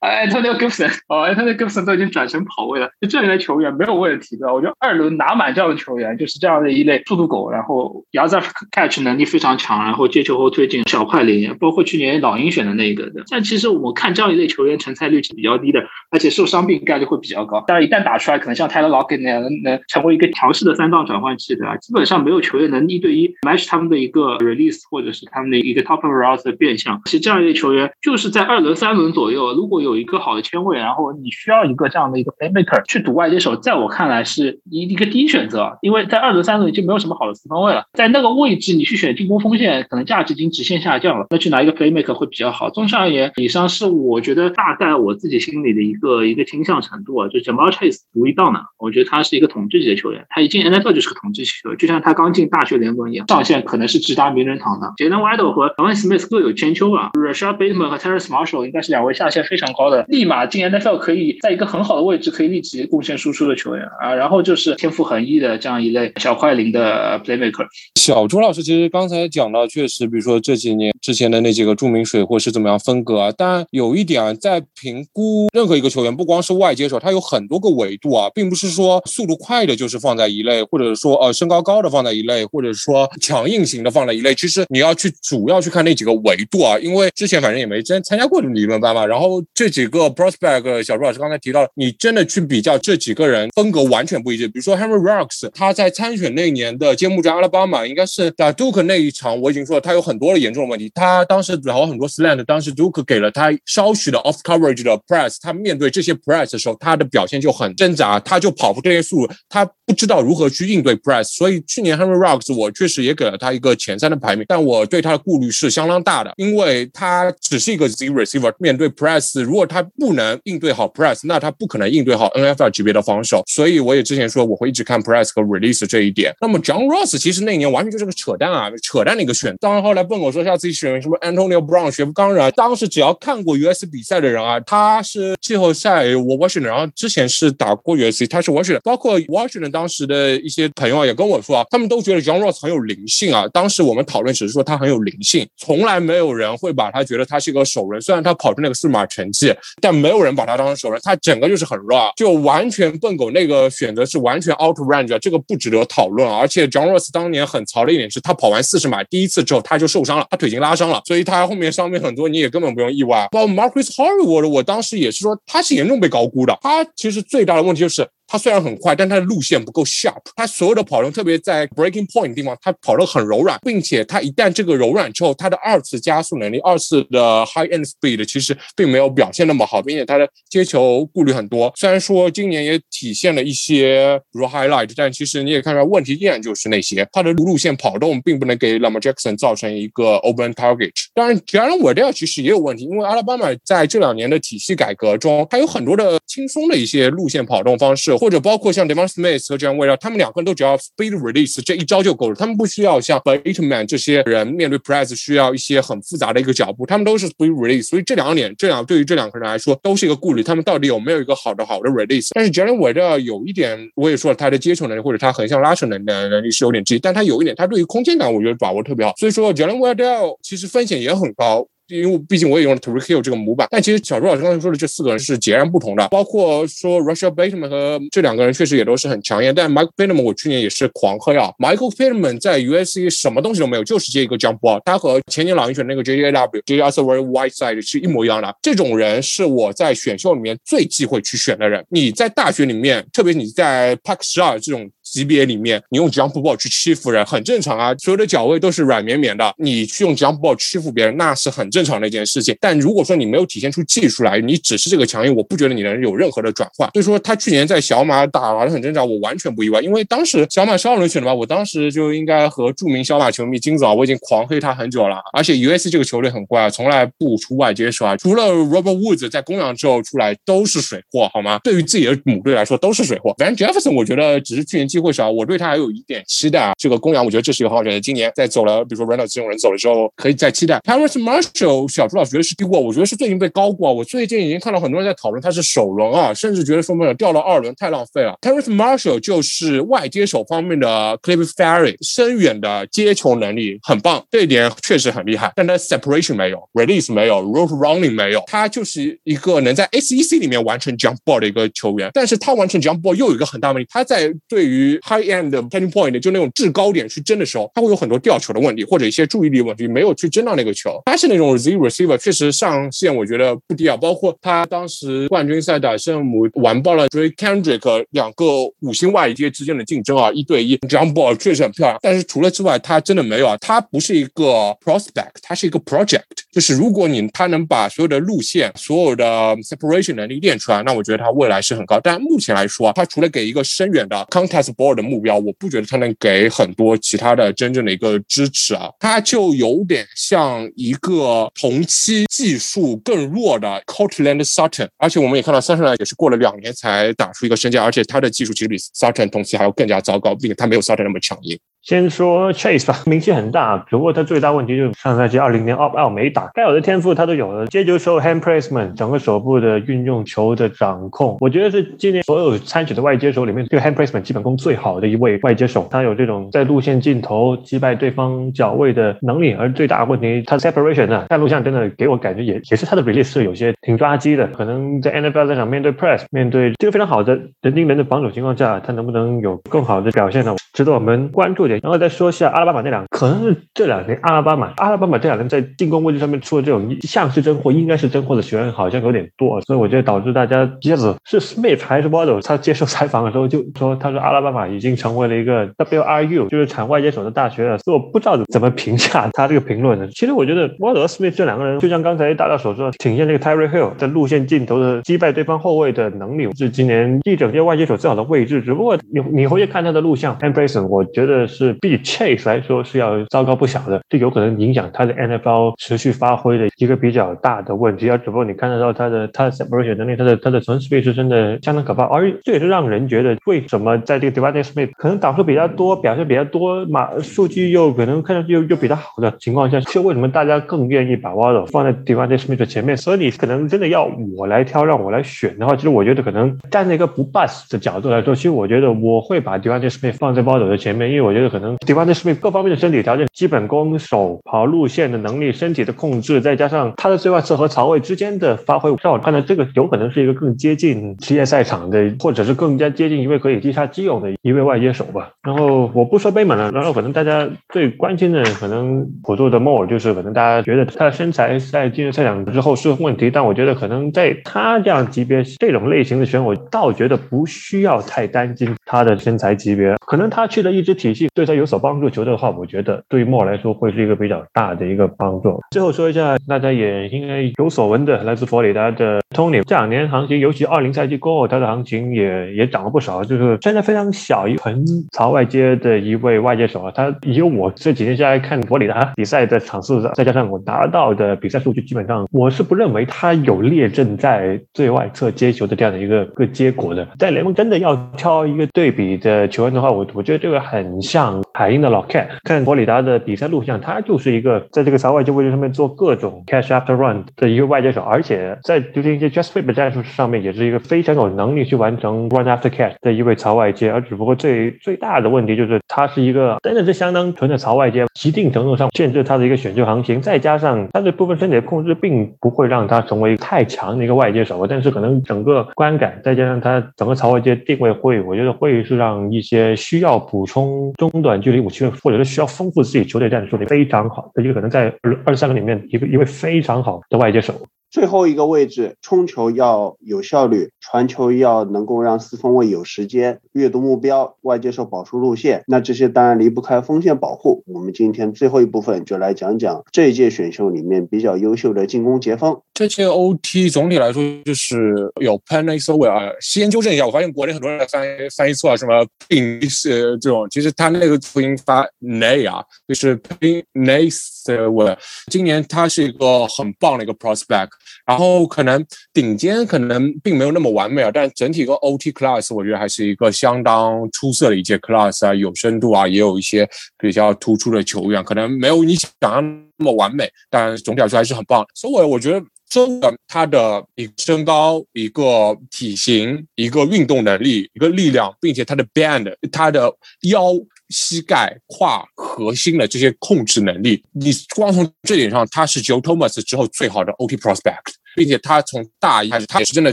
[0.00, 4.52] ？Antonio Gibson，哦，Antonio Gibson 都已经转成跑位了，就这一类球员没有问题的。
[4.52, 8.42] 我觉得二轮拿满这样的球员就是这样的一类速度狗，然后 yards
[8.72, 13.22] catch 能力非常强，然后接球后推进小快灵，包括去年老鹰选的那一个的。
[13.30, 17.62] 但其实我看这样一类球员成才率是比较低的，而且受伤病概率会比较高。
[17.66, 21.76] 当然，一旦打出来，可能像 Tyler Lockett 那样能能成为一个强势的三档转换器，对吧？
[21.76, 27.00] 基本上没有球员能一对一 match 他们的一个 release 或者是他们的一个 top of route 的变相。
[27.04, 29.52] 其实这样一类球员就是在二轮、三轮左右。
[29.54, 42.70] 如果有一个好的签位，然后你需要一个这样的一个 playmaker 去赌外接手，在我看来是一一个第一选择，因为在二轮、三轮已经没有什么好的四分位了，在那个位置你去选进攻锋线，可能价值已经直线下降了，那去拿一个 playmaker 会比较好。
[42.70, 54.86] 综上而言，以上是我觉得大概我自己心里的一个一个倾向程度啊，就 Jamal Chase 独一档呢，我觉得他是一个统治级的球员，他一进 NFL 就是个统治级球员，就像他刚进大学联盟一样，上限可能是直达名人堂的。
[54.96, 59.14] Jalen Waddle 和 Aaron Smith 各有千秋啊，Rashad Bateman 和 Terrence Marshall 应该是两位。
[59.18, 64.14] 下限非常高的，立马进 NFL 可以在一个很好的位置，可以立即贡献输出的球员啊。
[64.14, 67.66] 然后就是天赋横溢的这样一类小快灵的 playmaker。
[67.96, 73.32] 小朱老师其实刚才讲到，确实，比如说这几年之前的那几个著名水货是怎么样分割啊？
[73.36, 84.34] 但有一点啊，在评估任何一个球员，不光是外接手，它有很多个维度啊，并不是说速度快的就是放在一类，或者说呃身高高的放在一类，或者说强硬型的放在一类。
[84.34, 89.04] 其实你要去主要去看那几个维度啊，因为之前反正也没真参加过理论班嘛。
[89.04, 94.46] 然后这几个 prospect，小朱老师刚才提到了，你真的去比较这几个人风格完全不一致。
[94.48, 100.90] 比如说 Henry Rocks，他在参选那年的揭幕战阿拉巴马，应该是打 Duke 那一场，我已经说了，他有很多的严重的问题。
[100.94, 111.24] 他当时然后很多 slant，当时 Duke 给了他稍许的 off coverage 的 press，他面对这些 press 的时候，他的表现就很挣扎，他就跑不这些速度，他不知道如何去应对 press。
[111.24, 123.42] 所以去年 Henry Rocks，我确实也给了他一个前三的排名，但我对他的顾虑是相当大的，因为他只是一个 Z receiver，面对 press，如果他不能应对好 press，那他不可能应对好 NFL 级别的防守。
[123.46, 126.32] 所以我也之前说我会一直看 press 和 release 这一点。
[126.40, 129.56] 那么 John Ross 其实那年完全就是个扯淡啊，扯淡的一个选。
[129.60, 143.46] 当然后来问我说下次选什么 Antonio Brown 学不当然，当时只要看过 US 比赛的人啊，他是季后赛我 watching 然后之前是打过 USC，他是 Washington，包括 Washington 当时的一些朋友也跟我说啊，他们都觉得 John Ross 很有灵性啊。
[143.52, 148.00] 当时我们讨论只是说他很有灵性，从来没有人会把他觉得他是一个首人。
[148.00, 151.00] 虽然他跑出那个四码成绩，但没有人把他当成首人。
[151.02, 156.28] 他整个就是很 raw，就完全笨狗那个选择是完全 out range，这个不值得讨论。
[156.28, 163.28] 而且 John Ross 当年很槽的一点是他跑完四十码第一次之后他就受伤了，他腿已经拉伤了，所以他后面伤病很多，你也根本不用意外。
[163.30, 166.57] 包括 Marcus Harvey，我当时也是说他是严重被高估的。
[166.60, 168.08] 它其实最大的问题就是。
[168.28, 170.20] 他虽然很快，但他的路线不够 sharp。
[170.36, 181.72] 他所有的跑动，特别在 breaking point 地方，他跑得很柔软，并且他一旦这个柔软之后，他的二次加速能力、二次的 high end speed 其实并没有表现那么好，并且他的接球顾虑很多。
[181.74, 190.92] 虽然说今年也体现了一些比如 highlight，但其实你也看出来问题依然就是那些，他的路线跑动并不能给 Lamar Jackson 造成一个 open target。
[191.14, 198.17] 当然，Jalen Waddell 其实也有问题，因为阿拉巴马在这两年的体系改革中，他有很多的轻松的一些路线跑动方式。
[198.18, 212.28] 或者包括像 Devon Smith 和这样围绕他们两个人都只要 speed release 这一招就够了，他们不需要像 Bateman 这些人面对 press 需要一些很复杂的一个脚步，他们都是 speed release，所以这两点，这两对于这两个人来说都是一个顾虑，他们到底有没有一个好的好的 release？
[212.34, 221.66] 但是 Jalen Waddell 有一点，我也说了，他的接球能力或者他横向拉扯能能力是有点低，但他有一点，他对于空间感我觉得把握特别好，所以说 Jalen Waddell 其实风险也很高。
[221.88, 226.06] 因为毕竟我也用了 Tariq Hill 这个模板，但其实小朱老师刚才说的这四个人是截然不同的。
[226.08, 231.50] 包括说 Russia Bateman 和这两个人确实也都是很强硬，但 Michael Pittman 我去年也是狂黑啊。
[231.58, 236.80] Michael Pittman 在 USC 什么东西都没有，就是接一个 jump ball，他和前年老鹰选那个 JJW J.
[236.80, 238.54] a s w e r Whiteside 是一模一样的。
[238.60, 241.84] 这种人是我在选秀里面最忌讳去选的人。
[241.88, 244.88] 你在大学里面，特别你在 Pac 十二这种。
[245.12, 252.56] 级别里面，你用 jump ball 去欺负人很正常啊，所有的脚位都是软绵绵的，你去用 jump ball 欺负别人，那是很正常的一件事情。
[252.60, 256.88] 但如果说你没有体现出技术来，你只是这个强硬，我不觉得你能有任何的转换。
[256.92, 265.16] 所以说他去年在小马打完很正常，我完全不意外，因为当时小马是二轮选的吧，我当时就应该和著名小马球迷金子啊，我已经狂黑他很久了。
[265.32, 271.58] 而且 US 这个球队很怪，从来不出外接手啊，除了 Robert Woods 在公羊之后出来都是水货，好吗？
[271.64, 273.34] 对于自己的母队来说都是水货。
[273.38, 275.78] 反正 Jefferson 我觉得只是去年机会少，我对他还。
[275.78, 278.00] 有一点期待啊，这个公羊我觉得这是一个好选择。
[278.00, 280.80] 今年在走了，比如说 Reynolds 这种人走了之后，可以再期待。
[280.80, 283.84] Terrence Marshall 小朱老师觉得是低估，我觉得是最近被高估。
[283.84, 288.36] 我最近已经看到很多人在讨论他是首轮啊，甚至觉得说没有掉到二轮太浪费了。
[288.40, 295.52] Terrence Marshall 就是外接手方面的 Cliff Ferry，深远的接球能力很棒，这一点确实很厉害。
[295.54, 302.10] 但他 separation 没有，release 没有，route running 没有，他就是一个能在 SEC 里面完成 jump ball 的一个球员。
[302.12, 311.00] 但是他完成 jump ball 又有一个很大问题，他在对于 high end turning point 就那种制高点去争的时候，他会有很多掉球的问题，或者一些注意力问题，没有去争到那个球。
[311.06, 313.96] 他是那种 Z receiver，确实上限我觉得不低啊。
[313.96, 318.44] 包括他当时冠军赛打圣母，完爆了 Drake Kendrick 两个
[318.80, 321.98] 五星外接之间的竞争啊，一对一，jump ball 确实很漂亮。
[322.02, 323.56] 但是除了之外，他真的没有啊。
[323.60, 326.22] 他不是一个 prospect，他是一个 project。
[326.52, 329.24] 就是如果你他能把所有的路线、所有的
[329.58, 332.00] separation 能力练出来，那我觉得他未来是很高。
[332.02, 338.88] 但目前来说啊，他除了给一个深远的 contest Board 的目标，我不觉得他能给很多其他的真正的一个支持啊。
[339.00, 351.58] 他就有点像一个同期技术更弱的 Cortland Sutton，而且我们也看到 Sutton 也是过了两年才打出一个身价，而且他的技术其实比 Sutton 同期还要更加糟糕，并且他没有 Sutton 那么强硬。
[351.88, 380.54] 先说 Chase 吧， 名气很大，只不过他最大问题就是上赛季二零年奥奥没打，该有的天赋他都有了，接球时候 hand placement，整个手部的运用球的掌控，我觉得是今年所有参选的外接手里面，这个 hand placement 基本功最好的一位外接手，他有这种在路线尽头击败对方脚位的能力，而最大的问题，他 separation 呢，看录像真的给我感觉也也是他的 release 是有些挺抓鸡的，可能在 NFL 场面对 press，面对这个非常好的人盯人的防守情况下，他能不能有更好的表现呢？
[380.74, 381.77] 值得我们关注点。
[381.82, 400.08] 然后再说一下阿拉巴马那两，可能是这两年阿拉巴马阿拉巴马这两年在进攻位置上面出的这种像是真货，应该是真货的球员好像有点多，所以我觉得导致大家接着是 Smith 还是 Waddle，他接受采访的时候就说，他说阿拉巴马已经成为了一个 WRU，就是产外接手的大学了，所以我不知道怎么评价他这个评论呢。
[400.12, 408.60] 其实我觉得 Waddle 和 Smith 这两个人，就像刚才大大所说，体现这个 Terry Hill 在路线尽头的击败对方后卫的能力，是今年一整届外接手最好的位置。
[408.62, 418.08] 只不过你你回去看他的录像 a n d r a s o n 我觉得是比 Chase 来说是要糟糕不小的，这有可能影响他的 NFL 持续发挥的一个比较大的问题。
[418.08, 422.04] 而只不过你看得到他的他的 separation 能力，他的他的纯 speed 是真的相当可怕。
[422.04, 432.96] 而这也是让人觉得为什么在这个 d e v a n t e Smith 可能导数比较多，表现比较多，马数据又可能看上去又又比较好的情况下，是为什么大家更愿意把 Waddle 放在 Devontae Smith 前面？
[432.96, 441.96] 所以你可能真的要我来挑，让我来选的话，其实我觉得可能站在一个不 bus 的角度来说，其实我觉得我会把 d e v a n t e Smith 放在 Waddle 的前面，因为我觉得可能 d e
[441.96, 455.30] v o n Smith 各方面的身体条件、基本功、手跑路线的能力、身体的控制，再加上他的最外侧和曹位之间的发挥，让我看到这个有可能是一个更接近职业赛场的，或者是更加接近一位可以击杀基友的一位外接手吧。
[455.42, 469.94] 然后我不说背满了，然后可能大家最关心的，可能普度的 more 就是可能大家觉得他的身材在进入赛场之后是问题，但我觉得可能在他这样级别这种类型的选手，我倒觉得不需要太担心他的身材级别。
[470.06, 475.56] 可能他去了一支体系对他有所帮助球队的话，我觉得对于莫来说会是一个比较大的一个帮助。
[475.70, 483.22] 最后说一下，大家也应该有所闻的，来自佛里达的 Tony，这两年行情，尤其二零赛季过后，他的行情也也涨了不少。
[483.22, 497.06] 就是现在非常小一横朝外接的一位外接手啊，他以我这几天下来看佛里达比赛的场次，再加上我拿到的比赛数据，基本上我是不认为他有列阵在最外侧接球的这样的一个个结果的。
[497.16, 513.90] 在联盟真的要挑一个对比的球员的话，我我觉得这个很像海鹰的老 Cat，看佛里达的比赛录像，他就是一个在这个朝外接位置上面做各种 catch after run 的一个外接手，而且在就是一些 just flip 战术上面也是一个非常有能力去完成 run after catch 的一位槽外接。
[513.90, 524.66] 而只不过最最大的问题就是他是一个真的是相当纯的槽外接，一定程度上限制他的一个选秀行情，再加上他的部分身体的控制，并不会让他成为太强的一个外接手。
[524.66, 534.92] 但是可能整个观感，再加上他整个槽外接定位会，我觉得会是让一些需要补充中短距离武器或者是需要丰富自己球队战术的非常好的一个可能在
[535.24, 537.54] 二十三个里面一个一位非常好的外接手。
[537.90, 545.62] 最后一个位置，冲球要有效率，传球要能够让四分卫有时间阅读目标，外接手保出路线。
[545.66, 547.62] 那这些当然离不开锋线保护。
[547.66, 552.60] 我们今天最后一部分就来讲讲这一届选秀里面比较优秀的进攻截锋。
[552.74, 563.18] 这届 OT 总体来说就是有 p e n i s o w e 啊，先纠正一下，我发现国内很多人翻译翻译错啊，什么 Pin 是这种，其实他那个读音发 Nay 啊，就是
[563.18, 564.10] Pin n
[564.52, 564.98] a s o w e
[565.30, 567.68] 今年他是一个很棒的一个 prospect。
[568.06, 576.66] 然后可能顶尖可能并没有那么完美啊，但整体一个 OT class 我觉得还是一个相当出色的一届 class 啊，有深度啊，也有一些
[576.96, 579.42] 比较突出的球员，可能没有你想象
[579.76, 581.62] 那么完美，但总体来说还是很棒。
[581.74, 589.92] 所以，我我觉得真的他的一个身高、一个体型、一个运动能力、一个力量，并且他的 band、他的
[590.30, 590.54] 腰。
[590.88, 599.92] 膝盖、胯、核心的这些控制能力，你光从这点上，他是 Joe Thomas 之后最好的 OT prospect，并且他从大一开始，他也是真的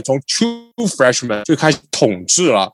[0.00, 2.72] 从 True Freshman 就开始统治了。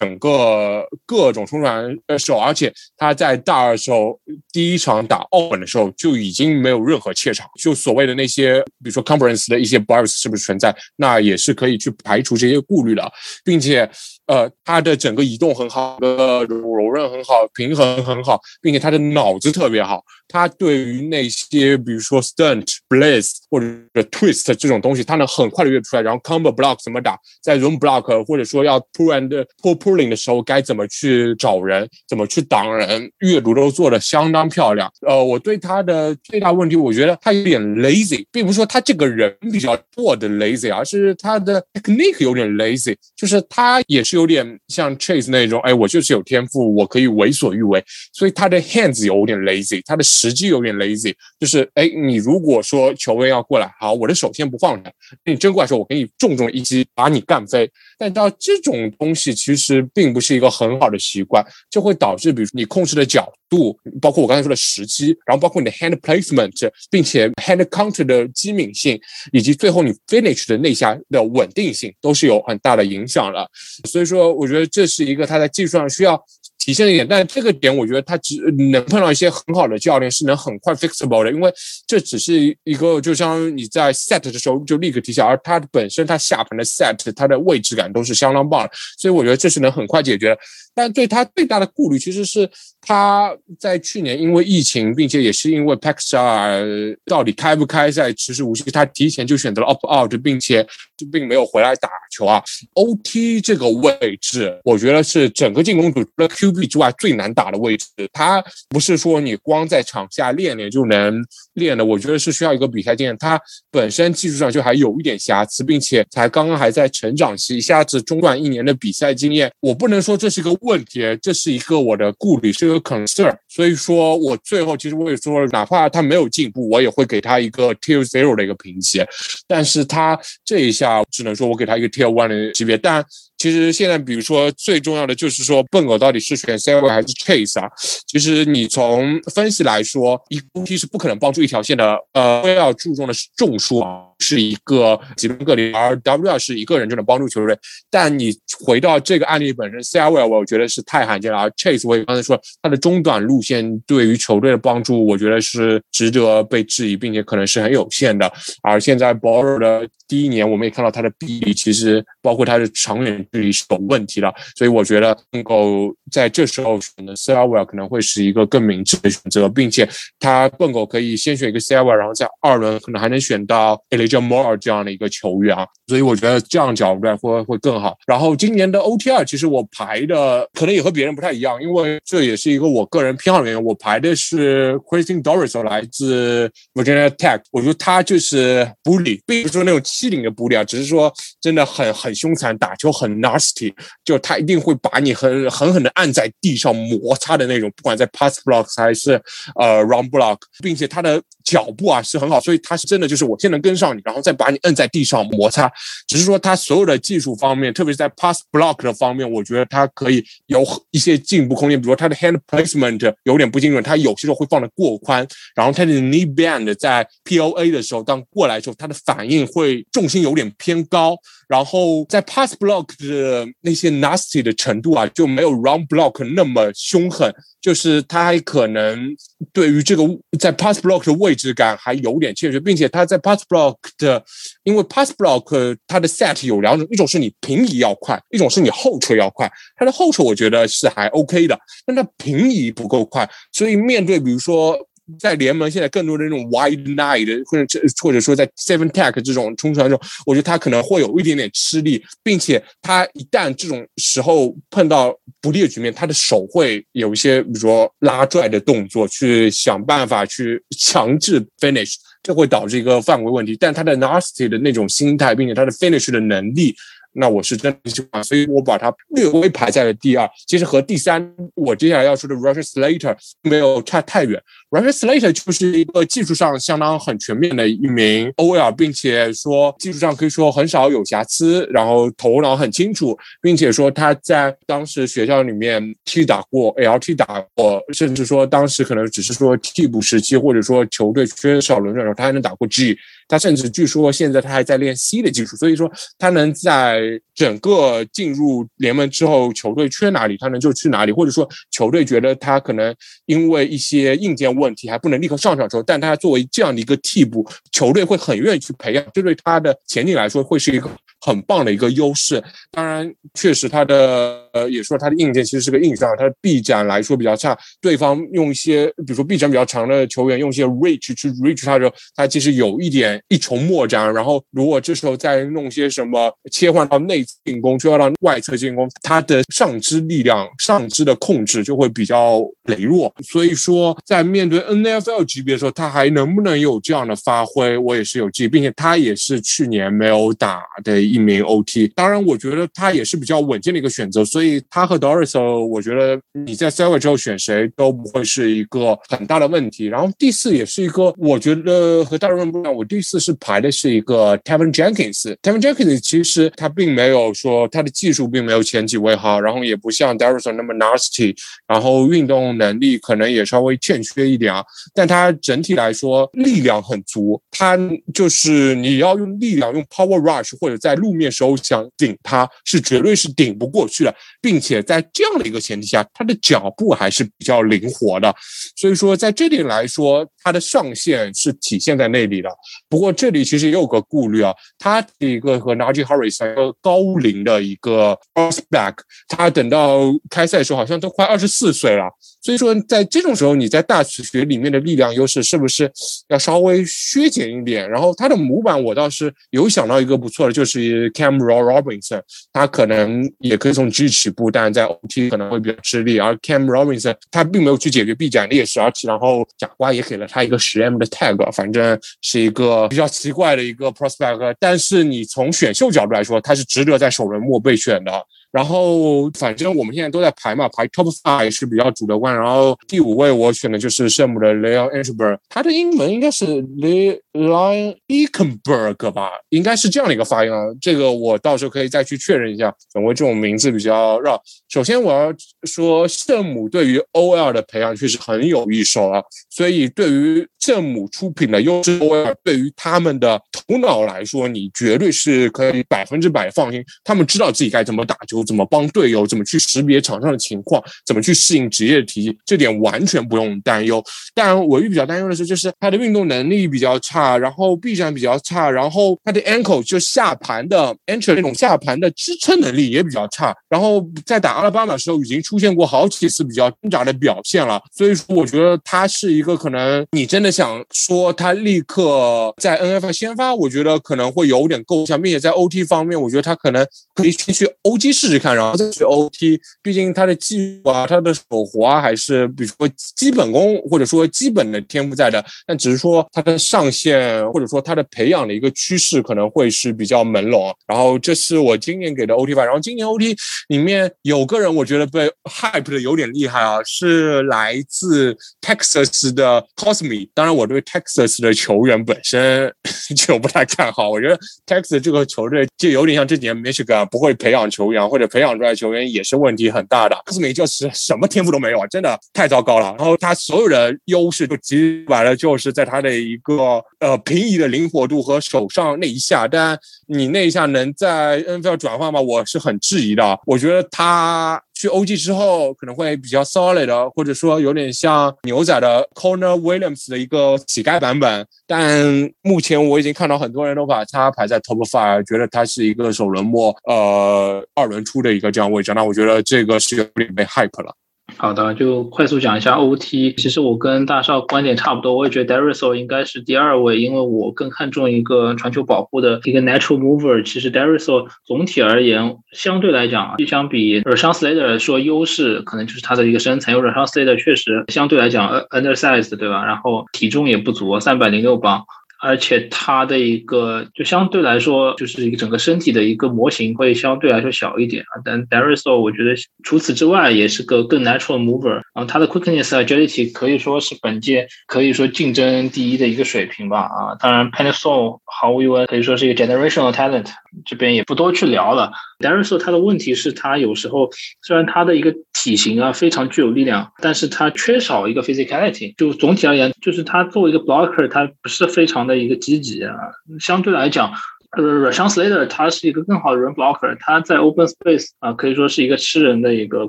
[0.00, 4.18] 整个各种冲传呃时候，而且他在大二时候
[4.50, 13.10] 第一场打澳本的时候就已经没有任何怯场，就所谓的那些，比如说 conference 的一些 bias 是不是存在，那也是可以去排除这些顾虑的，
[13.44, 13.88] 并且
[14.26, 23.66] 呃，他的整个移动很好，呃，柔韧很好，平衡很好，并且他的脑子特别好，他对于那些比如说 stunt blitz 或者
[24.10, 29.28] twist 这种东西，他能很快的阅读出来，然后 combo block 怎么打，在 room block 或者说要 pull and
[29.62, 34.90] pull pulling 的时候该怎么去找人，怎么去挡人，阅读都做的相当漂亮。
[35.06, 47.82] 呃，我对他的最大问题，我觉得他有点 lazy，并不是说他这个人比较做的 lazy，而是他的 technique 有点 lazy，就是他也是有点像 Chase 那种，哎，我就是有天赋，我可以为所欲为，
[48.12, 54.92] 所以他的 hands 有点 lazy，他的时机有点 lazy，就是哎，你如果说球员要过来，好，我的手先不放着，
[55.24, 57.70] 你真过来时候，我给你重重一击，把你干飞。
[57.98, 69.00] 但到这种东西其实并不是一个很好的习惯，就会导致，比如说你控制的角度，包括我刚才说的时机，然后包括你的 hand placement，并且 hand counter 的机敏性，
[69.32, 73.48] 以及最后你 finish 的内下的稳定性，都是有很大的影响了。
[73.88, 76.22] 所以说，我觉得这是一个他在技术上需要。
[76.64, 81.52] 体现一点，但这个点我觉得他只能碰到一些很好的教练是能很快 fixable 的，因为
[81.86, 90.38] 这只是一个就相当于你在 set 的时候就立刻提效，而他本身他下盘的 set 它的位置感都是相当棒的，所以我觉得这是能很快解决的。
[90.76, 92.50] 但对他最大的顾虑其实是
[92.80, 100.66] 他在去年因为疫情，并且也是因为 Paxar 到底开不开赛迟迟无期，他提前就选择了 opt out，并且
[100.96, 102.42] 就并没有回来打球啊。
[102.74, 107.86] OT 这个位置，我觉得是整个进攻组除了 Q QB 之外最难打的位置。
[108.12, 111.24] 他不是说你光在场下练练就能
[111.54, 113.16] 练的，我觉得是需要一个比赛经验。
[113.18, 113.40] 他
[113.70, 123.36] 本身技术上就还有一点瑕疵，并且才刚刚还在成长期，一下子中断一年的比赛经验，我不能说这是一个问题，这是一个我的顾虑，是一个 concern。
[123.48, 129.02] 所以说我最后其实我也说了，哪怕他没有进步，我也会给他一个 tier zero 的一个评级。
[129.46, 133.04] 但是他这一下只能说我给他一个 tier one 的级别，但。
[133.44, 137.70] 其实现在，比如说最重要的就是说，笨狗到底是选 s e v e r 还是 Chase 啊？
[138.06, 141.94] 其实你从分析来说，一个 OT 是不可能帮助一条线的。
[142.14, 147.58] 呃，要注重的是众数啊，是一个极端个例，而 W 是一个人就能帮助球队。
[147.90, 148.32] 但你
[148.64, 151.38] 回到这个案例本身 s e v e r 我觉得是太罕见了。
[151.38, 158.30] 而 Chase 我也刚才说，他的中短路线对于球队的帮助，我觉得是值得被质疑，并且可能是很有限的。
[158.62, 163.14] 而现在 b o r r o 的第一年，我们也看到他的臂力，其实包括他的长远。
[163.32, 169.88] 距离是有问题的，所以我觉得能够在这时候选择 s e r v e r 可能会是一个更明智的选择，并且
[170.18, 177.96] 他笨狗可以先选一个 s e r v e r 然后在二轮可能还能选到 Elijah Moore 这样的一个球员啊，所以我觉得这样角度来会会更好。
[178.06, 193.14] 然后今年的 OTR 其实我排的可能也和别人不太一样，因为这也是一个我个人偏好的原因，我排的是 Christian Doris 来自 Virginia Tech，我觉得他就是 bully，并不是说那种欺凌的 bully 啊，只是说真的很很凶残，打球很。
[193.14, 193.72] nasty，
[194.04, 199.12] 就他一定会把你很狠狠的按在地上摩擦的那种，不管在 pass block 还是
[199.54, 205.70] 呃 run block，并且他的脚步啊是很好，所以他是真的就是我先能跟上你，然后再把你摁在地上摩擦。
[206.06, 211.80] 只是说他所有的技术方面，特别是在 pass block 的方面，我觉得他可以有一些进步空间。
[211.80, 221.16] 比如说他的 hand placement 有点不精准，他有些时候会放的过宽，然后他的 knee bend 在 POA 的时候，当过来的时候，他的反应会重心有点偏高。
[221.46, 227.30] 然后在 pass block 的那些 nasty 的程度啊，就没有 run block 那么凶狠，
[227.60, 229.14] 就是他还可能
[229.52, 230.02] 对于这个
[230.40, 234.24] 在 pass block 的位质感还有点欠缺，并且它在 pass block 的，
[234.62, 239.50] 因为 pass block 它的 set 有两种，一种是你平移要快，一种是你后撤要快。
[239.76, 244.76] 它的后撤我觉得是还 OK 的，但它平移不够快，所以面对比如说。
[245.18, 263.56] 在联盟现在更多的那种 wide night 或者或者说在 seven tech 这种冲传中，我觉得他可能会有一点点吃力，并且他一旦这种时候碰到不利的局面，他的手会有一些比如说拉拽的动作，去想办法去强制 finish，这会导致一个犯规问题。
[263.58, 266.74] 但他的 nasty 的那种心态，并且他的 finish 的能力。
[267.16, 270.28] 那我是真的喜欢，所以我把它略微排在了第二。
[270.48, 274.42] 其实和第三，我接下来要说的 Rusher Slater 没有差太远。
[274.74, 292.98] Rusher Slater 就是一个技术上相当很全面的一名 OL，并且说技术上可以说很少有瑕疵，然后头脑很清楚，并且说他在当时学校里面替打过 LT 打过，甚至说当时可能只是说替补时期，或者说球队缺少轮转的时候，他还能打过 G。
[293.26, 297.00] 他甚至据说现在他还在练 C 的技术，所以说他能在
[297.34, 302.94] 整个进入联盟之后，球队缺哪里，他能就去哪里，或者说球队觉得他可能
[303.24, 312.42] 因为一些硬件问问题还不能立刻上场时候，但他作为这样的一个替补，球队会很愿意去培养，这对他的前景来说会是一个很棒的一个优势。
[312.70, 314.43] 当然，确实他的。
[314.54, 324.12] 呃也说他的硬件其实是个硬伤，他的臂展来说比较差，对方用一些比如说臂展比较长的球员用一些 reach 去 reach 他的时候，他其实有一点一筹莫展。
[324.14, 333.12] 然后如果这时候再弄些什么切换到内侧进攻，切换到外侧进攻，他的上肢力量、上肢的控制就会比较羸弱。
[333.24, 341.90] 所以说，在面对 NFL 级别的时候，他还能不能有这样的发挥，我也是有记，并且他也是去年没有打的一名 OT。
[341.94, 344.24] 当然，我觉得他也是比较稳健的一个选择。
[344.24, 349.86] 所以，以他和 Doris，我觉得你在 s e v e 之后选谁都不会是一个很大的问题。
[349.86, 355.34] 然后第四也是一个，我觉得和大部分不一样，我第四是排的是一个 Tevin Jenkins。
[355.42, 361.34] Tevin Jenkins 其实他并没有说他的技术并没有前几位好，然后也不像 Doris 那么 nasty，
[361.66, 364.64] 然后运动能力可能也稍微欠缺一点啊。
[364.92, 367.78] 但他整体来说力量很足，他
[368.12, 378.34] 就是你要用力量用 power rush 或者在路面时候想顶他是绝对是顶不过去的，并且在这样的一个前提下，他的脚步还是比较灵活的。
[378.76, 382.48] 所以说在这里来说，他的上限是体现在那里的。
[382.88, 388.98] 不过这里其实也有个顾虑啊，他是一个和 Najim Harris 一个高龄的一个 prospect，
[389.28, 390.00] 他等到
[390.30, 392.04] 开赛的时候好像都快二十四岁了。
[392.44, 395.90] 所以说在这种时候，你在大学里面的力量优势是不是
[396.28, 397.88] 要稍微削减一点？
[397.88, 402.20] 然后他的模板我倒是有想到一个不错的，就是 Cam R robinson
[402.52, 406.18] 他可能也可以从 G 起步，但在 OT 可能会比较吃力。
[406.18, 414.54] 而 Cam Robinson 他并没有去解决臂展劣势，而且然后贾瓜也给了他一个十 M 的 tag，反正是一个比较奇怪的一个 prospect。
[414.60, 418.12] 但是你从选秀角度来说，他是值得在首轮末被选的。
[418.54, 422.32] 然后，反正我们现在都在排嘛，排 top five 是比较主流观。
[422.32, 428.72] 然后第五位我选的就是圣母的 Leon a n c h b e r 他的英文应该是 Leon e k e n b
[428.72, 430.66] e r g 吧，应该是这样的一个发音啊。
[430.80, 434.40] 这个我到时候可以再去确认一下，因为这种名字比较绕。
[434.74, 435.32] 首先我要
[435.68, 448.42] 说，圣母对于 OL 的培养确实很有一手啊，所以对于圣母出品的优质 OL，对于他们的头脑来说，你绝对是可以百分之百放心，他们知道自己该怎么打球。
[448.42, 449.24] 怎么帮队友？
[449.24, 450.82] 怎么去识别场上的情况？
[451.06, 452.36] 怎么去适应职业体系？
[452.44, 454.02] 这点完全不用担忧。
[454.34, 463.54] 但我比较担忧的是，就是他的运动能力比较差，然后臂展比较差，然后他的 ankle 就下盘的 enter 那种下盘的支撑能力也比较差。
[463.68, 467.80] 然后再打拉巴马的时候，已经出现过好几次比较挣扎的表现了。
[467.92, 478.38] 所以说，我觉得他是一个可能你真的想说他立刻在 N F 先发，我觉得可能会有点够呛，并且在 O T 方面，我觉得他可能可以先去 O G 试试。
[478.38, 490.74] 看，然后再去 OT，毕竟他的技术啊，他的手活啊，还是比如说基本功或者说基本的天赋在的，但只是说他的上限或者说他的培养的一个趋势可能会是比较朦胧。
[490.86, 492.64] 然后这是我今年给的 OT 吧。
[492.64, 493.36] 然后今年 OT
[493.68, 500.28] 里面有个个人我觉得被 hype 的有点厉害啊，是来自 Texas 的 Cosme。
[500.34, 502.72] 当然，我对 Texas 的球员本身
[503.16, 504.10] 就不太看好。
[504.10, 508.24] 我觉得 Texas 这个球队就有点像这几年 Michigan 不会培养球员或者。
[508.34, 512.86] 培养出来球员也是问题很大的，Cosme 就是什么天赋都没有啊，真的太糟糕了。
[512.98, 519.78] 然后他所有的优势就集完了，就是在他的一个呃平移的灵活度和手上那一下，但
[520.08, 522.18] 你那一下能在 NFL 转换吗？
[522.20, 523.38] 我是很质疑的。
[523.46, 524.33] 我觉得他。
[524.34, 531.46] 他去 OG 之后可能会比较 solid 的，或者说有点像牛仔的 Corner Williams 的一个乞丐版本。
[531.66, 532.04] 但
[532.42, 538.92] 目前我已经看到很多人都把他排在 Top Five，觉得他是一个首轮末呃二轮出的一个这样位置。
[538.94, 540.92] 那我觉得这个是有点被 hype 了。
[541.36, 543.34] 好的，就快速讲一下 OT。
[543.36, 550.42] 其实我跟大少观点差不多，我也觉得 Dariso 应该是第二位，因为我更看重一个传球保护的一个 natural mover。
[550.44, 556.72] 其实 Dariso 总体而言，相对来讲，就相比 r a s h a n Slater 说优势，可能就是他的一个身材。
[556.72, 559.64] 因为 r a s h a n Slater 确实相对来讲 under size，对吧？
[559.64, 561.84] 然后体重也不足，三百零六磅。
[562.24, 568.22] 而且它的一个就相对来说，就是一个整个身体的一个模型会相对来说小一点啊。
[568.24, 577.14] 但 Dariso 我觉得除此之外也是个更 natural mover，然后它的 quickness agility 可以说是本届可以说竞争第一的一个水平吧啊。
[577.20, 580.28] 当然 Penisol 毫无疑问可以说是一个 generational talent，
[580.64, 581.92] 这边也不多去聊了。
[582.18, 584.10] Dariso 他的问题是他有时候
[584.42, 588.94] 虽然他的一个体型啊非常具有力量，但是他缺少一个 physicality。
[588.96, 592.14] 就总体而言，就是他作为一个 blocker，他不是非常的。
[592.14, 592.94] 一个积极啊，
[593.40, 594.12] 相对来讲，
[594.56, 599.88] 呃 r a s h a n Slater 他是一个更好的人 blocker，他在 open space 啊，可以说是一个吃人的一个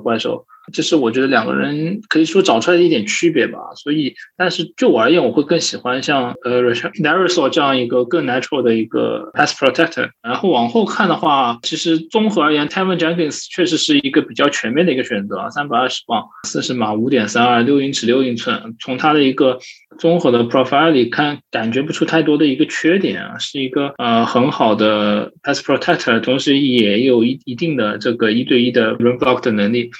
[0.00, 0.44] 怪兽。
[0.72, 3.58] 这是我觉得两个人可以说找出来的一点区别吧。
[3.76, 10.10] 所以，但是就我而言，我会更喜欢像呃 r a r i s o 这样一个更 natural 的一个 pass protector。
[10.22, 19.58] 然后往后看的话，其实综合而言 t e v i n Jenkins 确实是一个比较全面的一个选择，三百二十磅，四十码，五点三二，六英尺六英寸，从他的一个
[19.98, 29.90] 综合的 profile 里看，感觉不出太多的一个缺点啊，是一个呃很好的 pass protector，同时也有一一定的这个一对一的 run block 的能力。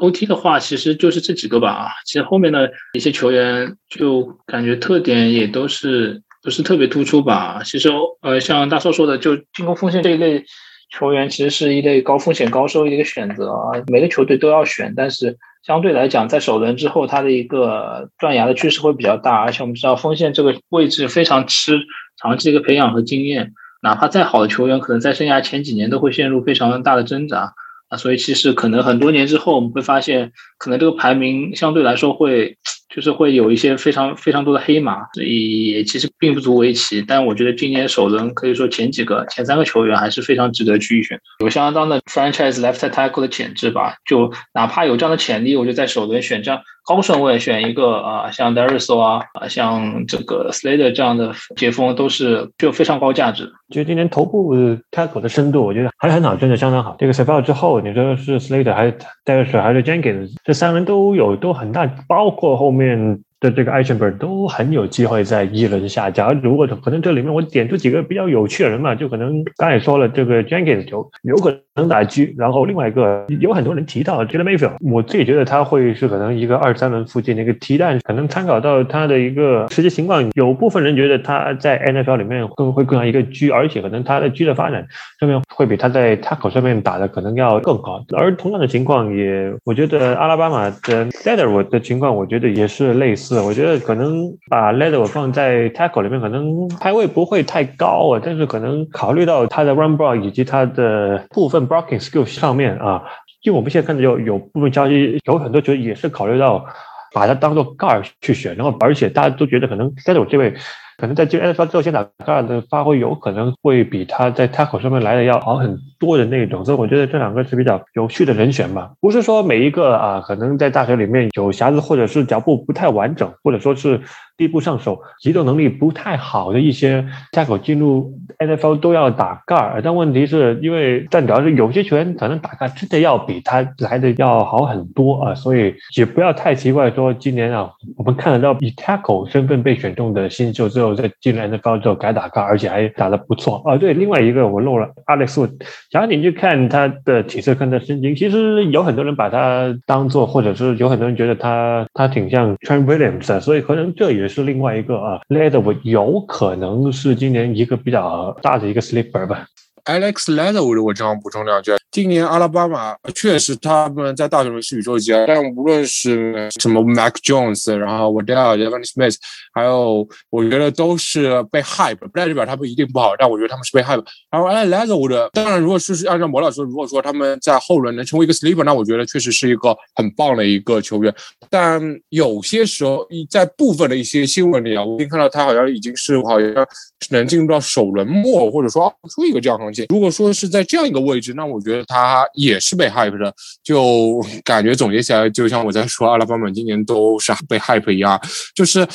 [0.00, 1.92] OT 的话，其实就是这几个吧。
[2.04, 7.62] 其实后面的一些球员就感觉特点也都是不是特别突出吧。
[7.64, 7.88] 其实
[8.22, 10.44] 呃，像大硕说的，就进攻锋线这一类
[10.90, 13.70] 球员，其实是一类高风险高收益的一个选择啊。
[13.86, 19.36] 每个球队都要选，但是相对来讲，在首轮之后，它的一个断崖的趋势会比较大。
[19.36, 21.80] 而且我们知道，锋线这个位置非常吃
[22.20, 23.52] 长期的一个培养和经验，
[23.82, 27.54] 哪怕再好的球员，可能在生涯前几年都会陷入非常大的挣扎。
[27.96, 32.56] 所以其实可能很多年之后，我们会发现，可能这个排名相对来说会，
[32.94, 37.02] 就是会有一些非常非常多的黑马，所以也其实并不足为奇。
[37.02, 43.96] 但我觉得今年首轮可以说前几个、前三个球员还是非常值得去选，有相当的 franchise left tackle 的潜质吧。
[44.06, 46.60] 就哪怕有这样的潜力，我就在首轮选这样。
[46.86, 53.50] 高顺位选一个啊，像 Darius 啊，啊，像这个 Slater 这样的接锋都是具有非常高价值。
[53.70, 54.54] 就今年头部
[54.90, 56.94] 开口的深度，我觉得还很好，真的相当好。
[56.98, 63.23] 这个 s a f a 之后，你说是 Slater 还是 Darius 还是 Jenkins，这三人都有都很大，包括后面。
[63.44, 66.10] 的这个 i c h e n b e r g 都很有机会在一轮下。
[66.10, 84.86] 假如如果可能，这里面我点出几个比较有趣的人嘛，就可能刚才说了，这个 Jenkins 有有可能打 G，然后另外一个有很多人提到 Jalen Mayfield，我自己觉得他会是可能一个二三轮附近的一个提弹，可能参考到他的一个实际情况，有部分人觉得他在 NFL 里面更会更像一个 G，而且可能他的 G 的发展
[85.20, 88.02] 上面会比他在 Tackle 上面打的可能要更好。
[88.16, 93.33] 而同样的情况也，我觉得阿拉巴马的 Leather 我的情况，我觉得也是类似。
[93.42, 103.02] 我觉得可能把 Leather 放在 Tackle 里面，可能排位不会太高啊，但是可能考虑到他的 Run Block 以及他的部分 Blocking Skill 上面啊，
[103.42, 106.64] 因为我们现在看到有有部分消息，有很多觉得也是考虑到
[107.12, 110.54] 把它当做 Guard 去选，然后而且大家都觉得可能 Leather 这位。
[110.96, 112.08] 可能在进 NFL 之后，现场
[112.46, 118.92] 的发挥有可能会比他在 TACO 上面来的要好很多的那种，所以我觉得这两个是比较有趣的人选吧。
[119.00, 124.00] 不是说每一个啊，可能在大学里面有瑕疵，或者是脚步不太完整，或者说是。
[124.36, 143.76] 第一步上手，移动能力不太好的一些下口进入 NFL 都要打盖儿，但问题是因为但主要是有些球员可能打盖真的要比他来的要好很多啊，所以也不要太奇怪说今年啊，我们看得到以 tackle 身份被选中的新秀之后，在进入 NFL 之后改打盖而且还打得不错啊。
[143.76, 145.48] 对，另外一个我漏了 Alex，
[145.90, 154.23] 假如你去看他的体色，看他身形，其实有很多人把他当做，或者是有很多人觉得他他挺像 Trent Williams，所以可能这也。
[154.24, 159.46] 也是另外一个啊，Leather 有可能是今年一个比较大的一个 sleeper 吧。
[159.84, 161.72] Alex Leatherwood，我正好补充两句。
[161.94, 169.14] 今年阿拉巴马确实他们在大学里是宇宙级啊，但无论是什么 Mac Jones，然后 Waddell、Devin Smith，
[169.52, 174.04] 还有我觉得都是被 hype，不代表他们一定不好，但我觉得他们是被 hype。
[174.28, 181.14] 然后 Alex Leatherwood，当然如果是按照魔老师，如果说他们在后轮能成为一个 sleeper，那我觉得确实是一个很棒的一个球员。
[181.48, 186.66] 但有些时候在部分的一些新闻里啊，我已经看到他好像已经是好像
[187.10, 189.86] 能进入到首轮末，或者说出一个这样行情。
[189.90, 198.20] 如果说是在这样一个位置，那我觉得他也是被 hype 的，就感觉总结起来，就像我在说阿拉巴马今年都是被 hype 一样，
[198.54, 198.86] 就是。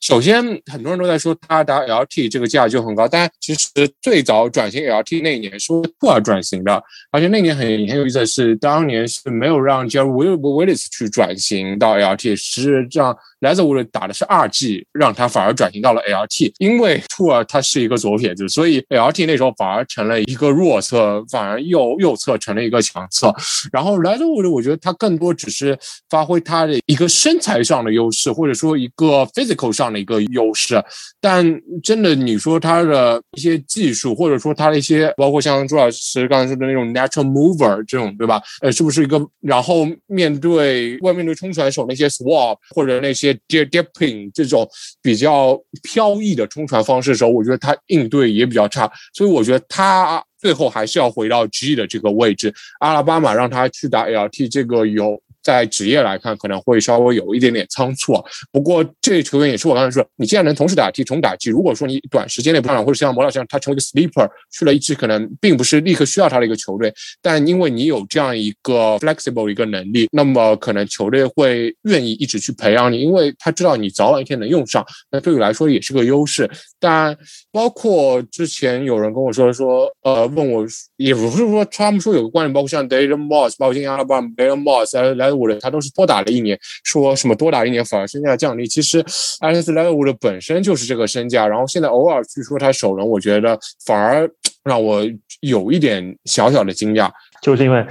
[0.00, 3.68] 首先，很多人都在说他打 LT 这个价就很高，但其实
[4.00, 6.80] 最早转型 LT 那一年是库尔转型的，
[7.10, 23.34] 而且那年很很有意思的是，当年是没有让 Jerry Willis 去转型到 LT，是让 Leatherwood 打的是二 G，让他反而转型到了 LT，因为库尔他是一个左撇子，所以 LT 那时候反而成了一个弱侧，反而右右侧成了一个强侧。
[23.72, 25.76] 然后 Leatherwood 我觉得他更多只是
[26.08, 29.87] 发挥他的一个身材上的优势，或者说一个 physical 上。
[29.88, 30.82] 这样的一个优势，
[31.18, 31.42] 但
[31.82, 38.42] 真的你说他的一些技术，或者说他的一些，包括像朱老师刚才说的那种 natural mover 这种，对吧？
[38.60, 39.18] 呃，是不是一个？
[39.40, 44.68] 然后面对外面对冲传手那些 swap 或者那些 dipping 这种
[45.00, 52.52] 比较飘逸的冲传方式的时候，我觉得他应对也比较差，所以我觉得他最后还是要回到 G 的这个位置。
[52.80, 55.18] 阿拉巴马让他去打 LT，这个有。
[55.48, 58.22] 在职业来看可能会稍微有一点点仓促啊。
[58.52, 66.92] 不过这球员也是我刚才说，你既然能同时打替同打击，如果说你短时间内不上，或者像魔老师他成为一个 sleeper 去了一支可能并不是立刻需要他的一个球队，
[67.22, 76.46] 但因为你有这样一个 flexible 一个能力，那么可能球队会愿意一直去培养你，因为他知道你早晚一天能用上，那对于来说也是个优势。
[76.78, 77.16] 但
[77.50, 80.66] 包括之前有人跟我说说，呃，问我
[80.96, 88.66] 也不是说他们说有个观点，包括像 Dayton Moss，包括今年阿拉巴马 Dayton Moss 来来五的，他都是多打了一年，说什么多打一年反而身价降低。
[88.66, 89.02] 其实
[89.40, 94.28] Alex l e v 的本身就是这个身价，然后现在偶尔去说他首轮，我觉得反而
[94.68, 95.02] 让我
[95.40, 97.10] 有一点小小的惊讶，
[97.42, 97.84] 就是因为。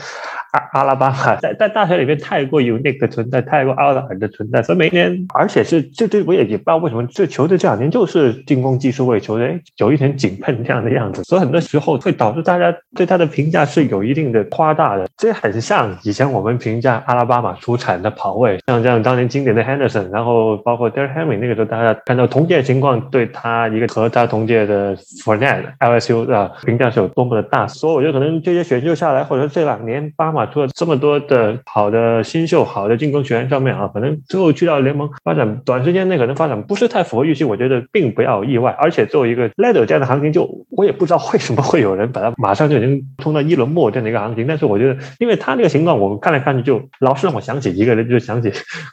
[0.53, 15.05] 阿阿拉巴马在在大学里面太过 unique 的存在，太过奥尔的存在，所以每年，而且是这这我也也不知道为什么这球队这两年就是进攻技术位球队有一点井喷这样的样子，所以很多时候会导致大家对他的评价是有一定的夸大的。
[15.17, 27.65] 这很像以前我们评价阿拉巴马出产的跑位，像这样当年经典的 Henderson，然后包括 Derek Henry 那个时候，大家看到同届情况，对他一个和他同届的 Fornett LSU 啊评价是有多么的大。
[27.67, 30.45] 所以我觉得可能这些选秀下来，或者说这两年巴马。
[30.47, 38.71] 出了这么多的好的新秀、好的进攻球员上面啊，可能最后去到联盟发展，短时间内可能发展不是太符合预期，我觉得并不要意外。
[38.79, 44.47] 而且作为一个 ladder 这样的行情，就我也不知道为什么会有人把它马上就已经冲到一轮末这样的一个行情。
[44.47, 48.51] 但是我觉得，因为他这个情况，我看来看去就老是让我想起一个人，就想起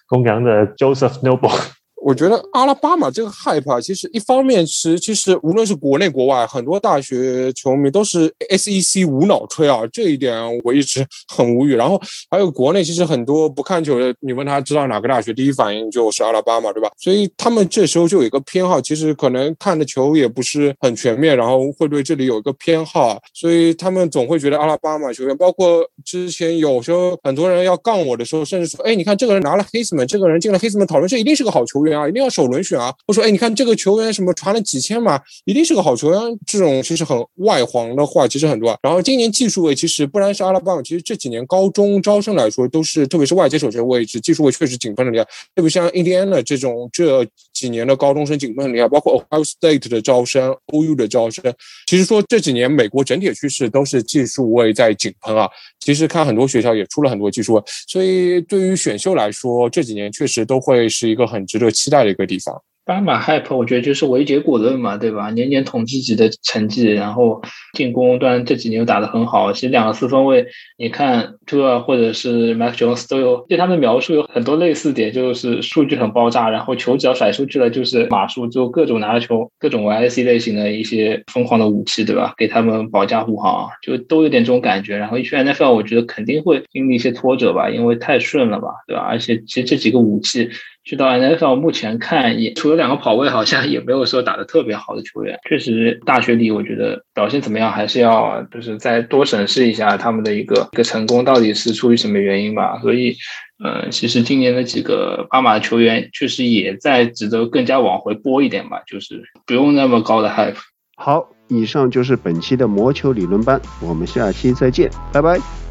[0.09, 1.84] 公羊的 Joseph Noble。
[2.05, 11.03] 我觉得阿拉巴马这个 hype 啊，其实一方面是，其实无论是国内国外，很多大学球迷都是 SEC 无脑吹啊，这一点我一直
[11.35, 11.75] 很无语。
[11.75, 11.99] 然后
[12.31, 16.91] 还有国内，其实很多不看球的，你问他知道哪个大学，第一反应就是阿拉巴马，对吧？
[16.99, 31.94] 所以他们这时候就有一个偏好，其实可能看的球也不是很全面，然后会对这里有一个偏好，所以他们总会觉得阿拉巴马球员，包括之前有时候很多人要杠我的时候，甚至说，哎，你看这个人拿了黑斯门，这个人进了黑斯门，讨论这一定是个好球员。
[31.97, 32.95] 啊，一定要首轮选啊！
[33.07, 36.21] 我说，哎，你看这个球员什么传了几千码，一定是个好球员。
[36.47, 38.77] 这种其实很外行的话，其实很多。
[38.83, 45.25] 然后今年技术位其实不然是阿拉巴马，其实这几年高中招生来说，都是特别是外接手这个位置，技术位确实紧绷的厉害。
[45.55, 51.43] 特别像印第安的这种这几年的高中生井喷很厉害，包括 Ohio State 的招生、OU 的招生。
[51.87, 55.49] 其实说这几年美国整体趋势都是技术位在井喷啊。
[55.81, 62.61] 其实看很多学校也出了很多技术位，所以对于选秀来说，这几年确实都会是一个很值得期待的一个地方。
[62.87, 65.31] 巴马 hype，我觉得就是唯结果论嘛，对吧？
[65.31, 67.41] 年年统计级的成绩，然后
[67.73, 69.51] 进攻端这几年又打得很好。
[69.53, 70.47] 其实两个四分卫，
[70.77, 82.35] 你看 t u 或者是 Mac Jones 都有对他们描述有很多类似点，就是数据很爆炸，然后球只要甩出去了就是码数，就各种拿着球，各种 YC 类型的一些疯狂的武器，对吧？
[82.37, 84.99] 给他们保驾护航，就都有点这种感觉。
[84.99, 89.01] 然后一去 NFL，我觉得肯定会经历一些挫折吧，因为太顺了吧，对吧？
[89.03, 90.51] 而且其实这几个武器。
[90.85, 95.39] 去到 NFL，目前看也除了两个跑位，好像也没有说打得特别好的球员。
[95.49, 102.79] 确实，大学里我觉得表现怎么样，还是要就是再多审视一下他们的一个一个成功到底是出于什么原因吧。
[102.81, 103.17] 所以，
[103.65, 110.57] 嗯，其实今年的几个巴马的球员确实也在值得更加往回拨一点吧，就是不用那么高的 hype。
[110.97, 115.64] 好，以上就是本期的魔球理论班，我们下期再见，拜拜。